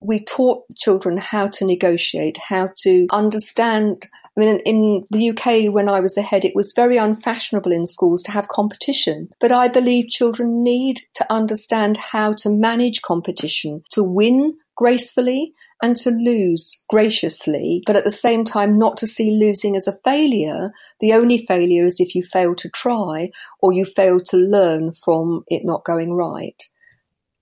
we 0.00 0.22
taught 0.22 0.64
children 0.76 1.16
how 1.16 1.48
to 1.48 1.64
negotiate, 1.64 2.38
how 2.48 2.70
to 2.82 3.06
understand 3.10 4.06
I 4.38 4.40
mean, 4.40 4.60
in 4.64 5.04
the 5.10 5.30
UK, 5.30 5.74
when 5.74 5.88
I 5.88 5.98
was 5.98 6.16
a 6.16 6.22
head, 6.22 6.44
it 6.44 6.54
was 6.54 6.72
very 6.76 6.96
unfashionable 6.96 7.72
in 7.72 7.86
schools 7.86 8.22
to 8.22 8.30
have 8.30 8.46
competition. 8.46 9.30
But 9.40 9.50
I 9.50 9.66
believe 9.66 10.10
children 10.10 10.62
need 10.62 11.00
to 11.14 11.26
understand 11.32 11.96
how 11.96 12.34
to 12.34 12.50
manage 12.50 13.02
competition, 13.02 13.82
to 13.90 14.04
win 14.04 14.54
gracefully 14.76 15.54
and 15.82 15.96
to 15.96 16.10
lose 16.10 16.84
graciously, 16.88 17.82
but 17.84 17.96
at 17.96 18.04
the 18.04 18.12
same 18.12 18.44
time, 18.44 18.78
not 18.78 18.96
to 18.98 19.08
see 19.08 19.36
losing 19.40 19.74
as 19.74 19.88
a 19.88 19.98
failure. 20.04 20.70
The 21.00 21.14
only 21.14 21.44
failure 21.44 21.84
is 21.84 21.98
if 21.98 22.14
you 22.14 22.22
fail 22.22 22.54
to 22.56 22.68
try 22.68 23.30
or 23.60 23.72
you 23.72 23.84
fail 23.84 24.20
to 24.20 24.36
learn 24.36 24.94
from 24.94 25.42
it 25.48 25.62
not 25.64 25.84
going 25.84 26.12
right. 26.12 26.62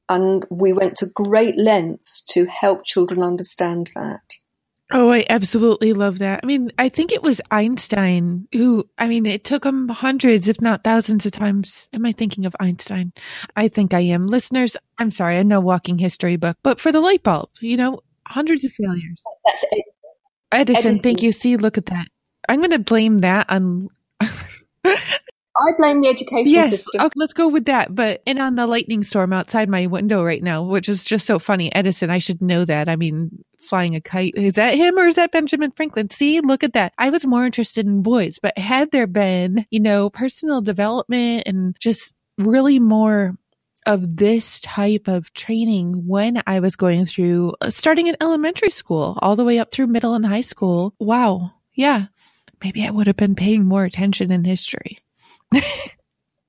And 0.08 0.46
we 0.50 0.72
went 0.72 0.96
to 0.96 1.06
great 1.06 1.58
lengths 1.58 2.24
to 2.30 2.46
help 2.46 2.86
children 2.86 3.22
understand 3.22 3.90
that. 3.94 4.22
Oh, 4.92 5.10
I 5.10 5.24
absolutely 5.28 5.92
love 5.92 6.18
that. 6.18 6.40
I 6.42 6.46
mean, 6.46 6.70
I 6.78 6.88
think 6.88 7.10
it 7.10 7.22
was 7.22 7.40
Einstein 7.50 8.46
who, 8.52 8.88
I 8.98 9.08
mean, 9.08 9.26
it 9.26 9.42
took 9.42 9.64
him 9.64 9.88
hundreds, 9.88 10.46
if 10.46 10.60
not 10.60 10.84
thousands 10.84 11.26
of 11.26 11.32
times. 11.32 11.88
Am 11.92 12.06
I 12.06 12.12
thinking 12.12 12.46
of 12.46 12.54
Einstein? 12.60 13.12
I 13.56 13.66
think 13.66 13.94
I 13.94 14.00
am. 14.00 14.28
Listeners, 14.28 14.76
I'm 14.98 15.10
sorry, 15.10 15.38
I 15.38 15.42
know 15.42 15.58
walking 15.60 15.98
history 15.98 16.36
book, 16.36 16.56
but 16.62 16.80
for 16.80 16.92
the 16.92 17.00
light 17.00 17.24
bulb, 17.24 17.50
you 17.60 17.76
know, 17.76 18.00
hundreds 18.28 18.64
of 18.64 18.72
failures. 18.72 19.20
That's 19.44 19.64
it. 19.72 19.84
Edison, 20.52 20.84
Edison. 20.86 21.02
thank 21.02 21.22
you. 21.22 21.32
See, 21.32 21.56
look 21.56 21.78
at 21.78 21.86
that. 21.86 22.06
I'm 22.48 22.60
going 22.60 22.70
to 22.70 22.78
blame 22.78 23.18
that 23.18 23.50
on 23.50 23.88
I 25.58 25.72
blame 25.78 26.02
the 26.02 26.08
education 26.08 26.52
yes, 26.52 26.70
system. 26.70 27.00
Okay, 27.00 27.12
let's 27.16 27.32
go 27.32 27.48
with 27.48 27.64
that. 27.66 27.94
But 27.94 28.22
and 28.26 28.38
on 28.38 28.56
the 28.56 28.66
lightning 28.66 29.02
storm 29.02 29.32
outside 29.32 29.68
my 29.68 29.86
window 29.86 30.22
right 30.22 30.42
now, 30.42 30.62
which 30.62 30.88
is 30.88 31.04
just 31.04 31.26
so 31.26 31.38
funny. 31.38 31.74
Edison, 31.74 32.10
I 32.10 32.18
should 32.18 32.42
know 32.42 32.64
that. 32.64 32.88
I 32.88 32.96
mean, 32.96 33.44
flying 33.60 33.94
a 33.94 34.00
kite. 34.00 34.34
Is 34.36 34.54
that 34.54 34.74
him 34.74 34.98
or 34.98 35.06
is 35.06 35.16
that 35.16 35.32
Benjamin 35.32 35.72
Franklin? 35.72 36.10
See, 36.10 36.40
look 36.40 36.62
at 36.62 36.74
that. 36.74 36.92
I 36.98 37.10
was 37.10 37.26
more 37.26 37.44
interested 37.44 37.86
in 37.86 38.02
boys, 38.02 38.38
but 38.40 38.56
had 38.58 38.90
there 38.90 39.06
been, 39.06 39.66
you 39.70 39.80
know, 39.80 40.10
personal 40.10 40.60
development 40.60 41.44
and 41.46 41.76
just 41.80 42.14
really 42.38 42.78
more 42.78 43.36
of 43.86 44.16
this 44.16 44.58
type 44.60 45.06
of 45.06 45.32
training 45.32 46.06
when 46.06 46.42
I 46.46 46.60
was 46.60 46.76
going 46.76 47.04
through 47.04 47.54
uh, 47.60 47.70
starting 47.70 48.08
in 48.08 48.16
elementary 48.20 48.70
school 48.70 49.16
all 49.22 49.36
the 49.36 49.44
way 49.44 49.58
up 49.58 49.70
through 49.70 49.86
middle 49.86 50.14
and 50.14 50.26
high 50.26 50.40
school. 50.40 50.94
Wow. 50.98 51.52
Yeah. 51.74 52.06
Maybe 52.62 52.84
I 52.84 52.90
would 52.90 53.06
have 53.06 53.16
been 53.16 53.36
paying 53.36 53.64
more 53.64 53.84
attention 53.84 54.32
in 54.32 54.44
history. 54.44 54.98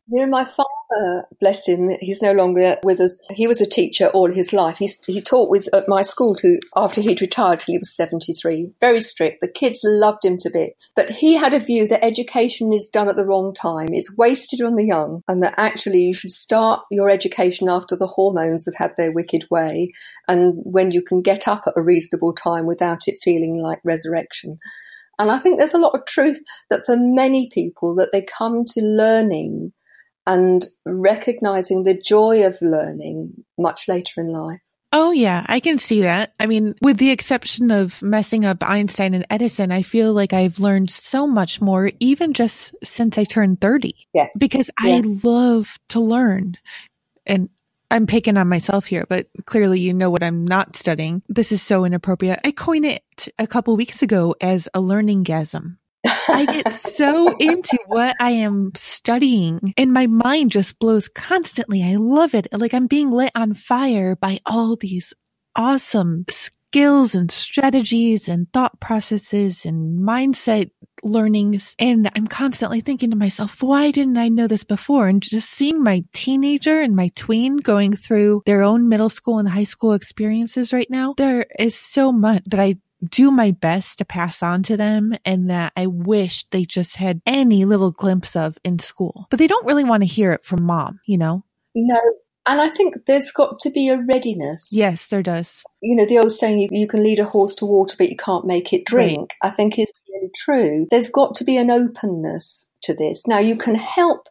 You 0.09 0.21
know, 0.21 0.27
my 0.27 0.45
father, 0.45 1.25
bless 1.41 1.67
him, 1.67 1.89
he's 1.99 2.21
no 2.21 2.31
longer 2.31 2.77
with 2.81 3.01
us. 3.01 3.19
He 3.29 3.45
was 3.45 3.59
a 3.59 3.65
teacher 3.65 4.07
all 4.07 4.31
his 4.31 4.53
life. 4.53 4.77
He's, 4.77 5.03
he 5.05 5.21
taught 5.21 5.49
with 5.49 5.67
at 5.73 5.89
my 5.89 6.01
school 6.01 6.33
to 6.35 6.59
after 6.77 7.01
he'd 7.01 7.19
retired 7.19 7.59
till 7.59 7.73
he 7.73 7.77
was 7.77 7.93
73. 7.93 8.71
Very 8.79 9.01
strict. 9.01 9.41
The 9.41 9.49
kids 9.49 9.81
loved 9.83 10.23
him 10.23 10.37
to 10.37 10.49
bits. 10.49 10.93
But 10.95 11.09
he 11.09 11.35
had 11.35 11.53
a 11.53 11.59
view 11.59 11.89
that 11.89 12.05
education 12.05 12.71
is 12.71 12.89
done 12.89 13.09
at 13.09 13.17
the 13.17 13.25
wrong 13.25 13.53
time. 13.53 13.89
It's 13.91 14.15
wasted 14.15 14.61
on 14.61 14.77
the 14.77 14.85
young 14.85 15.23
and 15.27 15.43
that 15.43 15.55
actually 15.57 16.03
you 16.03 16.13
should 16.13 16.31
start 16.31 16.83
your 16.89 17.09
education 17.09 17.67
after 17.67 17.97
the 17.97 18.07
hormones 18.07 18.63
have 18.65 18.75
had 18.75 18.91
their 18.97 19.11
wicked 19.11 19.45
way 19.51 19.91
and 20.29 20.53
when 20.63 20.91
you 20.91 21.01
can 21.01 21.21
get 21.21 21.49
up 21.49 21.63
at 21.67 21.73
a 21.75 21.81
reasonable 21.81 22.31
time 22.31 22.65
without 22.65 23.09
it 23.09 23.19
feeling 23.21 23.61
like 23.61 23.81
resurrection. 23.83 24.59
And 25.19 25.31
I 25.31 25.39
think 25.39 25.57
there's 25.57 25.73
a 25.73 25.79
lot 25.79 25.95
of 25.95 26.05
truth 26.05 26.39
that 26.69 26.85
for 26.85 26.95
many 26.97 27.49
people 27.51 27.95
that 27.95 28.09
they 28.11 28.21
come 28.21 28.65
to 28.65 28.81
learning 28.81 29.73
and 30.27 30.65
recognizing 30.85 31.83
the 31.83 31.99
joy 31.99 32.45
of 32.45 32.57
learning 32.61 33.45
much 33.57 33.87
later 33.87 34.21
in 34.21 34.27
life. 34.27 34.59
Oh, 34.93 35.11
yeah, 35.11 35.45
I 35.47 35.59
can 35.59 35.79
see 35.79 36.01
that. 36.01 36.33
I 36.39 36.45
mean, 36.45 36.75
with 36.81 36.97
the 36.97 37.11
exception 37.11 37.71
of 37.71 38.01
messing 38.01 38.45
up 38.45 38.57
Einstein 38.61 39.13
and 39.13 39.25
Edison, 39.29 39.71
I 39.71 39.81
feel 39.81 40.13
like 40.13 40.31
I've 40.33 40.59
learned 40.59 40.89
so 40.91 41.27
much 41.27 41.61
more, 41.61 41.91
even 41.99 42.33
just 42.33 42.73
since 42.83 43.17
I 43.17 43.25
turned 43.25 43.59
30. 43.59 43.93
Yeah. 44.13 44.27
Because 44.37 44.69
Yeah. 44.81 44.95
I 44.95 45.01
love 45.23 45.77
to 45.89 45.99
learn. 45.99 46.55
And 47.25 47.49
I'm 47.89 48.07
picking 48.07 48.37
on 48.37 48.49
myself 48.49 48.85
here, 48.85 49.05
but 49.07 49.27
clearly 49.45 49.79
you 49.79 49.93
know 49.93 50.09
what 50.09 50.23
I'm 50.23 50.45
not 50.45 50.75
studying. 50.75 51.21
This 51.29 51.51
is 51.51 51.61
so 51.61 51.85
inappropriate. 51.85 52.39
I 52.43 52.51
coined 52.51 52.85
it 52.85 53.29
a 53.39 53.47
couple 53.47 53.75
weeks 53.75 54.01
ago 54.01 54.35
as 54.41 54.67
a 54.73 54.81
learning 54.81 55.23
gasm. 55.23 55.77
I 56.05 56.45
get 56.45 56.95
so 56.95 57.35
into 57.39 57.77
what 57.87 58.15
I 58.19 58.31
am 58.31 58.71
studying 58.75 59.73
and 59.77 59.93
my 59.93 60.07
mind 60.07 60.51
just 60.51 60.79
blows 60.79 61.07
constantly. 61.07 61.83
I 61.83 61.95
love 61.95 62.33
it. 62.33 62.47
Like 62.51 62.73
I'm 62.73 62.87
being 62.87 63.11
lit 63.11 63.31
on 63.35 63.53
fire 63.53 64.15
by 64.15 64.39
all 64.45 64.75
these 64.75 65.13
awesome 65.55 66.25
skills 66.29 67.15
and 67.15 67.31
strategies 67.31 68.27
and 68.27 68.51
thought 68.51 68.79
processes 68.79 69.65
and 69.65 69.99
mindset 69.99 70.69
learnings. 71.03 71.75
And 71.79 72.09
I'm 72.15 72.27
constantly 72.27 72.81
thinking 72.81 73.09
to 73.11 73.15
myself, 73.15 73.61
why 73.61 73.91
didn't 73.91 74.17
I 74.17 74.29
know 74.29 74.47
this 74.47 74.63
before? 74.63 75.07
And 75.07 75.21
just 75.21 75.49
seeing 75.49 75.83
my 75.83 76.03
teenager 76.13 76.81
and 76.81 76.95
my 76.95 77.11
tween 77.15 77.57
going 77.57 77.95
through 77.95 78.43
their 78.45 78.61
own 78.61 78.89
middle 78.89 79.09
school 79.09 79.39
and 79.39 79.49
high 79.49 79.63
school 79.63 79.93
experiences 79.93 80.73
right 80.73 80.89
now, 80.89 81.13
there 81.17 81.45
is 81.59 81.75
so 81.75 82.11
much 82.11 82.43
that 82.45 82.59
I 82.59 82.75
do 83.03 83.29
my 83.29 83.51
best 83.51 83.99
to 83.99 84.05
pass 84.05 84.41
on 84.41 84.63
to 84.63 84.77
them 84.77 85.13
and 85.23 85.49
that 85.49 85.71
I 85.75 85.85
wish 85.85 86.45
they 86.45 86.63
just 86.63 86.95
had 86.95 87.21
any 87.25 87.65
little 87.65 87.91
glimpse 87.91 88.35
of 88.35 88.57
in 88.63 88.79
school. 88.79 89.27
But 89.29 89.39
they 89.39 89.47
don't 89.47 89.65
really 89.65 89.83
want 89.83 90.03
to 90.03 90.07
hear 90.07 90.31
it 90.31 90.43
from 90.43 90.63
mom, 90.63 90.99
you 91.05 91.17
know? 91.17 91.43
No. 91.75 91.99
And 92.47 92.61
I 92.61 92.69
think 92.69 92.95
there's 93.05 93.31
got 93.31 93.59
to 93.59 93.69
be 93.69 93.89
a 93.89 94.01
readiness. 94.01 94.69
Yes, 94.71 95.05
there 95.07 95.21
does. 95.21 95.63
You 95.81 95.97
know, 95.97 96.05
the 96.05 96.17
old 96.17 96.31
saying, 96.31 96.59
you, 96.59 96.69
you 96.71 96.87
can 96.87 97.03
lead 97.03 97.19
a 97.19 97.25
horse 97.25 97.53
to 97.55 97.65
water, 97.65 97.95
but 97.97 98.09
you 98.09 98.15
can't 98.15 98.45
make 98.45 98.71
it 98.71 98.85
drink, 98.85 99.31
I 99.43 99.49
think 99.49 99.77
is 99.77 99.91
really 100.17 100.31
true. 100.35 100.87
There's 100.91 101.09
got 101.09 101.35
to 101.35 101.43
be 101.43 101.57
an 101.57 101.71
openness 101.71 102.69
to 102.83 102.93
this. 102.93 103.27
Now, 103.27 103.39
you 103.39 103.55
can 103.55 103.75
help 103.75 104.27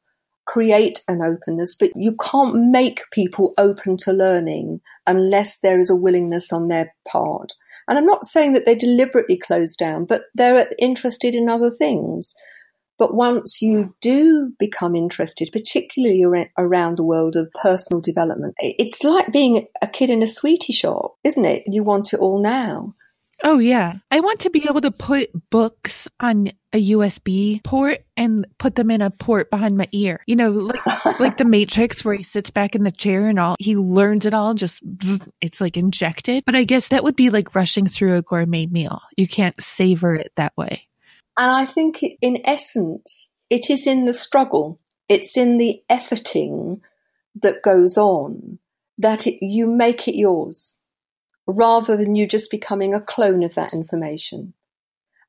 create 0.46 1.02
an 1.08 1.22
openness, 1.22 1.74
but 1.74 1.90
you 1.96 2.16
can't 2.16 2.70
make 2.70 3.02
people 3.12 3.52
open 3.58 3.96
to 3.98 4.12
learning 4.12 4.80
unless 5.06 5.58
there 5.58 5.78
is 5.78 5.90
a 5.90 5.96
willingness 5.96 6.52
on 6.52 6.68
their 6.68 6.94
part. 7.06 7.52
And 7.88 7.98
I'm 7.98 8.06
not 8.06 8.24
saying 8.24 8.52
that 8.52 8.66
they 8.66 8.74
deliberately 8.74 9.38
close 9.38 9.76
down, 9.76 10.04
but 10.04 10.22
they're 10.34 10.68
interested 10.78 11.34
in 11.34 11.48
other 11.48 11.70
things. 11.70 12.34
But 12.98 13.14
once 13.14 13.60
you 13.60 13.94
do 14.00 14.52
become 14.58 14.96
interested, 14.96 15.50
particularly 15.52 16.24
around 16.56 16.96
the 16.96 17.04
world 17.04 17.36
of 17.36 17.52
personal 17.60 18.00
development, 18.00 18.54
it's 18.58 19.04
like 19.04 19.32
being 19.32 19.66
a 19.82 19.86
kid 19.86 20.10
in 20.10 20.22
a 20.22 20.26
sweetie 20.26 20.72
shop, 20.72 21.16
isn't 21.22 21.44
it? 21.44 21.64
You 21.66 21.84
want 21.84 22.14
it 22.14 22.20
all 22.20 22.40
now. 22.40 22.94
Oh, 23.44 23.58
yeah. 23.58 23.94
I 24.10 24.20
want 24.20 24.40
to 24.40 24.50
be 24.50 24.64
able 24.68 24.80
to 24.80 24.90
put 24.90 25.30
books 25.50 26.08
on 26.20 26.50
a 26.72 26.90
USB 26.90 27.62
port 27.62 28.04
and 28.16 28.46
put 28.58 28.76
them 28.76 28.90
in 28.90 29.02
a 29.02 29.10
port 29.10 29.50
behind 29.50 29.76
my 29.76 29.88
ear. 29.92 30.20
You 30.26 30.36
know, 30.36 30.50
like 30.50 30.80
like 31.20 31.36
the 31.36 31.44
Matrix 31.44 32.04
where 32.04 32.14
he 32.14 32.22
sits 32.22 32.50
back 32.50 32.74
in 32.74 32.84
the 32.84 32.90
chair 32.90 33.28
and 33.28 33.38
all 33.38 33.56
he 33.58 33.76
learns 33.76 34.24
it 34.24 34.34
all 34.34 34.54
just 34.54 34.82
it's 35.40 35.60
like 35.60 35.76
injected. 35.76 36.44
But 36.46 36.56
I 36.56 36.64
guess 36.64 36.88
that 36.88 37.04
would 37.04 37.16
be 37.16 37.30
like 37.30 37.54
rushing 37.54 37.86
through 37.86 38.16
a 38.16 38.22
gourmet 38.22 38.66
meal. 38.66 39.00
You 39.16 39.28
can't 39.28 39.60
savor 39.60 40.14
it 40.14 40.32
that 40.36 40.56
way. 40.56 40.88
And 41.38 41.50
I 41.50 41.66
think 41.66 42.02
in 42.22 42.40
essence, 42.44 43.30
it 43.50 43.68
is 43.70 43.86
in 43.86 44.06
the 44.06 44.14
struggle, 44.14 44.80
it's 45.08 45.36
in 45.36 45.58
the 45.58 45.82
efforting 45.90 46.80
that 47.42 47.62
goes 47.62 47.98
on 47.98 48.58
that 48.98 49.26
it, 49.26 49.44
you 49.44 49.66
make 49.66 50.08
it 50.08 50.16
yours 50.16 50.75
rather 51.46 51.96
than 51.96 52.16
you 52.16 52.26
just 52.26 52.50
becoming 52.50 52.94
a 52.94 53.00
clone 53.00 53.42
of 53.42 53.54
that 53.54 53.72
information. 53.72 54.54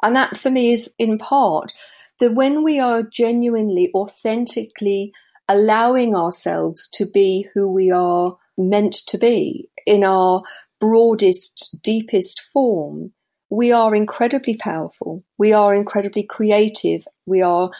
And 0.01 0.15
that 0.15 0.37
for 0.37 0.51
me 0.51 0.71
is 0.73 0.93
in 0.97 1.17
part 1.17 1.73
that 2.19 2.33
when 2.33 2.63
we 2.63 2.79
are 2.79 3.03
genuinely, 3.03 3.91
authentically 3.93 5.13
allowing 5.47 6.15
ourselves 6.15 6.87
to 6.93 7.05
be 7.05 7.47
who 7.53 7.71
we 7.71 7.91
are 7.91 8.37
meant 8.57 8.93
to 8.93 9.17
be 9.17 9.69
in 9.85 10.03
our 10.03 10.43
broadest, 10.79 11.77
deepest 11.81 12.41
form, 12.53 13.13
we 13.49 13.71
are 13.71 13.95
incredibly 13.95 14.57
powerful. 14.57 15.23
We 15.37 15.53
are 15.53 15.73
incredibly 15.73 16.23
creative. 16.23 17.05
We 17.25 17.41
are 17.41 17.71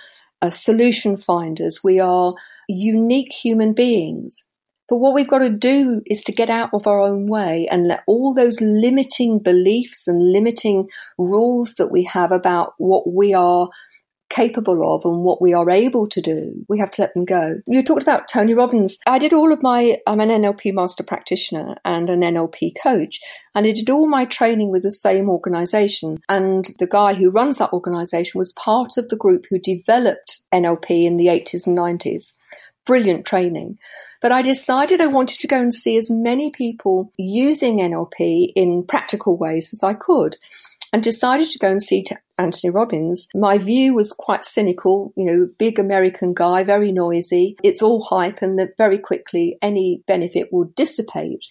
uh, 0.41 0.50
solution 0.50 1.17
finders. 1.17 1.84
We 1.84 2.00
are 2.00 2.36
unique 2.69 3.34
human 3.34 3.73
beings. 3.73 4.43
But 4.89 4.97
what 4.97 5.13
we've 5.13 5.28
got 5.28 5.39
to 5.39 5.50
do 5.50 6.02
is 6.06 6.23
to 6.23 6.32
get 6.32 6.50
out 6.50 6.69
of 6.73 6.88
our 6.88 7.02
own 7.02 7.28
way 7.28 7.67
and 7.69 7.88
let 7.88 8.04
all 8.08 8.34
those 8.34 8.62
limiting 8.62 9.39
beliefs 9.39 10.08
and 10.08 10.32
limiting 10.32 10.89
rules 11.17 11.76
that 11.76 11.91
we 11.91 12.04
have 12.06 12.32
about 12.32 12.73
what 12.78 13.12
we 13.12 13.34
are 13.34 13.69
capable 14.30 14.95
of 14.95 15.06
and 15.06 15.23
what 15.23 15.41
we 15.41 15.54
are 15.54 15.69
able 15.69 16.08
to 16.08 16.21
do, 16.21 16.65
we 16.67 16.80
have 16.80 16.91
to 16.91 17.02
let 17.02 17.13
them 17.13 17.26
go. 17.26 17.56
You 17.65 17.84
talked 17.84 18.02
about 18.02 18.28
Tony 18.28 18.54
Robbins. 18.54 18.97
I 19.08 19.19
did 19.19 19.34
all 19.34 19.54
of 19.54 19.63
my, 19.63 19.97
I'm 20.06 20.19
an 20.19 20.30
NLP 20.30 20.73
master 20.73 21.04
practitioner 21.04 21.76
and 21.86 22.10
an 22.10 22.21
NLP 22.21 22.73
coach, 22.82 23.19
and 23.56 23.65
I 23.65 23.71
did 23.71 23.89
all 23.89 24.08
my 24.08 24.26
training 24.26 24.71
with 24.71 24.84
the 24.84 24.91
same 24.91 25.30
organization. 25.30 26.17
And 26.28 26.65
the 26.80 26.88
guy 26.88 27.13
who 27.13 27.32
runs 27.32 27.58
that 27.58 27.73
organization 27.73 28.38
was 28.38 28.54
part 28.54 28.97
of 28.97 29.10
the 29.10 29.17
group 29.17 29.45
who 29.50 29.60
developed 29.60 30.41
NLP 30.54 31.06
in 31.06 31.17
the 31.17 31.28
80s 31.28 31.65
and 31.65 31.78
90s. 31.78 32.34
Brilliant 32.88 33.26
training. 33.26 33.78
But 34.21 34.32
I 34.32 34.41
decided 34.41 35.00
I 35.00 35.08
wanted 35.08 35.39
to 35.41 35.47
go 35.47 35.62
and 35.62 35.73
see 35.73 35.97
as 35.97 36.10
many 36.10 36.50
people 36.50 37.12
using 37.17 37.80
NLP 37.80 38.47
in 38.56 38.84
practical 38.84 39.38
ways 39.38 39.69
as 39.73 39.84
I 39.84 39.93
could 39.93 40.38
and 40.91 41.04
decided 41.04 41.50
to 41.50 41.60
go 41.60 41.69
and 41.69 41.82
see 41.82 42.06
Anthony 42.38 42.71
Robbins. 42.71 43.28
My 43.36 43.58
view 43.58 43.93
was 43.93 44.13
quite 44.13 44.43
cynical, 44.43 45.13
you 45.15 45.26
know, 45.26 45.50
big 45.60 45.80
American 45.80 46.34
guy, 46.34 46.63
very 46.63 46.91
noisy. 46.91 47.58
It's 47.63 47.82
all 47.82 48.04
hype 48.04 48.41
and 48.41 48.58
that 48.58 48.78
very 48.78 48.97
quickly 48.97 49.58
any 49.62 50.02
benefit 50.08 50.52
will 50.52 50.71
dissipate. 50.76 51.45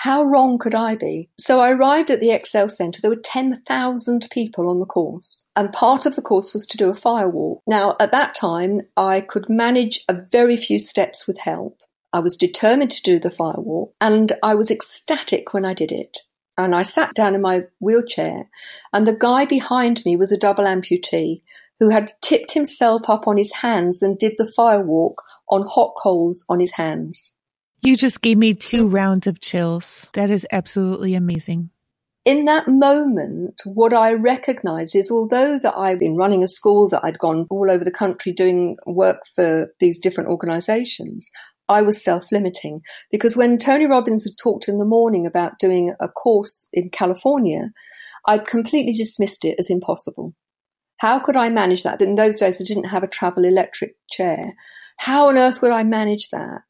How 0.00 0.22
wrong 0.22 0.58
could 0.58 0.74
I 0.74 0.94
be? 0.94 1.30
So 1.38 1.60
I 1.60 1.70
arrived 1.70 2.10
at 2.10 2.20
the 2.20 2.28
ExCeL 2.28 2.70
Centre. 2.70 3.00
There 3.00 3.10
were 3.10 3.16
10,000 3.16 4.28
people 4.30 4.68
on 4.68 4.78
the 4.78 4.86
course, 4.86 5.48
and 5.56 5.72
part 5.72 6.04
of 6.04 6.16
the 6.16 6.22
course 6.22 6.52
was 6.52 6.66
to 6.66 6.76
do 6.76 6.90
a 6.90 6.94
firewalk. 6.94 7.60
Now, 7.66 7.96
at 7.98 8.12
that 8.12 8.34
time, 8.34 8.78
I 8.96 9.22
could 9.22 9.48
manage 9.48 10.04
a 10.08 10.20
very 10.30 10.56
few 10.56 10.78
steps 10.78 11.26
with 11.26 11.38
help. 11.38 11.80
I 12.12 12.20
was 12.20 12.36
determined 12.36 12.90
to 12.92 13.02
do 13.02 13.18
the 13.18 13.30
firewalk, 13.30 13.92
and 14.00 14.32
I 14.42 14.54
was 14.54 14.70
ecstatic 14.70 15.54
when 15.54 15.64
I 15.64 15.72
did 15.72 15.90
it. 15.90 16.18
And 16.58 16.74
I 16.74 16.82
sat 16.82 17.14
down 17.14 17.34
in 17.34 17.40
my 17.40 17.64
wheelchair, 17.80 18.48
and 18.92 19.06
the 19.06 19.16
guy 19.16 19.44
behind 19.44 20.04
me 20.04 20.16
was 20.16 20.30
a 20.30 20.38
double 20.38 20.64
amputee 20.64 21.42
who 21.78 21.90
had 21.90 22.10
tipped 22.22 22.52
himself 22.52 23.02
up 23.08 23.26
on 23.26 23.36
his 23.36 23.52
hands 23.56 24.02
and 24.02 24.18
did 24.18 24.34
the 24.38 24.50
firewalk 24.58 25.16
on 25.50 25.66
hot 25.66 25.94
coals 26.02 26.44
on 26.48 26.60
his 26.60 26.72
hands. 26.72 27.32
You 27.82 27.96
just 27.96 28.20
gave 28.20 28.38
me 28.38 28.54
two 28.54 28.88
rounds 28.88 29.26
of 29.26 29.40
chills. 29.40 30.08
That 30.14 30.30
is 30.30 30.46
absolutely 30.50 31.14
amazing. 31.14 31.70
In 32.24 32.44
that 32.46 32.66
moment, 32.66 33.62
what 33.64 33.92
I 33.92 34.12
recognize 34.12 34.96
is 34.96 35.12
although 35.12 35.60
that 35.60 35.76
I've 35.76 36.00
been 36.00 36.16
running 36.16 36.42
a 36.42 36.48
school, 36.48 36.88
that 36.88 37.04
I'd 37.04 37.20
gone 37.20 37.46
all 37.50 37.70
over 37.70 37.84
the 37.84 37.92
country 37.92 38.32
doing 38.32 38.76
work 38.84 39.18
for 39.36 39.68
these 39.78 40.00
different 40.00 40.30
organizations, 40.30 41.30
I 41.68 41.82
was 41.82 42.02
self 42.02 42.26
limiting 42.32 42.80
because 43.12 43.36
when 43.36 43.58
Tony 43.58 43.86
Robbins 43.86 44.24
had 44.24 44.36
talked 44.42 44.68
in 44.68 44.78
the 44.78 44.84
morning 44.84 45.26
about 45.26 45.60
doing 45.60 45.94
a 46.00 46.08
course 46.08 46.68
in 46.72 46.90
California, 46.90 47.70
I'd 48.26 48.46
completely 48.46 48.92
dismissed 48.92 49.44
it 49.44 49.54
as 49.58 49.70
impossible. 49.70 50.34
How 50.98 51.18
could 51.18 51.36
I 51.36 51.50
manage 51.50 51.82
that? 51.82 52.00
In 52.00 52.14
those 52.14 52.38
days, 52.38 52.60
I 52.60 52.64
didn't 52.64 52.88
have 52.88 53.02
a 53.02 53.08
travel 53.08 53.44
electric 53.44 53.94
chair. 54.10 54.54
How 54.98 55.28
on 55.28 55.36
earth 55.36 55.60
would 55.60 55.70
I 55.70 55.84
manage 55.84 56.30
that? 56.30 56.62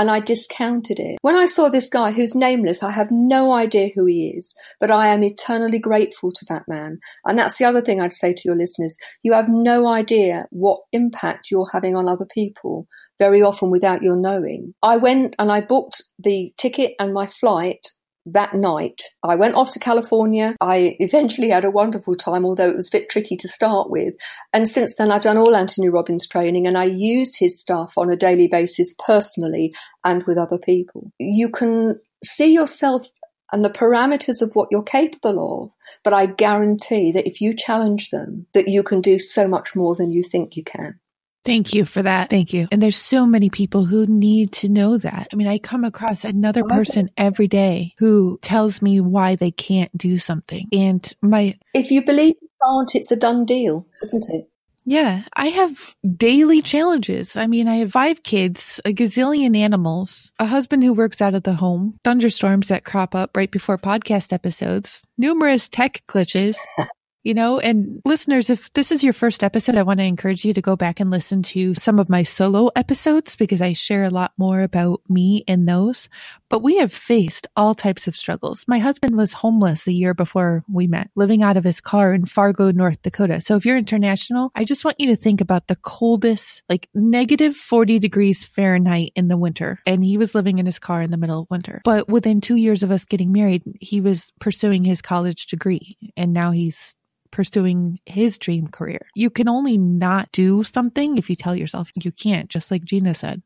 And 0.00 0.10
I 0.10 0.18
discounted 0.18 0.98
it. 0.98 1.18
When 1.20 1.36
I 1.36 1.44
saw 1.44 1.68
this 1.68 1.90
guy 1.90 2.12
who's 2.12 2.34
nameless, 2.34 2.82
I 2.82 2.90
have 2.90 3.08
no 3.10 3.52
idea 3.52 3.90
who 3.94 4.06
he 4.06 4.32
is, 4.34 4.54
but 4.80 4.90
I 4.90 5.08
am 5.08 5.22
eternally 5.22 5.78
grateful 5.78 6.32
to 6.32 6.46
that 6.48 6.62
man. 6.66 7.00
And 7.26 7.38
that's 7.38 7.58
the 7.58 7.66
other 7.66 7.82
thing 7.82 8.00
I'd 8.00 8.14
say 8.14 8.32
to 8.32 8.42
your 8.46 8.56
listeners. 8.56 8.96
You 9.22 9.34
have 9.34 9.50
no 9.50 9.86
idea 9.86 10.46
what 10.48 10.80
impact 10.90 11.50
you're 11.50 11.68
having 11.74 11.94
on 11.94 12.08
other 12.08 12.24
people, 12.32 12.86
very 13.18 13.42
often 13.42 13.70
without 13.70 14.00
your 14.00 14.16
knowing. 14.16 14.72
I 14.82 14.96
went 14.96 15.36
and 15.38 15.52
I 15.52 15.60
booked 15.60 16.00
the 16.18 16.54
ticket 16.56 16.92
and 16.98 17.12
my 17.12 17.26
flight 17.26 17.90
that 18.26 18.54
night. 18.54 19.00
I 19.22 19.36
went 19.36 19.54
off 19.54 19.72
to 19.72 19.78
California. 19.78 20.56
I 20.60 20.96
eventually 20.98 21.50
had 21.50 21.64
a 21.64 21.70
wonderful 21.70 22.16
time, 22.16 22.44
although 22.44 22.68
it 22.68 22.76
was 22.76 22.88
a 22.88 22.98
bit 22.98 23.08
tricky 23.08 23.36
to 23.36 23.48
start 23.48 23.90
with. 23.90 24.14
And 24.52 24.68
since 24.68 24.96
then, 24.96 25.10
I've 25.10 25.22
done 25.22 25.38
all 25.38 25.56
Anthony 25.56 25.88
Robbins 25.88 26.26
training 26.26 26.66
and 26.66 26.76
I 26.76 26.84
use 26.84 27.36
his 27.36 27.58
stuff 27.58 27.94
on 27.96 28.10
a 28.10 28.16
daily 28.16 28.48
basis 28.48 28.94
personally 29.04 29.74
and 30.04 30.22
with 30.24 30.38
other 30.38 30.58
people. 30.58 31.12
You 31.18 31.48
can 31.48 32.00
see 32.22 32.52
yourself 32.52 33.06
and 33.52 33.64
the 33.64 33.70
parameters 33.70 34.42
of 34.42 34.52
what 34.54 34.68
you're 34.70 34.82
capable 34.82 35.64
of, 35.64 35.70
but 36.04 36.12
I 36.12 36.26
guarantee 36.26 37.10
that 37.12 37.26
if 37.26 37.40
you 37.40 37.54
challenge 37.56 38.10
them, 38.10 38.46
that 38.54 38.68
you 38.68 38.82
can 38.82 39.00
do 39.00 39.18
so 39.18 39.48
much 39.48 39.74
more 39.74 39.96
than 39.96 40.12
you 40.12 40.22
think 40.22 40.56
you 40.56 40.62
can. 40.62 41.00
Thank 41.44 41.72
you 41.72 41.84
for 41.84 42.02
that. 42.02 42.30
Thank 42.30 42.52
you. 42.52 42.68
And 42.70 42.82
there's 42.82 42.96
so 42.96 43.26
many 43.26 43.48
people 43.50 43.84
who 43.84 44.06
need 44.06 44.52
to 44.52 44.68
know 44.68 44.98
that. 44.98 45.28
I 45.32 45.36
mean, 45.36 45.48
I 45.48 45.58
come 45.58 45.84
across 45.84 46.24
another 46.24 46.64
person 46.64 47.10
every 47.16 47.48
day 47.48 47.94
who 47.98 48.38
tells 48.42 48.82
me 48.82 49.00
why 49.00 49.36
they 49.36 49.50
can't 49.50 49.96
do 49.96 50.18
something. 50.18 50.68
And 50.72 51.10
my. 51.22 51.58
If 51.74 51.90
you 51.90 52.04
believe 52.04 52.34
you 52.40 52.48
can't, 52.62 52.94
it's 52.94 53.10
a 53.10 53.16
done 53.16 53.44
deal, 53.44 53.86
isn't 54.02 54.26
it? 54.30 54.50
Yeah, 54.86 55.24
I 55.34 55.48
have 55.48 55.94
daily 56.16 56.62
challenges. 56.62 57.36
I 57.36 57.46
mean, 57.46 57.68
I 57.68 57.76
have 57.76 57.92
five 57.92 58.22
kids, 58.22 58.80
a 58.84 58.92
gazillion 58.92 59.56
animals, 59.56 60.32
a 60.38 60.46
husband 60.46 60.82
who 60.82 60.94
works 60.94 61.20
out 61.20 61.34
of 61.34 61.42
the 61.42 61.54
home, 61.54 61.98
thunderstorms 62.02 62.68
that 62.68 62.84
crop 62.84 63.14
up 63.14 63.36
right 63.36 63.50
before 63.50 63.78
podcast 63.78 64.32
episodes, 64.32 65.04
numerous 65.18 65.68
tech 65.68 66.02
glitches, 66.08 66.56
you 67.22 67.34
know, 67.34 67.58
and 67.58 68.00
listeners, 68.04 68.48
if 68.48 68.72
this 68.72 68.90
is 68.90 69.04
your 69.04 69.12
first 69.12 69.44
episode, 69.44 69.76
I 69.76 69.82
want 69.82 70.00
to 70.00 70.04
encourage 70.04 70.44
you 70.44 70.54
to 70.54 70.62
go 70.62 70.74
back 70.74 71.00
and 71.00 71.10
listen 71.10 71.42
to 71.42 71.74
some 71.74 71.98
of 71.98 72.08
my 72.08 72.22
solo 72.22 72.70
episodes 72.74 73.36
because 73.36 73.60
I 73.60 73.74
share 73.74 74.04
a 74.04 74.10
lot 74.10 74.32
more 74.38 74.62
about 74.62 75.02
me 75.08 75.44
in 75.46 75.66
those. 75.66 76.08
But 76.48 76.62
we 76.62 76.78
have 76.78 76.92
faced 76.92 77.46
all 77.56 77.74
types 77.74 78.08
of 78.08 78.16
struggles. 78.16 78.64
My 78.66 78.78
husband 78.78 79.16
was 79.16 79.34
homeless 79.34 79.86
a 79.86 79.92
year 79.92 80.14
before 80.14 80.64
we 80.66 80.86
met, 80.86 81.10
living 81.14 81.42
out 81.42 81.56
of 81.56 81.64
his 81.64 81.80
car 81.80 82.14
in 82.14 82.24
Fargo, 82.24 82.72
North 82.72 83.02
Dakota. 83.02 83.40
So 83.40 83.56
if 83.56 83.66
you're 83.66 83.76
international, 83.76 84.50
I 84.54 84.64
just 84.64 84.84
want 84.84 84.98
you 84.98 85.08
to 85.08 85.16
think 85.16 85.40
about 85.40 85.68
the 85.68 85.76
coldest, 85.76 86.62
like 86.68 86.88
negative 86.94 87.54
40 87.54 87.98
degrees 87.98 88.44
Fahrenheit 88.46 89.12
in 89.14 89.28
the 89.28 89.36
winter. 89.36 89.78
And 89.86 90.02
he 90.02 90.16
was 90.16 90.34
living 90.34 90.58
in 90.58 90.66
his 90.66 90.78
car 90.78 91.02
in 91.02 91.10
the 91.10 91.18
middle 91.18 91.42
of 91.42 91.50
winter. 91.50 91.82
But 91.84 92.08
within 92.08 92.40
two 92.40 92.56
years 92.56 92.82
of 92.82 92.90
us 92.90 93.04
getting 93.04 93.30
married, 93.30 93.62
he 93.80 94.00
was 94.00 94.32
pursuing 94.40 94.84
his 94.84 95.02
college 95.02 95.46
degree 95.46 95.98
and 96.16 96.32
now 96.32 96.50
he's 96.52 96.94
pursuing 97.30 98.00
his 98.06 98.38
dream 98.38 98.68
career. 98.68 99.00
You 99.14 99.30
can 99.30 99.48
only 99.48 99.78
not 99.78 100.30
do 100.32 100.62
something 100.62 101.18
if 101.18 101.30
you 101.30 101.36
tell 101.36 101.56
yourself 101.56 101.90
you 101.94 102.12
can't, 102.12 102.48
just 102.48 102.70
like 102.70 102.84
Gina 102.84 103.14
said. 103.14 103.42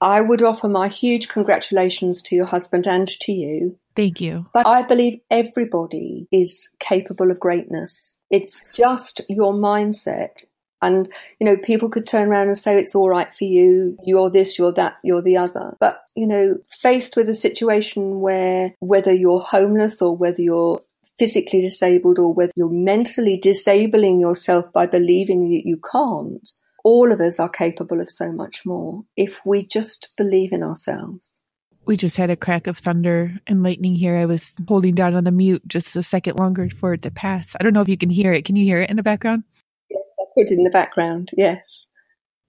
I 0.00 0.20
would 0.20 0.42
offer 0.42 0.68
my 0.68 0.88
huge 0.88 1.28
congratulations 1.28 2.22
to 2.22 2.36
your 2.36 2.46
husband 2.46 2.86
and 2.86 3.08
to 3.08 3.32
you. 3.32 3.78
Thank 3.96 4.20
you. 4.20 4.46
But 4.54 4.66
I 4.66 4.82
believe 4.82 5.20
everybody 5.28 6.28
is 6.30 6.68
capable 6.78 7.32
of 7.32 7.40
greatness. 7.40 8.20
It's 8.30 8.64
just 8.72 9.22
your 9.28 9.52
mindset. 9.52 10.44
And, 10.80 11.08
you 11.40 11.44
know, 11.44 11.56
people 11.56 11.88
could 11.88 12.06
turn 12.06 12.28
around 12.28 12.46
and 12.46 12.56
say 12.56 12.76
it's 12.76 12.94
all 12.94 13.08
right 13.08 13.34
for 13.34 13.42
you. 13.42 13.96
You're 14.04 14.30
this, 14.30 14.56
you're 14.56 14.72
that, 14.74 14.98
you're 15.02 15.22
the 15.22 15.36
other. 15.36 15.76
But, 15.80 16.04
you 16.14 16.28
know, 16.28 16.58
faced 16.68 17.16
with 17.16 17.28
a 17.28 17.34
situation 17.34 18.20
where 18.20 18.76
whether 18.78 19.12
you're 19.12 19.40
homeless 19.40 20.00
or 20.00 20.16
whether 20.16 20.40
you're 20.40 20.80
physically 21.18 21.60
disabled 21.60 22.18
or 22.18 22.32
whether 22.32 22.52
you're 22.56 22.70
mentally 22.70 23.36
disabling 23.36 24.20
yourself 24.20 24.66
by 24.72 24.86
believing 24.86 25.48
that 25.48 25.62
you 25.64 25.78
can't, 25.90 26.48
all 26.84 27.12
of 27.12 27.20
us 27.20 27.40
are 27.40 27.48
capable 27.48 28.00
of 28.00 28.08
so 28.08 28.32
much 28.32 28.64
more 28.64 29.02
if 29.16 29.38
we 29.44 29.64
just 29.64 30.10
believe 30.16 30.52
in 30.52 30.62
ourselves. 30.62 31.42
We 31.84 31.96
just 31.96 32.18
had 32.18 32.30
a 32.30 32.36
crack 32.36 32.66
of 32.66 32.76
thunder 32.76 33.38
and 33.46 33.62
lightning 33.62 33.94
here. 33.94 34.16
I 34.16 34.26
was 34.26 34.54
holding 34.68 34.94
down 34.94 35.14
on 35.14 35.24
the 35.24 35.30
mute 35.30 35.62
just 35.66 35.96
a 35.96 36.02
second 36.02 36.38
longer 36.38 36.68
for 36.78 36.92
it 36.92 37.02
to 37.02 37.10
pass. 37.10 37.56
I 37.58 37.64
don't 37.64 37.72
know 37.72 37.80
if 37.80 37.88
you 37.88 37.96
can 37.96 38.10
hear 38.10 38.32
it. 38.32 38.44
Can 38.44 38.56
you 38.56 38.64
hear 38.64 38.82
it 38.82 38.90
in 38.90 38.96
the 38.96 39.02
background? 39.02 39.44
Yes, 39.90 40.02
I 40.20 40.24
put 40.36 40.46
it 40.48 40.52
in 40.52 40.64
the 40.64 40.70
background. 40.70 41.30
Yes. 41.36 41.86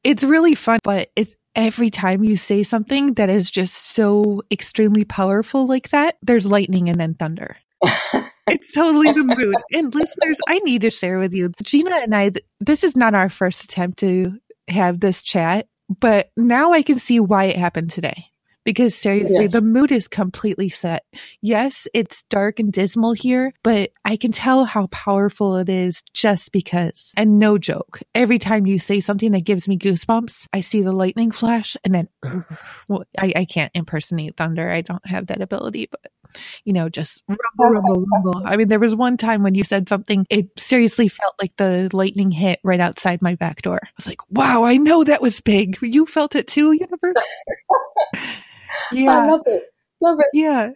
It's 0.03 0.23
really 0.23 0.55
fun, 0.55 0.79
but 0.83 1.09
it's 1.15 1.35
every 1.55 1.89
time 1.89 2.23
you 2.23 2.35
say 2.35 2.63
something 2.63 3.13
that 3.13 3.29
is 3.29 3.49
just 3.49 3.73
so 3.73 4.41
extremely 4.51 5.05
powerful 5.05 5.65
like 5.65 5.89
that, 5.89 6.17
there's 6.21 6.45
lightning 6.45 6.89
and 6.89 6.99
then 6.99 7.13
thunder. 7.13 7.57
it's 8.49 8.73
totally 8.73 9.11
the 9.11 9.23
mood. 9.23 9.55
And 9.73 9.93
listeners, 9.93 10.39
I 10.47 10.59
need 10.59 10.81
to 10.81 10.89
share 10.89 11.19
with 11.19 11.33
you, 11.33 11.51
Gina 11.63 11.95
and 11.95 12.15
I, 12.15 12.31
this 12.59 12.83
is 12.83 12.95
not 12.95 13.15
our 13.15 13.29
first 13.29 13.63
attempt 13.63 13.99
to 13.99 14.39
have 14.67 14.99
this 14.99 15.23
chat, 15.23 15.67
but 15.99 16.31
now 16.37 16.73
I 16.73 16.81
can 16.81 16.99
see 16.99 17.19
why 17.19 17.45
it 17.45 17.57
happened 17.57 17.89
today. 17.89 18.25
Because 18.65 18.93
seriously, 18.93 19.45
yes. 19.45 19.53
the 19.53 19.63
mood 19.63 19.91
is 19.91 20.07
completely 20.07 20.69
set. 20.69 21.03
Yes, 21.41 21.87
it's 21.93 22.23
dark 22.29 22.59
and 22.59 22.71
dismal 22.71 23.13
here, 23.13 23.51
but 23.63 23.91
I 24.05 24.15
can 24.15 24.31
tell 24.31 24.65
how 24.65 24.87
powerful 24.87 25.55
it 25.55 25.69
is 25.69 26.03
just 26.13 26.51
because. 26.51 27.13
And 27.17 27.39
no 27.39 27.57
joke, 27.57 28.01
every 28.13 28.37
time 28.37 28.67
you 28.67 28.77
say 28.77 28.99
something 28.99 29.31
that 29.31 29.45
gives 29.45 29.67
me 29.67 29.77
goosebumps, 29.77 30.45
I 30.53 30.59
see 30.61 30.81
the 30.83 30.91
lightning 30.91 31.31
flash 31.31 31.77
and 31.83 31.95
then 31.95 32.09
well, 32.87 33.05
I, 33.17 33.33
I 33.37 33.45
can't 33.45 33.71
impersonate 33.73 34.37
thunder. 34.37 34.69
I 34.69 34.81
don't 34.81 35.07
have 35.07 35.27
that 35.27 35.41
ability, 35.41 35.87
but 35.89 36.11
you 36.63 36.73
know, 36.73 36.89
just 36.89 37.23
rumble, 37.27 37.79
rumble, 37.81 38.05
rumble. 38.13 38.41
I 38.45 38.57
mean, 38.57 38.67
there 38.67 38.79
was 38.79 38.95
one 38.95 39.17
time 39.17 39.43
when 39.43 39.55
you 39.55 39.63
said 39.63 39.89
something, 39.89 40.25
it 40.29 40.47
seriously 40.57 41.07
felt 41.07 41.35
like 41.41 41.55
the 41.57 41.89
lightning 41.93 42.31
hit 42.31 42.59
right 42.63 42.79
outside 42.79 43.21
my 43.21 43.35
back 43.35 43.61
door. 43.61 43.79
I 43.83 43.89
was 43.97 44.07
like, 44.07 44.21
wow, 44.29 44.63
I 44.63 44.77
know 44.77 45.03
that 45.03 45.21
was 45.21 45.41
big. 45.41 45.77
You 45.81 46.05
felt 46.05 46.35
it 46.35 46.47
too, 46.47 46.71
universe? 46.71 47.15
yeah. 48.91 49.19
I 49.19 49.31
love 49.31 49.41
it. 49.45 49.63
Love 50.01 50.17
it. 50.19 50.27
Yeah. 50.33 50.71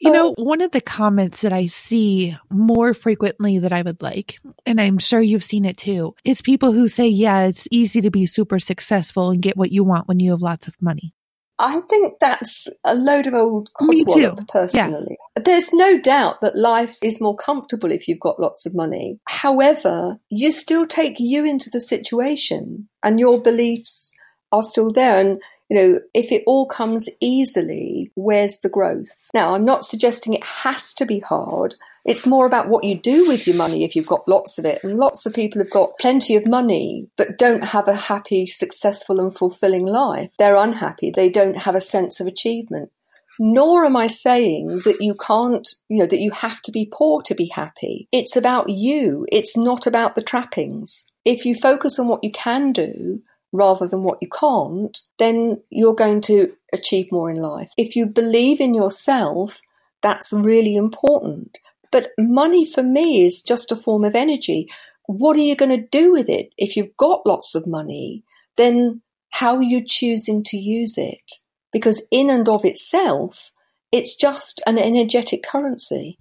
You 0.00 0.12
know, 0.12 0.32
one 0.38 0.60
of 0.60 0.70
the 0.70 0.80
comments 0.80 1.40
that 1.40 1.52
I 1.52 1.66
see 1.66 2.36
more 2.50 2.94
frequently 2.94 3.58
that 3.58 3.72
I 3.72 3.82
would 3.82 4.00
like, 4.00 4.38
and 4.64 4.80
I'm 4.80 4.98
sure 4.98 5.20
you've 5.20 5.42
seen 5.42 5.64
it 5.64 5.76
too, 5.76 6.14
is 6.24 6.40
people 6.40 6.70
who 6.70 6.86
say, 6.86 7.08
yeah, 7.08 7.46
it's 7.46 7.66
easy 7.72 8.00
to 8.02 8.10
be 8.10 8.24
super 8.24 8.60
successful 8.60 9.30
and 9.30 9.42
get 9.42 9.56
what 9.56 9.72
you 9.72 9.82
want 9.82 10.06
when 10.06 10.20
you 10.20 10.30
have 10.30 10.40
lots 10.40 10.68
of 10.68 10.80
money. 10.80 11.14
I 11.58 11.80
think 11.88 12.14
that's 12.20 12.68
a 12.84 12.94
load 12.94 13.26
of 13.26 13.34
old 13.34 13.70
oh, 13.80 13.86
codswallop, 13.86 14.46
personally. 14.48 15.18
Yeah. 15.36 15.42
There's 15.44 15.72
no 15.72 15.98
doubt 15.98 16.40
that 16.40 16.56
life 16.56 16.98
is 17.02 17.20
more 17.20 17.36
comfortable 17.36 17.90
if 17.90 18.06
you've 18.06 18.20
got 18.20 18.38
lots 18.38 18.64
of 18.64 18.74
money. 18.74 19.18
However, 19.26 20.18
you 20.28 20.52
still 20.52 20.86
take 20.86 21.16
you 21.18 21.44
into 21.44 21.68
the 21.70 21.80
situation 21.80 22.88
and 23.02 23.18
your 23.18 23.40
beliefs 23.40 24.12
are 24.52 24.62
still 24.62 24.92
there. 24.92 25.18
And 25.18 25.42
you 25.68 25.76
know, 25.76 26.00
if 26.14 26.32
it 26.32 26.42
all 26.46 26.66
comes 26.66 27.08
easily, 27.20 28.10
where's 28.14 28.60
the 28.60 28.70
growth? 28.70 29.28
Now, 29.34 29.54
I'm 29.54 29.64
not 29.64 29.84
suggesting 29.84 30.32
it 30.32 30.44
has 30.44 30.94
to 30.94 31.04
be 31.04 31.20
hard. 31.20 31.74
It's 32.06 32.26
more 32.26 32.46
about 32.46 32.68
what 32.68 32.84
you 32.84 32.94
do 32.94 33.28
with 33.28 33.46
your 33.46 33.56
money 33.56 33.84
if 33.84 33.94
you've 33.94 34.06
got 34.06 34.26
lots 34.26 34.58
of 34.58 34.64
it. 34.64 34.82
And 34.82 34.94
lots 34.94 35.26
of 35.26 35.34
people 35.34 35.60
have 35.60 35.70
got 35.70 35.98
plenty 35.98 36.36
of 36.36 36.46
money, 36.46 37.10
but 37.18 37.36
don't 37.36 37.64
have 37.64 37.86
a 37.86 37.94
happy, 37.94 38.46
successful, 38.46 39.20
and 39.20 39.36
fulfilling 39.36 39.84
life. 39.84 40.30
They're 40.38 40.56
unhappy. 40.56 41.10
They 41.10 41.28
don't 41.28 41.58
have 41.58 41.74
a 41.74 41.82
sense 41.82 42.18
of 42.18 42.26
achievement. 42.26 42.90
Nor 43.38 43.84
am 43.84 43.94
I 43.94 44.06
saying 44.06 44.80
that 44.84 45.00
you 45.00 45.14
can't, 45.14 45.68
you 45.88 45.98
know, 45.98 46.06
that 46.06 46.20
you 46.20 46.30
have 46.32 46.62
to 46.62 46.72
be 46.72 46.90
poor 46.90 47.22
to 47.22 47.34
be 47.34 47.50
happy. 47.54 48.08
It's 48.10 48.36
about 48.36 48.70
you. 48.70 49.26
It's 49.30 49.56
not 49.56 49.86
about 49.86 50.16
the 50.16 50.22
trappings. 50.22 51.06
If 51.24 51.44
you 51.44 51.54
focus 51.54 51.98
on 51.98 52.08
what 52.08 52.24
you 52.24 52.32
can 52.32 52.72
do, 52.72 53.22
rather 53.52 53.86
than 53.86 54.02
what 54.02 54.18
you 54.20 54.28
can't, 54.28 54.98
then 55.18 55.62
you're 55.70 55.94
going 55.94 56.20
to 56.22 56.52
achieve 56.72 57.10
more 57.10 57.30
in 57.30 57.36
life. 57.36 57.70
If 57.76 57.96
you 57.96 58.06
believe 58.06 58.60
in 58.60 58.74
yourself, 58.74 59.60
that's 60.02 60.32
really 60.32 60.76
important. 60.76 61.58
But 61.90 62.10
money 62.18 62.70
for 62.70 62.82
me 62.82 63.24
is 63.24 63.42
just 63.42 63.72
a 63.72 63.76
form 63.76 64.04
of 64.04 64.14
energy. 64.14 64.68
What 65.06 65.36
are 65.36 65.40
you 65.40 65.56
going 65.56 65.70
to 65.70 65.88
do 65.88 66.12
with 66.12 66.28
it? 66.28 66.50
If 66.58 66.76
you've 66.76 66.96
got 66.98 67.26
lots 67.26 67.54
of 67.54 67.66
money, 67.66 68.24
then 68.56 69.02
how 69.30 69.56
are 69.56 69.62
you 69.62 69.82
choosing 69.86 70.42
to 70.44 70.58
use 70.58 70.98
it? 70.98 71.32
Because 71.72 72.02
in 72.10 72.28
and 72.28 72.48
of 72.48 72.64
itself, 72.64 73.52
it's 73.90 74.14
just 74.14 74.60
an 74.66 74.78
energetic 74.78 75.42
currency. 75.42 76.18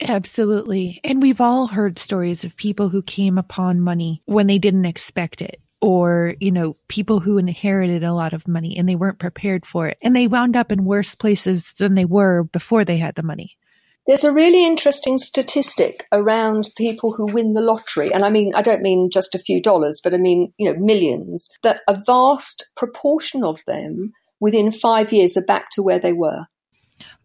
Absolutely. 0.00 1.00
And 1.02 1.20
we've 1.20 1.40
all 1.40 1.68
heard 1.68 1.98
stories 1.98 2.44
of 2.44 2.56
people 2.56 2.90
who 2.90 3.02
came 3.02 3.38
upon 3.38 3.80
money 3.80 4.22
when 4.26 4.46
they 4.46 4.58
didn't 4.58 4.84
expect 4.84 5.40
it 5.40 5.60
or, 5.80 6.34
you 6.40 6.50
know, 6.50 6.76
people 6.88 7.20
who 7.20 7.38
inherited 7.38 8.02
a 8.02 8.12
lot 8.12 8.32
of 8.32 8.48
money 8.48 8.76
and 8.76 8.88
they 8.88 8.96
weren't 8.96 9.18
prepared 9.18 9.64
for 9.64 9.88
it 9.88 9.98
and 10.02 10.14
they 10.14 10.26
wound 10.26 10.56
up 10.56 10.72
in 10.72 10.84
worse 10.84 11.14
places 11.14 11.72
than 11.78 11.94
they 11.94 12.04
were 12.04 12.44
before 12.44 12.84
they 12.84 12.98
had 12.98 13.14
the 13.14 13.22
money. 13.22 13.56
There's 14.06 14.24
a 14.24 14.32
really 14.32 14.64
interesting 14.64 15.18
statistic 15.18 16.06
around 16.12 16.70
people 16.78 17.12
who 17.12 17.30
win 17.30 17.52
the 17.52 17.60
lottery. 17.60 18.10
And 18.10 18.24
I 18.24 18.30
mean, 18.30 18.54
I 18.54 18.62
don't 18.62 18.80
mean 18.80 19.10
just 19.12 19.34
a 19.34 19.38
few 19.38 19.60
dollars, 19.60 20.00
but 20.02 20.14
I 20.14 20.16
mean, 20.16 20.54
you 20.56 20.72
know, 20.72 20.78
millions, 20.80 21.50
that 21.62 21.82
a 21.86 22.02
vast 22.06 22.70
proportion 22.74 23.44
of 23.44 23.60
them 23.66 24.12
within 24.40 24.72
five 24.72 25.12
years 25.12 25.36
are 25.36 25.44
back 25.44 25.68
to 25.72 25.82
where 25.82 25.98
they 25.98 26.14
were. 26.14 26.46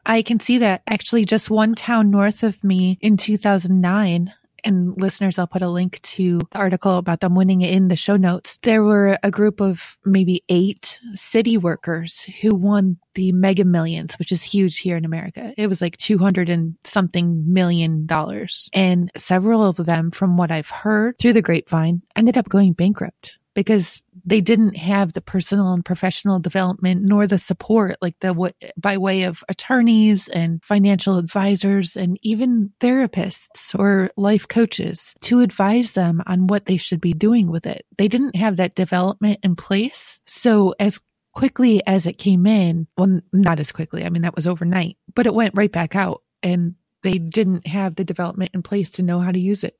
I 0.06 0.22
can 0.22 0.42
see 0.42 0.58
that 0.58 0.84
actually 0.86 1.24
just 1.24 1.50
one 1.50 1.74
town 1.74 2.12
north 2.12 2.44
of 2.44 2.62
me 2.63 2.98
in 3.00 3.16
2009 3.16 4.34
and 4.63 4.99
listeners, 4.99 5.38
I'll 5.38 5.47
put 5.47 5.62
a 5.62 5.69
link 5.69 6.02
to 6.02 6.39
the 6.52 6.58
article 6.58 6.97
about 6.97 7.19
them 7.19 7.36
winning 7.36 7.62
it 7.62 7.73
in 7.73 7.88
the 7.88 7.95
show 7.95 8.17
notes. 8.17 8.58
There 8.63 8.84
were 8.84 9.17
a 9.23 9.32
group 9.32 9.62
of 9.62 9.97
maybe 10.06 10.43
eight 10.49 10.99
city 11.15 11.58
workers 11.58 12.28
who 12.41 12.56
won 12.56 12.97
the 13.15 13.32
mega 13.32 13.65
millions, 13.65 14.15
which 14.15 14.32
is 14.32 14.43
huge 14.43 14.80
here 14.80 14.97
in 14.97 15.06
America. 15.06 15.54
It 15.58 15.67
was 15.67 15.82
like 15.82 15.97
200 15.97 16.49
and 16.49 16.76
something 16.84 17.54
million 17.54 18.06
dollars. 18.06 18.69
And 18.73 19.12
several 19.15 19.63
of 19.63 19.78
them, 19.78 20.12
from 20.12 20.38
what 20.38 20.52
I've 20.52 20.69
heard 20.69 21.17
through 21.19 21.34
the 21.34 21.41
grapevine, 21.41 22.02
ended 22.15 22.38
up 22.38 22.49
going 22.49 22.73
bankrupt 22.73 23.38
because 23.54 24.04
they 24.26 24.42
didn't 24.42 24.78
have 24.78 25.13
the 25.13 25.22
personal 25.22 25.74
and 25.74 25.86
professional 25.86 26.39
development 26.39 27.02
nor 27.04 27.28
the 27.28 27.38
support 27.38 27.98
like 28.02 28.16
the 28.20 28.54
by 28.78 28.98
way 28.98 29.24
of 29.24 29.44
attorneys 29.50 30.28
and 30.30 30.63
financial 30.63 31.18
advisors 31.18 31.96
and 31.96 32.18
even 32.22 32.72
therapists 32.80 33.78
or 33.78 34.10
life 34.18 34.48
coaches 34.48 35.13
to 35.22 35.42
advise 35.42 35.92
them 35.92 36.22
on 36.26 36.48
what 36.48 36.66
they 36.66 36.78
should 36.78 37.02
be 37.02 37.13
doing 37.13 37.50
with 37.50 37.66
it. 37.66 37.86
They 37.98 38.08
didn't 38.08 38.36
have 38.36 38.58
that 38.58 38.76
development 38.76 39.39
in 39.44 39.56
place. 39.56 40.20
So 40.26 40.74
as 40.80 41.00
quickly 41.34 41.82
as 41.88 42.06
it 42.06 42.18
came 42.18 42.46
in, 42.46 42.88
well, 42.98 43.20
not 43.32 43.60
as 43.60 43.72
quickly. 43.72 44.06
I 44.06 44.10
mean, 44.10 44.22
that 44.22 44.36
was 44.36 44.48
overnight, 44.48 44.98
but 45.16 45.26
it 45.26 45.34
went 45.34 45.56
right 45.56 45.72
back 45.72 45.96
out 45.96 46.22
and 46.42 46.76
they 47.02 47.18
didn't 47.18 47.68
have 47.68 47.96
the 47.96 48.06
development 48.06 48.52
in 48.54 48.63
place 48.63 48.89
to 48.92 49.04
know 49.04 49.20
how 49.20 49.32
to 49.32 49.39
use 49.39 49.63
it. 49.63 49.78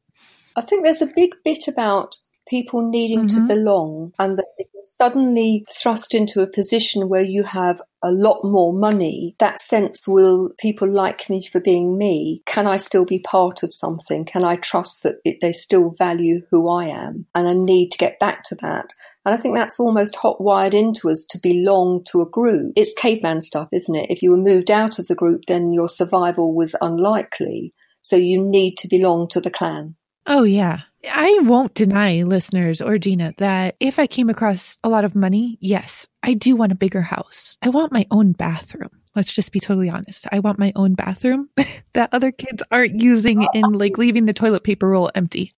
I 0.56 0.62
think 0.62 0.84
there's 0.84 1.02
a 1.02 1.08
big 1.08 1.32
bit 1.44 1.68
about 1.68 2.16
people 2.48 2.88
needing 2.90 3.28
mm-hmm. 3.28 3.48
to 3.48 3.48
belong 3.48 4.14
and 4.20 4.38
that 4.38 4.48
if 4.58 4.68
you're 4.74 4.84
suddenly 5.00 5.66
thrust 5.82 6.14
into 6.14 6.42
a 6.42 6.48
position 6.48 7.10
where 7.10 7.24
you 7.24 7.44
have 7.44 7.82
a 8.04 8.12
lot 8.12 8.44
more 8.44 8.74
money, 8.74 9.36
that 9.40 9.60
sense 9.60 10.06
will 10.08 10.50
people 10.60 10.88
like 10.88 11.30
me 11.30 11.46
for 11.46 11.62
being 11.62 11.98
me? 11.98 12.42
Can 12.46 12.68
I 12.68 12.78
still 12.78 13.06
be 13.06 13.20
part 13.20 13.64
of 13.64 13.74
something? 13.74 14.26
Can 14.26 14.44
I 14.44 14.58
trust 14.58 15.04
that 15.04 15.16
it, 15.24 15.38
they 15.42 15.52
still 15.54 15.92
value 15.98 16.42
who 16.52 16.70
I 16.70 16.86
am? 16.86 17.28
And 17.34 17.48
I 17.48 17.54
need 17.54 17.92
to 17.92 17.98
get 17.98 18.20
back 18.20 18.44
to 18.46 18.56
that. 18.56 18.94
And 19.26 19.34
I 19.34 19.38
think 19.38 19.56
that's 19.56 19.80
almost 19.80 20.18
hot 20.18 20.42
wired 20.42 20.74
into 20.74 21.10
us 21.10 21.26
to 21.30 21.40
belong 21.42 22.04
to 22.12 22.22
a 22.22 22.30
group. 22.30 22.74
It's 22.76 22.94
caveman 22.94 23.40
stuff, 23.40 23.70
isn't 23.72 23.96
it? 23.96 24.08
If 24.10 24.22
you 24.22 24.32
were 24.32 24.38
moved 24.38 24.70
out 24.70 25.00
of 25.00 25.08
the 25.08 25.16
group, 25.16 25.44
then 25.48 25.72
your 25.72 25.88
survival 25.88 26.54
was 26.54 26.76
unlikely. 26.82 27.74
So 28.02 28.18
you 28.18 28.46
need 28.46 28.76
to 28.78 28.90
belong 28.90 29.30
to 29.30 29.40
the 29.40 29.52
clan. 29.52 29.96
Oh, 30.26 30.44
yeah. 30.44 30.82
I 31.12 31.40
won't 31.42 31.74
deny 31.74 32.24
listeners 32.24 32.82
or 32.82 32.98
Gina 32.98 33.34
that 33.38 33.76
if 33.80 34.00
I 34.00 34.08
came 34.08 34.30
across 34.30 34.78
a 34.84 34.90
lot 34.90 35.04
of 35.04 35.16
money, 35.16 35.58
yes, 35.60 36.08
I 36.22 36.34
do 36.34 36.56
want 36.56 36.72
a 36.72 36.76
bigger 36.76 37.02
house. 37.02 37.58
I 37.62 37.70
want 37.70 37.92
my 37.92 38.06
own 38.10 38.32
bathroom. 38.32 38.90
Let's 39.16 39.32
just 39.32 39.52
be 39.52 39.60
totally 39.60 39.90
honest. 39.90 40.26
I 40.32 40.40
want 40.40 40.60
my 40.60 40.72
own 40.76 40.96
bathroom 40.96 41.50
that 41.94 42.14
other 42.14 42.32
kids 42.32 42.64
aren't 42.72 42.96
using 42.96 43.48
and 43.54 43.76
like 43.78 43.98
leaving 43.98 44.26
the 44.26 44.34
toilet 44.34 44.64
paper 44.64 44.90
roll 44.90 45.12
empty. 45.14 45.54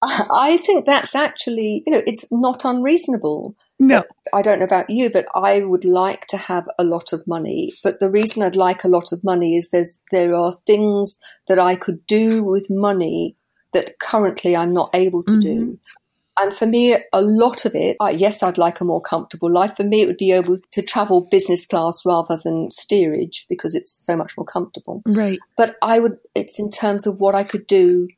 I 0.00 0.58
think 0.58 0.86
that's 0.86 1.14
actually, 1.14 1.82
you 1.84 1.92
know, 1.92 2.02
it's 2.06 2.30
not 2.30 2.64
unreasonable. 2.64 3.56
No. 3.80 4.04
I 4.32 4.42
don't 4.42 4.60
know 4.60 4.64
about 4.64 4.90
you, 4.90 5.10
but 5.10 5.26
I 5.34 5.62
would 5.62 5.84
like 5.84 6.26
to 6.28 6.36
have 6.36 6.68
a 6.78 6.84
lot 6.84 7.12
of 7.12 7.26
money. 7.26 7.72
But 7.82 7.98
the 7.98 8.10
reason 8.10 8.42
I'd 8.42 8.54
like 8.54 8.84
a 8.84 8.88
lot 8.88 9.12
of 9.12 9.24
money 9.24 9.56
is 9.56 9.70
there's, 9.70 9.98
there 10.12 10.36
are 10.36 10.56
things 10.66 11.18
that 11.48 11.58
I 11.58 11.74
could 11.74 12.06
do 12.06 12.44
with 12.44 12.68
money 12.70 13.36
that 13.72 13.98
currently 13.98 14.56
I'm 14.56 14.72
not 14.72 14.90
able 14.94 15.22
to 15.24 15.32
mm-hmm. 15.32 15.40
do. 15.40 15.78
And 16.40 16.54
for 16.54 16.66
me, 16.66 16.96
a 17.12 17.20
lot 17.20 17.64
of 17.64 17.74
it, 17.74 17.96
uh, 17.98 18.14
yes, 18.16 18.42
I'd 18.44 18.58
like 18.58 18.80
a 18.80 18.84
more 18.84 19.02
comfortable 19.02 19.50
life. 19.50 19.76
For 19.76 19.82
me, 19.82 20.02
it 20.02 20.06
would 20.06 20.18
be 20.18 20.30
able 20.30 20.58
to 20.70 20.82
travel 20.82 21.22
business 21.22 21.66
class 21.66 22.06
rather 22.06 22.38
than 22.44 22.70
steerage 22.70 23.44
because 23.48 23.74
it's 23.74 23.92
so 23.92 24.16
much 24.16 24.36
more 24.36 24.46
comfortable. 24.46 25.02
Right. 25.04 25.40
But 25.56 25.76
I 25.82 25.98
would, 25.98 26.18
it's 26.36 26.60
in 26.60 26.70
terms 26.70 27.08
of 27.08 27.18
what 27.18 27.34
I 27.34 27.42
could 27.42 27.66
do 27.66 28.08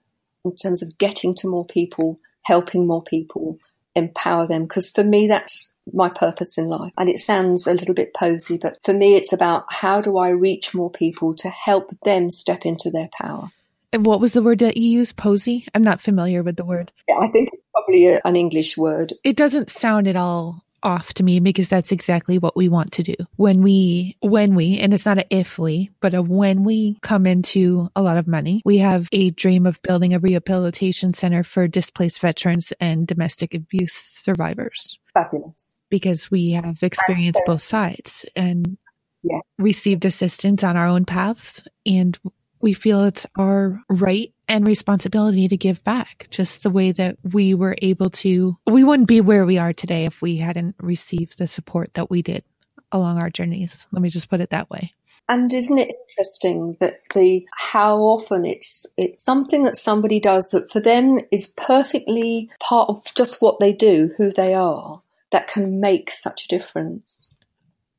in 0.44 0.54
terms 0.54 0.82
of 0.82 0.98
getting 0.98 1.34
to 1.36 1.48
more 1.48 1.64
people, 1.66 2.20
helping 2.42 2.86
more 2.86 3.02
people, 3.02 3.58
empower 3.94 4.46
them. 4.46 4.64
Because 4.64 4.90
for 4.90 5.04
me, 5.04 5.26
that's 5.26 5.76
my 5.92 6.10
purpose 6.10 6.58
in 6.58 6.66
life. 6.66 6.92
And 6.98 7.08
it 7.08 7.18
sounds 7.18 7.66
a 7.66 7.74
little 7.74 7.94
bit 7.94 8.14
posy, 8.14 8.58
but 8.58 8.78
for 8.84 8.92
me, 8.92 9.16
it's 9.16 9.32
about 9.32 9.64
how 9.68 10.00
do 10.00 10.18
I 10.18 10.28
reach 10.28 10.74
more 10.74 10.90
people 10.90 11.34
to 11.36 11.48
help 11.48 11.90
them 12.04 12.30
step 12.30 12.66
into 12.66 12.90
their 12.90 13.08
power. 13.18 13.50
And 13.92 14.07
what 14.07 14.20
was 14.20 14.33
the 14.33 14.42
word 14.42 14.61
that 14.61 14.76
you 14.76 14.88
used? 14.88 15.16
Posy? 15.16 15.66
I'm 15.74 15.83
not 15.83 16.00
familiar 16.00 16.42
with 16.42 16.57
the 16.57 16.64
word. 16.64 16.92
Yeah, 17.09 17.16
I 17.16 17.29
think 17.29 17.50
it's 17.53 17.62
probably 17.74 18.07
a, 18.07 18.20
an 18.24 18.37
English 18.37 18.76
word. 18.76 19.12
It 19.24 19.37
doesn't 19.37 19.70
sound 19.70 20.07
at 20.07 20.16
all 20.16 20.64
off 20.83 21.12
to 21.14 21.22
me 21.22 21.40
because 21.40 21.68
that's 21.68 21.92
exactly 21.92 22.38
what 22.38 22.57
we 22.57 22.68
want 22.68 22.92
to 22.92 23.03
do 23.03 23.14
when 23.37 23.62
we 23.62 24.16
when 24.20 24.55
we 24.55 24.79
and 24.79 24.94
it's 24.94 25.05
not 25.05 25.18
a 25.18 25.26
if 25.29 25.59
we 25.59 25.90
but 26.00 26.14
a 26.14 26.22
when 26.22 26.64
we 26.64 26.98
come 27.03 27.26
into 27.26 27.90
a 27.94 28.03
lot 28.03 28.16
of 28.16 28.26
money 28.26 28.62
we 28.64 28.79
have 28.79 29.07
a 29.12 29.31
dream 29.31 29.66
of 29.66 29.81
building 29.83 30.14
a 30.14 30.18
rehabilitation 30.18 31.12
center 31.12 31.44
for 31.44 31.68
displaced 31.68 32.20
veterans 32.20 32.72
and 32.81 33.07
domestic 33.07 33.55
abuse 33.55 33.92
survivors 33.92 34.98
fabulous 35.12 35.79
because 35.90 36.31
we 36.31 36.53
have 36.53 36.83
experienced 36.83 37.42
both 37.46 37.62
sides 37.62 38.24
and 38.35 38.79
yeah. 39.22 39.40
received 39.59 40.05
assistance 40.05 40.64
on 40.64 40.76
our 40.76 40.87
own 40.87 41.05
paths 41.05 41.62
and 41.85 42.18
we 42.60 42.72
feel 42.72 43.04
it's 43.04 43.26
our 43.38 43.82
right 43.88 44.32
and 44.48 44.66
responsibility 44.66 45.48
to 45.48 45.56
give 45.56 45.82
back 45.84 46.26
just 46.30 46.62
the 46.62 46.70
way 46.70 46.92
that 46.92 47.16
we 47.22 47.54
were 47.54 47.76
able 47.80 48.10
to. 48.10 48.58
We 48.66 48.84
wouldn't 48.84 49.08
be 49.08 49.20
where 49.20 49.46
we 49.46 49.58
are 49.58 49.72
today 49.72 50.04
if 50.04 50.20
we 50.20 50.36
hadn't 50.36 50.76
received 50.80 51.38
the 51.38 51.46
support 51.46 51.94
that 51.94 52.10
we 52.10 52.22
did 52.22 52.44
along 52.92 53.18
our 53.18 53.30
journeys. 53.30 53.86
Let 53.92 54.02
me 54.02 54.10
just 54.10 54.28
put 54.28 54.40
it 54.40 54.50
that 54.50 54.70
way. 54.70 54.94
And 55.28 55.52
isn't 55.52 55.78
it 55.78 55.94
interesting 56.10 56.76
that 56.80 56.94
the 57.14 57.46
how 57.56 57.98
often 57.98 58.44
it's 58.44 58.84
it's 58.96 59.24
something 59.24 59.62
that 59.62 59.76
somebody 59.76 60.18
does 60.18 60.50
that 60.50 60.72
for 60.72 60.80
them 60.80 61.20
is 61.30 61.54
perfectly 61.56 62.50
part 62.58 62.88
of 62.88 63.04
just 63.14 63.40
what 63.40 63.60
they 63.60 63.72
do, 63.72 64.12
who 64.16 64.32
they 64.32 64.54
are, 64.54 65.02
that 65.30 65.46
can 65.46 65.78
make 65.78 66.10
such 66.10 66.44
a 66.44 66.48
difference. 66.48 67.29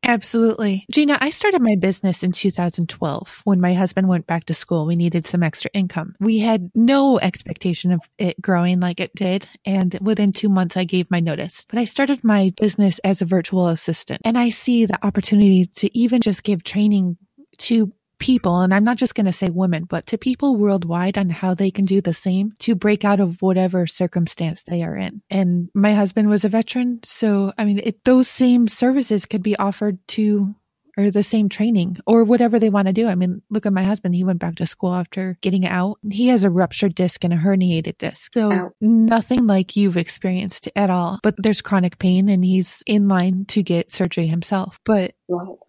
Absolutely. 0.03 0.85
Gina, 0.91 1.17
I 1.21 1.29
started 1.29 1.61
my 1.61 1.75
business 1.75 2.23
in 2.23 2.31
2012 2.31 3.41
when 3.43 3.61
my 3.61 3.73
husband 3.73 4.07
went 4.07 4.25
back 4.25 4.45
to 4.45 4.53
school. 4.53 4.85
We 4.85 4.95
needed 4.95 5.27
some 5.27 5.43
extra 5.43 5.69
income. 5.73 6.15
We 6.19 6.39
had 6.39 6.71
no 6.73 7.19
expectation 7.19 7.91
of 7.91 8.01
it 8.17 8.41
growing 8.41 8.79
like 8.79 8.99
it 8.99 9.13
did. 9.15 9.47
And 9.63 9.97
within 10.01 10.33
two 10.33 10.49
months, 10.49 10.75
I 10.75 10.85
gave 10.85 11.11
my 11.11 11.19
notice. 11.19 11.65
But 11.69 11.77
I 11.79 11.85
started 11.85 12.23
my 12.23 12.51
business 12.59 12.99
as 12.99 13.21
a 13.21 13.25
virtual 13.25 13.67
assistant 13.67 14.21
and 14.25 14.37
I 14.37 14.49
see 14.49 14.85
the 14.85 14.97
opportunity 15.05 15.67
to 15.67 15.95
even 15.97 16.21
just 16.21 16.43
give 16.43 16.63
training 16.63 17.17
to 17.59 17.93
people, 18.21 18.61
and 18.61 18.73
I'm 18.73 18.85
not 18.85 18.97
just 18.97 19.15
going 19.15 19.25
to 19.25 19.33
say 19.33 19.49
women, 19.49 19.83
but 19.83 20.05
to 20.07 20.17
people 20.17 20.55
worldwide 20.55 21.17
on 21.17 21.29
how 21.29 21.53
they 21.53 21.71
can 21.71 21.83
do 21.85 21.99
the 21.99 22.13
same 22.13 22.53
to 22.59 22.75
break 22.75 23.03
out 23.03 23.19
of 23.19 23.41
whatever 23.41 23.87
circumstance 23.87 24.63
they 24.63 24.83
are 24.83 24.95
in. 24.95 25.21
And 25.29 25.69
my 25.73 25.93
husband 25.93 26.29
was 26.29 26.45
a 26.45 26.49
veteran. 26.49 26.99
So, 27.03 27.51
I 27.57 27.65
mean, 27.65 27.81
it, 27.83 28.05
those 28.05 28.29
same 28.29 28.67
services 28.67 29.25
could 29.25 29.41
be 29.41 29.57
offered 29.57 29.97
to 30.09 30.55
or 31.01 31.11
the 31.11 31.23
same 31.23 31.49
training 31.49 31.97
or 32.05 32.23
whatever 32.23 32.59
they 32.59 32.69
want 32.69 32.87
to 32.87 32.93
do. 32.93 33.07
I 33.07 33.15
mean, 33.15 33.41
look 33.49 33.65
at 33.65 33.73
my 33.73 33.83
husband. 33.83 34.15
He 34.15 34.23
went 34.23 34.39
back 34.39 34.55
to 34.55 34.67
school 34.67 34.93
after 34.93 35.37
getting 35.41 35.65
out. 35.65 35.97
He 36.09 36.27
has 36.27 36.43
a 36.43 36.49
ruptured 36.49 36.95
disc 36.95 37.23
and 37.23 37.33
a 37.33 37.37
herniated 37.37 37.97
disc. 37.97 38.33
So 38.33 38.51
Ow. 38.51 38.71
nothing 38.81 39.47
like 39.47 39.75
you've 39.75 39.97
experienced 39.97 40.69
at 40.75 40.89
all, 40.89 41.19
but 41.23 41.35
there's 41.37 41.61
chronic 41.61 41.99
pain 41.99 42.29
and 42.29 42.45
he's 42.45 42.83
in 42.85 43.07
line 43.07 43.45
to 43.49 43.63
get 43.63 43.91
surgery 43.91 44.27
himself. 44.27 44.79
But 44.85 45.13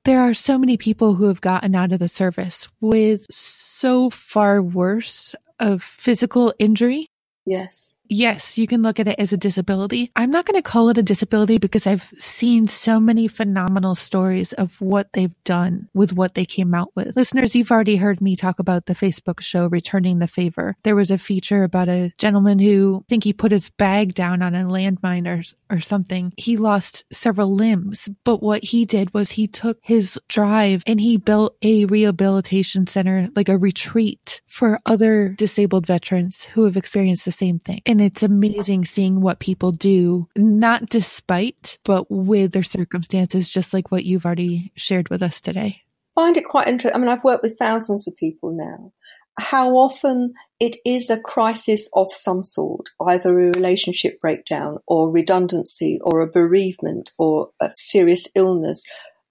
there 0.05 0.21
are 0.21 0.35
so 0.35 0.59
many 0.59 0.77
people 0.77 1.15
who 1.15 1.29
have 1.29 1.41
gotten 1.41 1.75
out 1.75 1.93
of 1.93 1.99
the 1.99 2.09
service 2.09 2.69
with 2.81 3.27
so 3.31 4.11
far 4.11 4.63
worse 4.63 5.35
of 5.59 5.83
physical 5.83 6.53
injury. 6.59 7.09
Yes 7.45 7.95
yes, 8.13 8.59
you 8.59 8.67
can 8.67 8.83
look 8.83 9.01
at 9.01 9.09
it 9.09 9.19
as 9.19 9.33
a 9.33 9.37
disability. 9.37 10.11
I'm 10.17 10.31
not 10.31 10.47
going 10.47 10.61
to 10.61 10.63
call 10.63 10.89
it 10.89 10.99
a 10.99 11.03
disability 11.03 11.59
because 11.59 11.87
I've 11.87 12.13
seen 12.19 12.69
so 12.69 13.01
many 13.01 13.29
phenomenal 13.29 13.95
stories 13.95 14.53
of 14.53 14.81
what 14.81 15.13
they've 15.13 15.35
done 15.45 15.89
with 15.95 16.13
what 16.13 16.35
they 16.35 16.45
came 16.45 16.75
out 16.75 16.91
with. 16.95 17.17
Listeners, 17.17 17.57
you've 17.57 17.71
already 17.71 17.97
heard 17.97 18.21
me 18.21 18.37
talk 18.37 18.59
about 18.59 18.87
the 18.87 18.95
Facebook 18.95 19.41
show 19.41 19.67
Returning 19.67 20.19
the 20.19 20.27
Favor. 20.27 20.77
There 20.83 20.97
was 20.97 21.11
a 21.11 21.19
feature 21.19 21.65
about 21.65 21.89
a 21.89 22.13
gentleman 22.19 22.59
who 22.59 23.03
I 23.03 23.09
think 23.09 23.25
he 23.25 23.33
put 23.33 23.53
his 23.53 23.71
bag 23.71 24.15
down 24.15 24.43
on 24.43 24.55
a 24.55 24.65
landmine 24.65 25.27
or 25.27 25.43
or 25.73 25.81
something. 25.81 26.35
He 26.37 26.57
lost 26.59 27.05
several 27.11 27.55
limbs, 27.55 28.09
but 28.25 28.43
what 28.43 28.63
he 28.63 28.85
did 28.85 29.15
was 29.15 29.33
he 29.33 29.47
took 29.49 29.79
his 29.83 30.21
drive 30.29 30.83
and 30.87 31.01
he 31.01 31.17
built 31.17 31.57
a 31.63 31.87
rehabilitation 31.87 32.87
center, 32.87 33.31
like 33.35 33.49
a 33.49 33.57
retreat 33.57 34.43
for 34.47 34.79
other 34.85 35.31
disabled 35.31 35.87
veterans 35.87 36.45
who 36.45 36.67
have 36.67 36.77
experienced 36.77 37.25
the 37.25 37.33
same 37.33 37.59
thing. 37.59 37.81
And 37.87 38.02
it's 38.03 38.23
amazing 38.23 38.85
seeing 38.85 39.21
what 39.21 39.39
people 39.39 39.73
do, 39.73 40.29
not 40.37 40.87
despite, 40.87 41.79
but 41.85 42.11
with 42.11 42.53
their 42.53 42.63
circumstances, 42.63 43.49
just 43.49 43.73
like 43.73 43.91
what 43.91 44.05
you've 44.05 44.27
already 44.27 44.73
shared 44.77 45.09
with 45.09 45.23
us 45.23 45.41
today. 45.41 45.83
I 46.17 46.23
find 46.23 46.37
it 46.37 46.45
quite 46.45 46.69
interesting. 46.69 46.95
I 46.95 46.99
mean, 46.99 47.11
I've 47.11 47.25
worked 47.25 47.43
with 47.43 47.59
thousands 47.59 48.07
of 48.07 48.17
people 48.17 48.55
now. 48.57 48.93
How 49.39 49.71
often 49.71 50.35
it 50.61 50.77
is 50.85 51.09
a 51.09 51.19
crisis 51.19 51.89
of 51.95 52.13
some 52.13 52.45
sort, 52.45 52.91
either 53.01 53.31
a 53.31 53.51
relationship 53.51 54.21
breakdown 54.21 54.79
or 54.87 55.11
redundancy 55.11 55.99
or 56.03 56.21
a 56.21 56.31
bereavement 56.31 57.11
or 57.19 57.51
a 57.61 57.71
serious 57.73 58.29
illness 58.37 58.85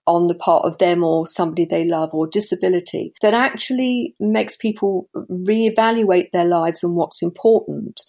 on 0.08 0.28
the 0.28 0.36
part 0.36 0.66
of 0.66 0.78
them 0.80 1.04
or 1.04 1.28
somebody 1.28 1.66
they 1.66 1.86
love 1.86 2.10
or 2.14 2.28
disability 2.28 3.14
that 3.22 3.34
actually 3.34 4.16
makes 4.20 4.56
people 4.56 5.08
reevaluate 5.16 6.32
their 6.34 6.46
lives 6.46 6.84
and 6.84 6.96
what's 6.96 7.22
important 7.22 8.02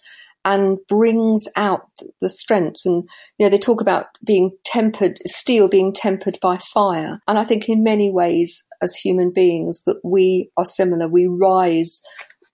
and 0.45 0.77
brings 0.87 1.47
out 1.55 1.89
the 2.21 2.29
strength. 2.29 2.81
And, 2.85 3.07
you 3.37 3.45
know, 3.45 3.49
they 3.49 3.57
talk 3.57 3.81
about 3.81 4.07
being 4.25 4.51
tempered, 4.65 5.19
steel 5.25 5.67
being 5.67 5.93
tempered 5.93 6.37
by 6.41 6.57
fire. 6.57 7.19
And 7.27 7.39
I 7.39 7.43
think 7.43 7.69
in 7.69 7.83
many 7.83 8.11
ways, 8.11 8.65
as 8.81 8.95
human 8.95 9.31
beings, 9.31 9.83
that 9.85 10.01
we 10.03 10.49
are 10.57 10.65
similar. 10.65 11.07
We 11.07 11.27
rise 11.27 12.01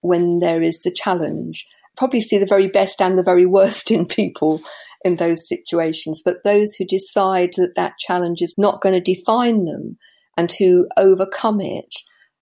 when 0.02 0.40
there 0.40 0.62
is 0.62 0.82
the 0.82 0.92
challenge. 0.92 1.66
Probably 1.98 2.22
see 2.22 2.38
the 2.38 2.46
very 2.46 2.68
best 2.68 3.02
and 3.02 3.18
the 3.18 3.24
very 3.24 3.46
worst 3.46 3.92
in 3.92 4.06
people. 4.06 4.62
in 5.06 5.16
those 5.16 5.48
situations, 5.48 6.22
but 6.24 6.44
those 6.44 6.76
who 6.76 6.86
decide 6.86 7.52
that 7.56 7.74
that 7.76 7.98
challenge 8.00 8.42
is 8.42 8.56
not 8.58 8.82
going 8.82 8.94
to 8.94 9.14
define 9.16 9.64
them 9.64 9.98
and 10.36 10.52
who 10.60 10.88
overcome 10.98 11.62
it 11.62 11.96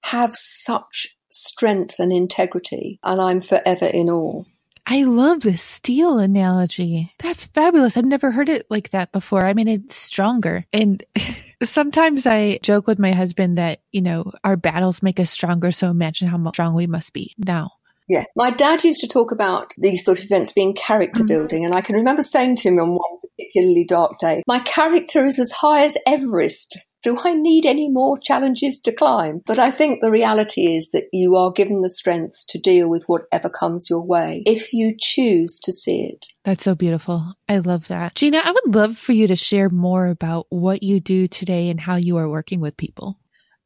have 0.05 0.31
such 0.33 1.15
strength 1.31 1.99
and 1.99 2.11
integrity. 2.11 2.99
And 3.03 3.21
I'm 3.21 3.41
forever 3.41 3.85
in 3.85 4.09
awe. 4.09 4.43
I 4.89 5.03
love 5.03 5.41
the 5.41 5.57
steel 5.57 6.17
analogy. 6.17 7.13
That's 7.19 7.47
fabulous. 7.47 7.97
I've 7.97 8.05
never 8.05 8.31
heard 8.31 8.47
it 8.47 8.67
like 8.69 8.91
that 8.91 9.11
before. 9.11 9.45
I 9.45 9.53
mean, 9.53 9.67
it's 9.67 9.97
stronger. 9.97 10.65
And 10.71 11.03
sometimes 11.63 12.25
I 12.25 12.59
joke 12.63 12.87
with 12.87 12.97
my 12.97 13.11
husband 13.11 13.57
that, 13.57 13.81
you 13.91 14.01
know, 14.01 14.31
our 14.45 14.55
battles 14.55 15.03
make 15.03 15.19
us 15.19 15.29
stronger. 15.29 15.73
So 15.73 15.89
imagine 15.89 16.29
how 16.29 16.51
strong 16.51 16.73
we 16.73 16.87
must 16.87 17.11
be 17.11 17.35
now. 17.37 17.71
Yeah. 18.07 18.23
My 18.37 18.49
dad 18.49 18.85
used 18.85 19.01
to 19.01 19.09
talk 19.09 19.33
about 19.33 19.73
these 19.77 20.05
sort 20.05 20.19
of 20.19 20.25
events 20.25 20.53
being 20.53 20.73
character 20.73 21.23
mm-hmm. 21.23 21.27
building. 21.27 21.65
And 21.65 21.75
I 21.75 21.81
can 21.81 21.95
remember 21.95 22.23
saying 22.23 22.55
to 22.57 22.69
him 22.69 22.79
on 22.79 22.91
one 22.91 23.19
particularly 23.21 23.83
dark 23.85 24.17
day, 24.19 24.41
my 24.47 24.59
character 24.59 25.25
is 25.25 25.37
as 25.37 25.51
high 25.51 25.83
as 25.83 25.97
Everest 26.07 26.79
do 27.07 27.17
I 27.23 27.31
need 27.31 27.65
any 27.65 27.87
more 27.87 28.17
challenges 28.17 28.81
to 28.81 28.91
climb? 28.91 29.41
But 29.45 29.57
I 29.57 29.71
think 29.71 30.01
the 30.01 30.11
reality 30.11 30.75
is 30.75 30.91
that 30.91 31.05
you 31.13 31.37
are 31.37 31.53
given 31.53 31.79
the 31.79 31.89
strength 31.89 32.43
to 32.49 32.59
deal 32.59 32.89
with 32.89 33.05
whatever 33.07 33.49
comes 33.49 33.89
your 33.89 34.01
way 34.01 34.43
if 34.45 34.73
you 34.73 34.93
choose 34.99 35.57
to 35.61 35.71
see 35.71 36.01
it. 36.01 36.25
That's 36.43 36.65
so 36.65 36.75
beautiful. 36.75 37.35
I 37.47 37.59
love 37.59 37.87
that. 37.87 38.15
Gina, 38.15 38.41
I 38.43 38.51
would 38.51 38.75
love 38.75 38.97
for 38.97 39.13
you 39.13 39.25
to 39.27 39.37
share 39.37 39.69
more 39.69 40.07
about 40.07 40.47
what 40.49 40.83
you 40.83 40.99
do 40.99 41.29
today 41.29 41.69
and 41.69 41.79
how 41.79 41.95
you 41.95 42.17
are 42.17 42.27
working 42.27 42.59
with 42.59 42.75
people. 42.75 43.17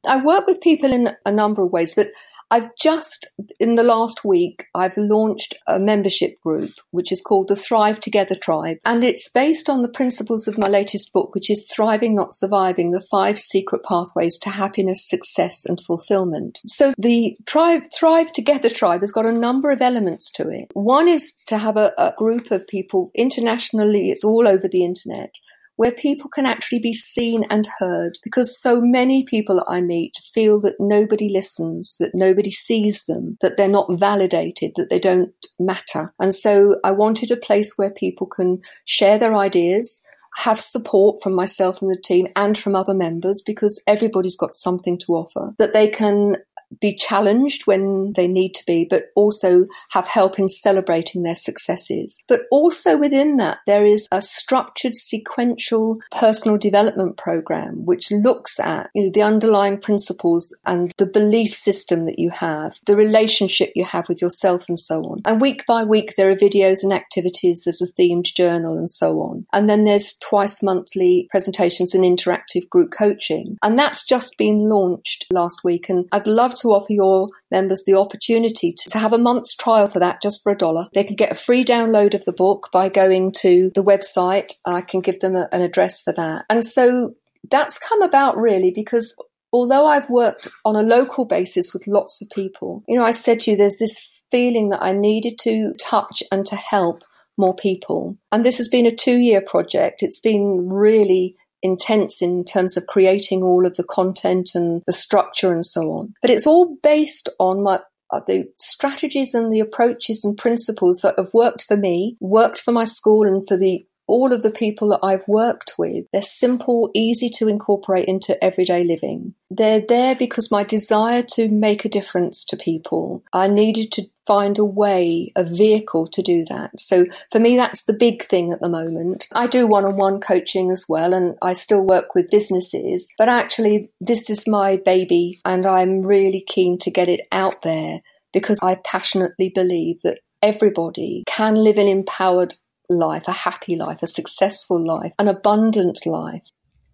I 0.08 0.24
work 0.24 0.46
with 0.46 0.62
people 0.62 0.94
in 0.94 1.10
a 1.26 1.32
number 1.32 1.64
of 1.64 1.72
ways, 1.72 1.96
but 1.96 2.10
I've 2.52 2.76
just, 2.76 3.32
in 3.62 3.76
the 3.76 3.84
last 3.84 4.26
week, 4.26 4.66
I've 4.76 4.98
launched 4.98 5.56
a 5.68 5.80
membership 5.80 6.38
group, 6.42 6.72
which 6.92 7.10
is 7.10 7.22
called 7.22 7.48
the 7.48 7.56
Thrive 7.56 8.02
Together 8.02 8.36
Tribe. 8.36 8.78
And 8.84 9.06
it's 9.06 9.30
based 9.30 9.70
on 9.70 9.82
the 9.82 9.88
principles 9.88 10.50
of 10.50 10.58
my 10.58 10.68
latest 10.68 11.14
book, 11.14 11.34
which 11.34 11.50
is 11.50 11.66
Thriving, 11.74 12.14
Not 12.14 12.34
Surviving, 12.34 12.92
the 12.92 13.06
five 13.10 13.40
secret 13.40 13.84
pathways 13.88 14.38
to 14.40 14.50
happiness, 14.50 15.08
success 15.08 15.66
and 15.66 15.80
fulfillment. 15.80 16.60
So 16.68 16.94
the 16.98 17.38
Thrive, 17.48 17.84
Thrive 17.98 18.34
Together 18.34 18.70
Tribe 18.70 19.00
has 19.00 19.14
got 19.14 19.26
a 19.26 19.32
number 19.32 19.72
of 19.72 19.82
elements 19.82 20.30
to 20.32 20.50
it. 20.50 20.68
One 20.74 21.08
is 21.08 21.34
to 21.48 21.58
have 21.58 21.78
a, 21.78 21.94
a 21.98 22.14
group 22.18 22.52
of 22.52 22.68
people 22.68 23.12
internationally, 23.16 24.10
it's 24.10 24.26
all 24.26 24.46
over 24.46 24.68
the 24.68 24.84
internet, 24.84 25.36
where 25.82 25.92
people 25.92 26.30
can 26.30 26.46
actually 26.46 26.78
be 26.78 26.94
seen 26.94 27.44
and 27.50 27.68
heard 27.80 28.12
because 28.24 28.62
so 28.62 28.80
many 28.80 29.26
people 29.26 29.66
I 29.68 29.82
meet 29.82 30.14
feel 30.32 30.62
that 30.62 30.76
nobody 30.80 31.28
listens, 31.28 31.96
that 32.00 32.12
nobody 32.14 32.52
sees 32.52 33.06
them, 33.06 33.40
that 33.42 33.58
they're 33.58 33.68
not 33.68 33.92
validated, 33.92 34.74
that 34.76 34.92
they 34.92 35.00
don't 35.00 35.32
matter. 35.60 36.14
And 36.20 36.36
so 36.36 36.76
I 36.84 36.92
wanted 36.92 37.32
a 37.32 37.36
place 37.36 37.74
where 37.78 37.90
people 37.90 38.28
can 38.28 38.62
share 38.86 39.18
their 39.18 39.36
ideas, 39.36 40.04
have 40.36 40.60
support 40.60 41.20
from 41.24 41.34
myself 41.34 41.82
and 41.82 41.90
the 41.90 42.00
team 42.00 42.28
and 42.36 42.56
from 42.56 42.76
other 42.76 42.94
members 42.94 43.42
because 43.44 43.82
everybody's 43.88 44.38
got 44.38 44.54
something 44.54 45.00
to 45.00 45.14
offer 45.14 45.56
that 45.58 45.74
they 45.74 45.88
can 45.88 46.36
be 46.80 46.96
challenged 46.96 47.68
when 47.68 48.14
they 48.14 48.28
need 48.28 48.54
to 48.54 48.66
be, 48.66 48.86
but 48.90 49.06
also 49.16 49.66
have 49.92 50.08
help 50.08 50.40
in 50.40 50.48
celebrating 50.48 51.24
their 51.24 51.36
successes. 51.36 52.20
But 52.28 52.42
also 52.52 52.98
within 52.98 53.38
that, 53.38 53.60
there 53.68 53.86
is 53.86 54.08
a 54.12 54.22
structured 54.22 54.96
sequential 54.96 56.00
personal 56.12 56.58
development 56.58 57.18
program, 57.18 57.86
which 57.86 58.12
looks 58.12 58.60
at 58.60 58.90
you 58.96 59.06
know, 59.06 59.12
the 59.14 59.24
underlying 59.24 59.80
principles 59.80 60.56
and 60.66 60.92
the 60.98 61.06
belief 61.06 61.54
system 61.54 62.06
that 62.06 62.20
you 62.20 62.30
have, 62.30 62.78
the 62.86 62.96
relationship 62.96 63.72
you 63.76 63.86
have 63.86 64.08
with 64.08 64.22
yourself 64.22 64.66
and 64.68 64.80
so 64.80 65.02
on. 65.04 65.22
And 65.26 65.42
week 65.42 65.66
by 65.68 65.84
week, 65.84 66.16
there 66.18 66.30
are 66.30 66.36
videos 66.36 66.84
and 66.84 66.94
activities. 66.94 67.64
There's 67.64 67.82
a 67.82 67.92
themed 68.02 68.34
journal 68.36 68.78
and 68.78 68.90
so 68.90 69.20
on. 69.20 69.46
And 69.54 69.70
then 69.70 69.84
there's 69.84 70.14
twice 70.16 70.62
monthly 70.64 71.28
presentations 71.30 71.94
and 71.94 72.04
interactive 72.04 72.70
group 72.70 72.92
coaching. 72.98 73.58
And 73.64 73.78
that's 73.78 74.06
just 74.06 74.38
been 74.38 74.70
launched 74.70 75.26
last 75.32 75.64
week. 75.64 75.90
And 75.90 76.08
I'd 76.12 76.28
love 76.28 76.54
to 76.56 76.61
offer 76.70 76.94
your 76.94 77.30
members 77.50 77.84
the 77.86 77.98
opportunity 77.98 78.74
to, 78.74 78.90
to 78.90 79.00
have 79.00 79.14
a 79.14 79.18
month's 79.18 79.56
trial 79.56 79.90
for 79.90 80.00
that 80.00 80.22
just 80.22 80.42
for 80.44 80.52
a 80.52 80.58
dollar. 80.58 80.88
They 80.94 81.04
can 81.04 81.16
get 81.16 81.32
a 81.32 81.36
free 81.36 81.66
download 81.66 82.14
of 82.14 82.26
the 82.26 82.34
book 82.34 82.70
by 82.72 82.90
going 82.90 83.34
to 83.40 83.72
the 83.76 83.84
website. 83.84 84.54
I 84.66 84.82
can 84.82 85.02
give 85.02 85.20
them 85.20 85.36
a, 85.36 85.50
an 85.52 85.62
address 85.62 86.02
for 86.02 86.14
that. 86.14 86.46
And 86.50 86.66
so 86.66 87.16
that's 87.50 87.80
come 87.80 88.02
about 88.02 88.38
really 88.38 88.72
because 88.74 89.16
although 89.52 89.86
I've 89.86 90.10
worked 90.10 90.48
on 90.64 90.76
a 90.76 90.82
local 90.82 91.26
basis 91.26 91.74
with 91.74 91.88
lots 91.88 92.22
of 92.22 92.30
people, 92.30 92.84
you 92.88 92.98
know, 92.98 93.06
I 93.06 93.12
said 93.12 93.42
to 93.42 93.52
you, 93.52 93.58
there's 93.58 93.80
this 93.80 94.10
feeling 94.30 94.70
that 94.70 94.82
I 94.82 94.94
needed 94.94 95.38
to 95.42 95.74
touch 95.80 96.24
and 96.32 96.46
to 96.46 96.56
help 96.56 97.04
more 97.38 97.56
people. 97.56 98.18
And 98.32 98.46
this 98.46 98.58
has 98.58 98.70
been 98.70 98.86
a 98.86 98.96
two 98.96 99.18
year 99.18 99.42
project. 99.42 100.04
It's 100.04 100.20
been 100.20 100.70
really 100.70 101.36
intense 101.62 102.22
in 102.22 102.44
terms 102.44 102.78
of 102.78 102.88
creating 102.88 103.44
all 103.44 103.66
of 103.66 103.76
the 103.76 103.84
content 103.84 104.52
and 104.56 104.82
the 104.86 104.94
structure 104.94 105.52
and 105.52 105.66
so 105.66 105.92
on. 105.92 106.14
But 106.22 106.32
it's 106.32 106.48
all 106.48 106.78
based 106.82 107.30
on 107.40 107.64
my, 107.64 107.80
uh, 108.12 108.22
the 108.28 108.52
strategies 108.60 109.34
and 109.34 109.52
the 109.52 109.60
approaches 109.60 110.24
and 110.24 110.38
principles 110.38 111.00
that 111.02 111.16
have 111.18 111.34
worked 111.34 111.64
for 111.64 111.78
me, 111.78 112.18
worked 112.20 112.60
for 112.60 112.72
my 112.72 112.84
school 112.84 113.26
and 113.28 113.48
for 113.48 113.58
the 113.58 113.86
all 114.12 114.34
of 114.34 114.44
the 114.44 114.52
people 114.52 114.90
that 114.90 115.00
I've 115.02 115.24
worked 115.26 115.76
with, 115.78 116.06
they're 116.12 116.22
simple, 116.22 116.92
easy 116.94 117.30
to 117.30 117.48
incorporate 117.48 118.10
into 118.10 118.42
everyday 118.44 118.84
living. 118.84 119.36
They're 119.50 119.80
there 119.80 120.16
because 120.16 120.52
my 120.52 120.66
desire 120.66 121.24
to 121.36 121.48
make 121.48 121.86
a 121.86 121.90
difference 121.90 122.44
to 122.46 122.58
people, 122.58 123.24
I 123.32 123.48
needed 123.48 123.90
to 123.94 124.08
find 124.32 124.58
a 124.58 124.64
way, 124.64 125.30
a 125.36 125.44
vehicle 125.44 126.08
to 126.08 126.22
do 126.22 126.46
that. 126.46 126.80
So 126.80 127.06
for 127.34 127.40
me, 127.40 127.58
that's 127.58 127.84
the 127.84 127.94
big 127.94 128.24
thing 128.24 128.54
at 128.54 128.62
the 128.62 128.70
moment. 128.70 129.28
I 129.34 129.46
do 129.46 129.68
one 129.68 129.84
on 129.84 129.98
one 129.98 130.22
coaching 130.22 130.72
as 130.72 130.86
well, 130.88 131.14
and 131.14 131.36
I 131.42 131.52
still 131.52 131.86
work 131.86 132.16
with 132.16 132.32
businesses, 132.32 133.10
but 133.18 133.28
actually, 133.28 133.92
this 134.00 134.30
is 134.30 134.48
my 134.48 134.78
baby, 134.78 135.42
and 135.44 135.66
I'm 135.66 136.02
really 136.02 136.46
keen 136.48 136.78
to 136.78 136.90
get 136.90 137.10
it 137.10 137.28
out 137.34 137.62
there 137.64 138.00
because 138.32 138.58
I 138.64 138.76
passionately 138.76 139.50
believe 139.54 140.02
that 140.04 140.20
everybody 140.42 141.24
can 141.28 141.56
live 141.56 141.78
an 141.78 141.90
empowered 141.90 142.56
life, 142.90 143.28
a 143.28 143.34
happy 143.34 143.76
life, 143.76 144.02
a 144.02 144.08
successful 144.08 144.82
life, 144.82 145.12
an 145.20 145.28
abundant 145.28 146.06
life. 146.06 146.44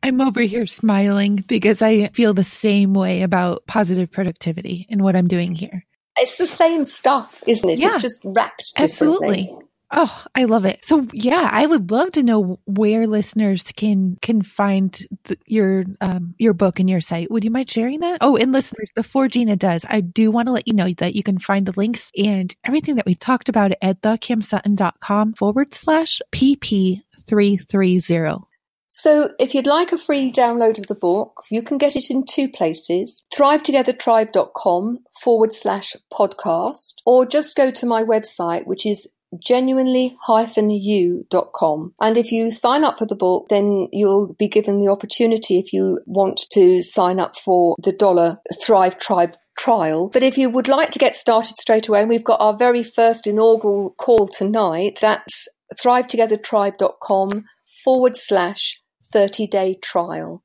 I'm 0.01 0.21
over 0.21 0.41
here 0.41 0.65
smiling 0.65 1.43
because 1.47 1.83
I 1.83 2.07
feel 2.07 2.33
the 2.33 2.43
same 2.43 2.95
way 2.95 3.21
about 3.21 3.67
positive 3.67 4.09
productivity 4.09 4.88
and 4.89 5.03
what 5.03 5.15
I'm 5.15 5.27
doing 5.27 5.53
here. 5.53 5.85
It's 6.18 6.38
the 6.38 6.47
same 6.47 6.86
stuff, 6.86 7.43
isn't 7.47 7.70
it? 7.70 7.80
Yeah, 7.80 7.89
it's 7.89 8.01
just 8.01 8.22
wrapped 8.24 8.74
differently. 8.76 9.49
Absolutely. 9.51 9.68
Oh, 9.89 10.26
I 10.36 10.43
love 10.43 10.65
it. 10.65 10.84
So 10.84 11.07
yeah, 11.13 11.47
I 11.49 11.65
would 11.65 11.91
love 11.91 12.11
to 12.13 12.24
know 12.24 12.59
where 12.65 13.07
listeners 13.07 13.63
can 13.63 14.18
can 14.22 14.41
find 14.41 14.99
the, 15.24 15.38
your 15.45 15.86
um 16.01 16.36
your 16.38 16.53
book 16.53 16.82
and 16.82 16.89
your 16.89 16.99
site. 16.99 17.32
Would 17.32 17.45
you 17.45 17.51
mind 17.51 17.72
sharing 17.72 18.01
that? 18.01 18.18
Oh, 18.20 18.36
and 18.36 18.51
listeners, 18.51 18.89
before 18.95 19.30
Gina 19.30 19.55
does, 19.55 19.86
I 19.88 20.01
do 20.01 20.30
want 20.30 20.49
to 20.49 20.51
let 20.51 20.68
you 20.68 20.74
know 20.74 20.91
that 20.97 21.15
you 21.15 21.24
can 21.24 21.39
find 21.39 21.65
the 21.65 21.74
links 21.78 22.11
and 22.18 22.53
everything 22.65 22.95
that 22.95 23.05
we 23.05 23.15
talked 23.15 23.47
about 23.47 23.72
at 23.82 24.01
thekimsutton.com 24.01 25.36
forward 25.36 25.74
slash 25.74 26.22
pp330. 26.34 28.43
So 28.89 29.31
if 29.39 29.53
you'd 29.53 29.67
like 29.67 29.91
a 29.91 29.97
free 29.97 30.31
download 30.31 30.77
of 30.77 30.88
the 30.88 30.95
book, 30.95 31.43
you 31.51 31.61
can 31.61 31.77
get 31.77 31.95
it 31.95 32.09
in 32.09 32.23
two 32.23 32.49
places. 32.49 33.23
ThriveTogetherTribe.com 33.35 34.99
forward 35.21 35.53
slash 35.53 35.95
podcast, 36.11 36.95
or 37.05 37.25
just 37.25 37.55
go 37.55 37.71
to 37.71 37.85
my 37.85 38.03
website, 38.03 38.65
which 38.65 38.85
is 38.85 39.13
genuinely-you.com. 39.43 41.93
And 41.99 42.17
if 42.17 42.31
you 42.31 42.49
sign 42.49 42.85
up 42.85 42.97
for 42.97 43.05
the 43.05 43.15
book, 43.15 43.47
then 43.49 43.89
you'll 43.91 44.33
be 44.39 44.47
given 44.47 44.79
the 44.79 44.89
opportunity 44.89 45.59
if 45.59 45.73
you 45.73 45.99
want 46.05 46.39
to 46.51 46.81
sign 46.81 47.19
up 47.19 47.38
for 47.38 47.75
the 47.83 47.91
dollar 47.91 48.39
Thrive 48.63 48.97
Tribe 48.97 49.35
trial. 49.57 50.07
But 50.07 50.23
if 50.23 50.38
you 50.38 50.49
would 50.49 50.69
like 50.69 50.91
to 50.91 50.99
get 50.99 51.15
started 51.15 51.57
straight 51.57 51.88
away, 51.88 52.01
and 52.01 52.09
we've 52.09 52.23
got 52.23 52.39
our 52.39 52.55
very 52.55 52.83
first 52.83 53.25
inaugural 53.27 53.95
call 53.97 54.27
tonight, 54.27 54.99
that's 55.01 55.47
thrivetogethertribe.com 55.83 57.45
forward 57.88 58.17
slash 58.17 58.81
30 59.13 59.47
day 59.47 59.79
trial. 59.81 60.43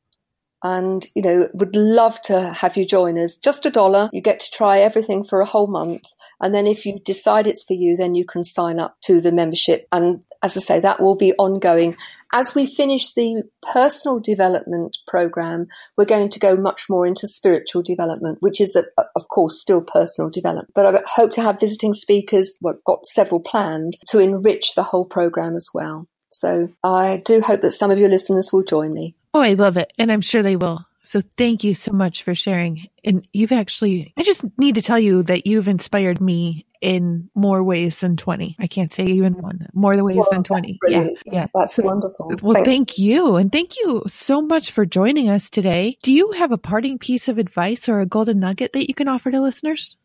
And 0.62 1.04
you 1.16 1.22
know 1.22 1.48
would 1.52 1.74
love 1.74 2.22
to 2.26 2.52
have 2.52 2.76
you 2.76 2.86
join 2.86 3.18
us. 3.18 3.36
Just 3.36 3.66
a 3.66 3.70
dollar. 3.70 4.08
You 4.12 4.20
get 4.20 4.38
to 4.38 4.50
try 4.52 4.78
everything 4.78 5.24
for 5.24 5.40
a 5.40 5.44
whole 5.46 5.66
month. 5.66 6.04
And 6.40 6.54
then 6.54 6.68
if 6.68 6.86
you 6.86 7.00
decide 7.04 7.48
it's 7.48 7.64
for 7.64 7.72
you 7.72 7.96
then 7.96 8.14
you 8.14 8.24
can 8.24 8.44
sign 8.44 8.78
up 8.78 8.94
to 9.06 9.20
the 9.20 9.32
membership. 9.32 9.88
And 9.90 10.20
as 10.40 10.56
i 10.56 10.60
say 10.60 10.78
that 10.78 11.00
will 11.00 11.16
be 11.16 11.32
ongoing. 11.32 11.96
As 12.32 12.54
we 12.54 12.64
finish 12.64 13.12
the 13.12 13.42
personal 13.72 14.20
development 14.20 14.98
program 15.08 15.66
we're 15.96 16.04
going 16.14 16.28
to 16.28 16.38
go 16.38 16.54
much 16.54 16.84
more 16.88 17.08
into 17.08 17.26
spiritual 17.26 17.82
development 17.82 18.38
which 18.38 18.60
is 18.60 18.76
a, 18.76 18.84
of 19.16 19.26
course 19.26 19.60
still 19.60 19.82
personal 19.82 20.30
development. 20.30 20.70
But 20.76 20.94
i 20.94 21.00
hope 21.16 21.32
to 21.32 21.42
have 21.42 21.58
visiting 21.58 21.92
speakers 21.92 22.56
well, 22.60 22.78
got 22.86 23.04
several 23.04 23.40
planned 23.40 23.96
to 24.10 24.20
enrich 24.20 24.76
the 24.76 24.84
whole 24.84 25.06
program 25.06 25.56
as 25.56 25.68
well 25.74 26.06
so 26.32 26.68
i 26.82 27.22
do 27.24 27.40
hope 27.40 27.60
that 27.60 27.72
some 27.72 27.90
of 27.90 27.98
your 27.98 28.08
listeners 28.08 28.50
will 28.52 28.64
join 28.64 28.92
me 28.92 29.14
Oh, 29.34 29.40
I 29.40 29.54
love 29.54 29.76
it. 29.76 29.92
And 29.98 30.12
I'm 30.12 30.20
sure 30.20 30.42
they 30.42 30.56
will. 30.56 30.84
So 31.02 31.20
thank 31.36 31.64
you 31.64 31.74
so 31.74 31.92
much 31.92 32.22
for 32.22 32.34
sharing. 32.34 32.88
And 33.04 33.26
you've 33.32 33.52
actually, 33.52 34.12
I 34.16 34.22
just 34.22 34.44
need 34.58 34.76
to 34.76 34.82
tell 34.82 34.98
you 34.98 35.22
that 35.24 35.46
you've 35.46 35.68
inspired 35.68 36.20
me 36.20 36.66
in 36.80 37.30
more 37.34 37.62
ways 37.62 37.96
than 38.00 38.16
20. 38.16 38.56
I 38.58 38.66
can't 38.66 38.92
say 38.92 39.04
even 39.04 39.34
one, 39.34 39.68
more 39.72 39.96
the 39.96 40.04
ways 40.04 40.16
well, 40.16 40.28
than 40.30 40.42
20. 40.42 40.78
Yeah. 40.88 41.06
Yeah. 41.24 41.46
That's 41.54 41.78
wonderful. 41.78 42.32
Well, 42.42 42.54
Thanks. 42.54 42.68
thank 42.68 42.98
you. 42.98 43.36
And 43.36 43.50
thank 43.50 43.78
you 43.78 44.02
so 44.06 44.42
much 44.42 44.70
for 44.70 44.84
joining 44.84 45.28
us 45.28 45.48
today. 45.48 45.96
Do 46.02 46.12
you 46.12 46.32
have 46.32 46.52
a 46.52 46.58
parting 46.58 46.98
piece 46.98 47.28
of 47.28 47.38
advice 47.38 47.88
or 47.88 48.00
a 48.00 48.06
golden 48.06 48.40
nugget 48.40 48.72
that 48.72 48.88
you 48.88 48.94
can 48.94 49.08
offer 49.08 49.30
to 49.30 49.40
listeners? 49.40 49.96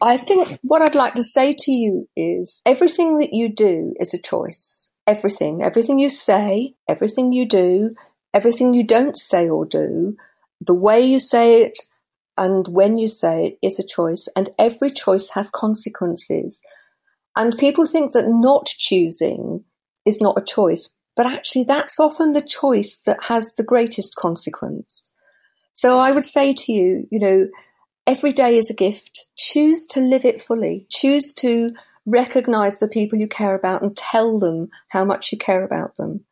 I 0.00 0.16
think 0.16 0.58
what 0.62 0.82
I'd 0.82 0.94
like 0.94 1.14
to 1.14 1.24
say 1.24 1.54
to 1.56 1.72
you 1.72 2.08
is 2.16 2.62
everything 2.64 3.18
that 3.18 3.32
you 3.32 3.52
do 3.52 3.92
is 3.98 4.14
a 4.14 4.18
choice. 4.22 4.89
Everything, 5.06 5.62
everything 5.62 5.98
you 5.98 6.10
say, 6.10 6.74
everything 6.88 7.32
you 7.32 7.46
do, 7.46 7.94
everything 8.32 8.74
you 8.74 8.84
don't 8.84 9.16
say 9.16 9.48
or 9.48 9.66
do, 9.66 10.16
the 10.60 10.74
way 10.74 11.00
you 11.00 11.18
say 11.18 11.62
it 11.62 11.78
and 12.36 12.68
when 12.68 12.96
you 12.96 13.08
say 13.08 13.46
it 13.46 13.66
is 13.66 13.78
a 13.78 13.86
choice, 13.86 14.28
and 14.34 14.50
every 14.58 14.90
choice 14.90 15.30
has 15.30 15.50
consequences. 15.50 16.62
And 17.36 17.58
people 17.58 17.86
think 17.86 18.12
that 18.12 18.28
not 18.28 18.66
choosing 18.66 19.64
is 20.06 20.20
not 20.20 20.38
a 20.38 20.44
choice, 20.44 20.94
but 21.16 21.26
actually, 21.26 21.64
that's 21.64 22.00
often 22.00 22.32
the 22.32 22.40
choice 22.40 23.00
that 23.04 23.24
has 23.24 23.52
the 23.54 23.64
greatest 23.64 24.16
consequence. 24.16 25.12
So 25.74 25.98
I 25.98 26.12
would 26.12 26.24
say 26.24 26.54
to 26.54 26.72
you, 26.72 27.06
you 27.10 27.18
know, 27.18 27.48
every 28.06 28.32
day 28.32 28.56
is 28.56 28.70
a 28.70 28.74
gift. 28.74 29.26
Choose 29.36 29.86
to 29.88 30.00
live 30.00 30.24
it 30.24 30.40
fully. 30.40 30.86
Choose 30.90 31.34
to 31.34 31.70
recognize 32.10 32.78
the 32.78 32.88
people 32.88 33.18
you 33.18 33.28
care 33.28 33.54
about 33.54 33.82
and 33.82 33.96
tell 33.96 34.38
them 34.38 34.68
how 34.88 35.04
much 35.04 35.32
you 35.32 35.38
care 35.38 35.64
about 35.64 35.96
them. 35.96 36.24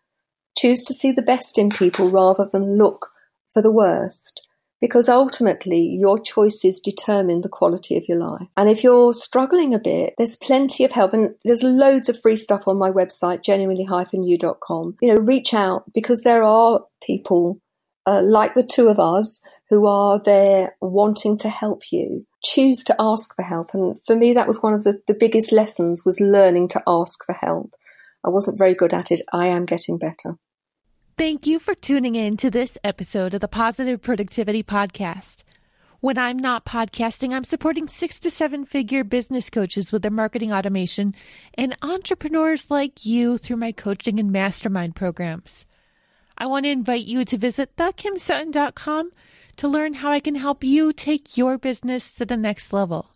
Choose 0.56 0.82
to 0.84 0.94
see 0.94 1.12
the 1.12 1.22
best 1.22 1.58
in 1.58 1.70
people 1.70 2.10
rather 2.10 2.48
than 2.50 2.78
look 2.78 3.10
for 3.52 3.62
the 3.62 3.72
worst 3.72 4.48
because 4.80 5.08
ultimately 5.08 5.80
your 5.80 6.18
choices 6.20 6.80
determine 6.80 7.40
the 7.40 7.48
quality 7.48 7.96
of 7.96 8.04
your 8.08 8.18
life. 8.18 8.46
And 8.56 8.68
if 8.68 8.84
you're 8.84 9.12
struggling 9.12 9.74
a 9.74 9.78
bit, 9.78 10.14
there's 10.18 10.36
plenty 10.36 10.84
of 10.84 10.92
help 10.92 11.12
and 11.12 11.34
there's 11.44 11.62
loads 11.62 12.08
of 12.08 12.20
free 12.20 12.36
stuff 12.36 12.62
on 12.66 12.78
my 12.78 12.90
website, 12.90 13.44
genuinely-you.com. 13.44 14.96
You 15.02 15.14
know, 15.14 15.20
reach 15.20 15.52
out 15.52 15.92
because 15.92 16.22
there 16.22 16.44
are 16.44 16.84
people 17.04 17.60
uh, 18.06 18.22
like 18.22 18.54
the 18.54 18.66
two 18.66 18.88
of 18.88 18.98
us 18.98 19.40
who 19.68 19.86
are 19.86 20.20
there 20.22 20.76
wanting 20.80 21.36
to 21.38 21.48
help 21.48 21.92
you. 21.92 22.26
Choose 22.45 22.84
to 22.84 22.97
ask 22.99 23.34
for 23.34 23.43
help. 23.43 23.74
And 23.74 23.99
for 24.07 24.14
me, 24.16 24.32
that 24.32 24.47
was 24.47 24.62
one 24.62 24.74
of 24.74 24.84
the, 24.84 25.03
the 25.07 25.14
biggest 25.14 25.53
lessons 25.53 26.05
was 26.05 26.20
learning 26.20 26.68
to 26.68 26.82
ask 26.86 27.24
for 27.24 27.34
help. 27.34 27.74
I 28.24 28.30
wasn't 28.30 28.59
very 28.59 28.74
good 28.74 28.95
at 28.95 29.11
it. 29.11 29.22
I 29.32 29.47
am 29.47 29.64
getting 29.64 29.99
better. 29.99 30.39
Thank 31.16 31.47
you 31.47 31.59
for 31.59 31.74
tuning 31.74 32.14
in 32.14 32.36
to 32.36 32.51
this 32.51 32.78
episode 32.84 33.34
of 33.34 33.41
the 33.41 33.49
Positive 33.49 34.01
Productivity 34.01 34.62
Podcast. 34.62 35.43
When 36.01 36.16
I'm 36.16 36.39
not 36.39 36.64
podcasting, 36.64 37.34
I'm 37.34 37.43
supporting 37.43 37.89
six 37.89 38.20
to 38.20 38.30
seven 38.30 38.64
figure 38.64 39.03
business 39.03 39.51
coaches 39.51 39.91
with 39.91 40.03
their 40.03 40.12
marketing 40.12 40.53
automation 40.53 41.16
and 41.55 41.76
entrepreneurs 41.82 42.70
like 42.70 43.05
you 43.05 43.36
through 43.36 43.57
my 43.57 43.72
coaching 43.72 44.20
and 44.20 44.30
mastermind 44.30 44.95
programs. 44.95 45.66
I 46.36 46.47
want 46.47 46.66
to 46.66 46.70
invite 46.70 47.07
you 47.07 47.24
to 47.24 47.36
visit 47.36 47.74
thekimsutton.com 47.74 49.11
to 49.59 49.68
learn 49.68 49.94
how 49.94 50.11
I 50.11 50.20
can 50.20 50.34
help 50.34 50.64
you 50.64 50.92
take 50.92 51.36
your 51.36 51.59
business 51.59 52.14
to 52.14 52.24
the 52.24 52.36
next 52.36 52.72
level. 52.72 53.11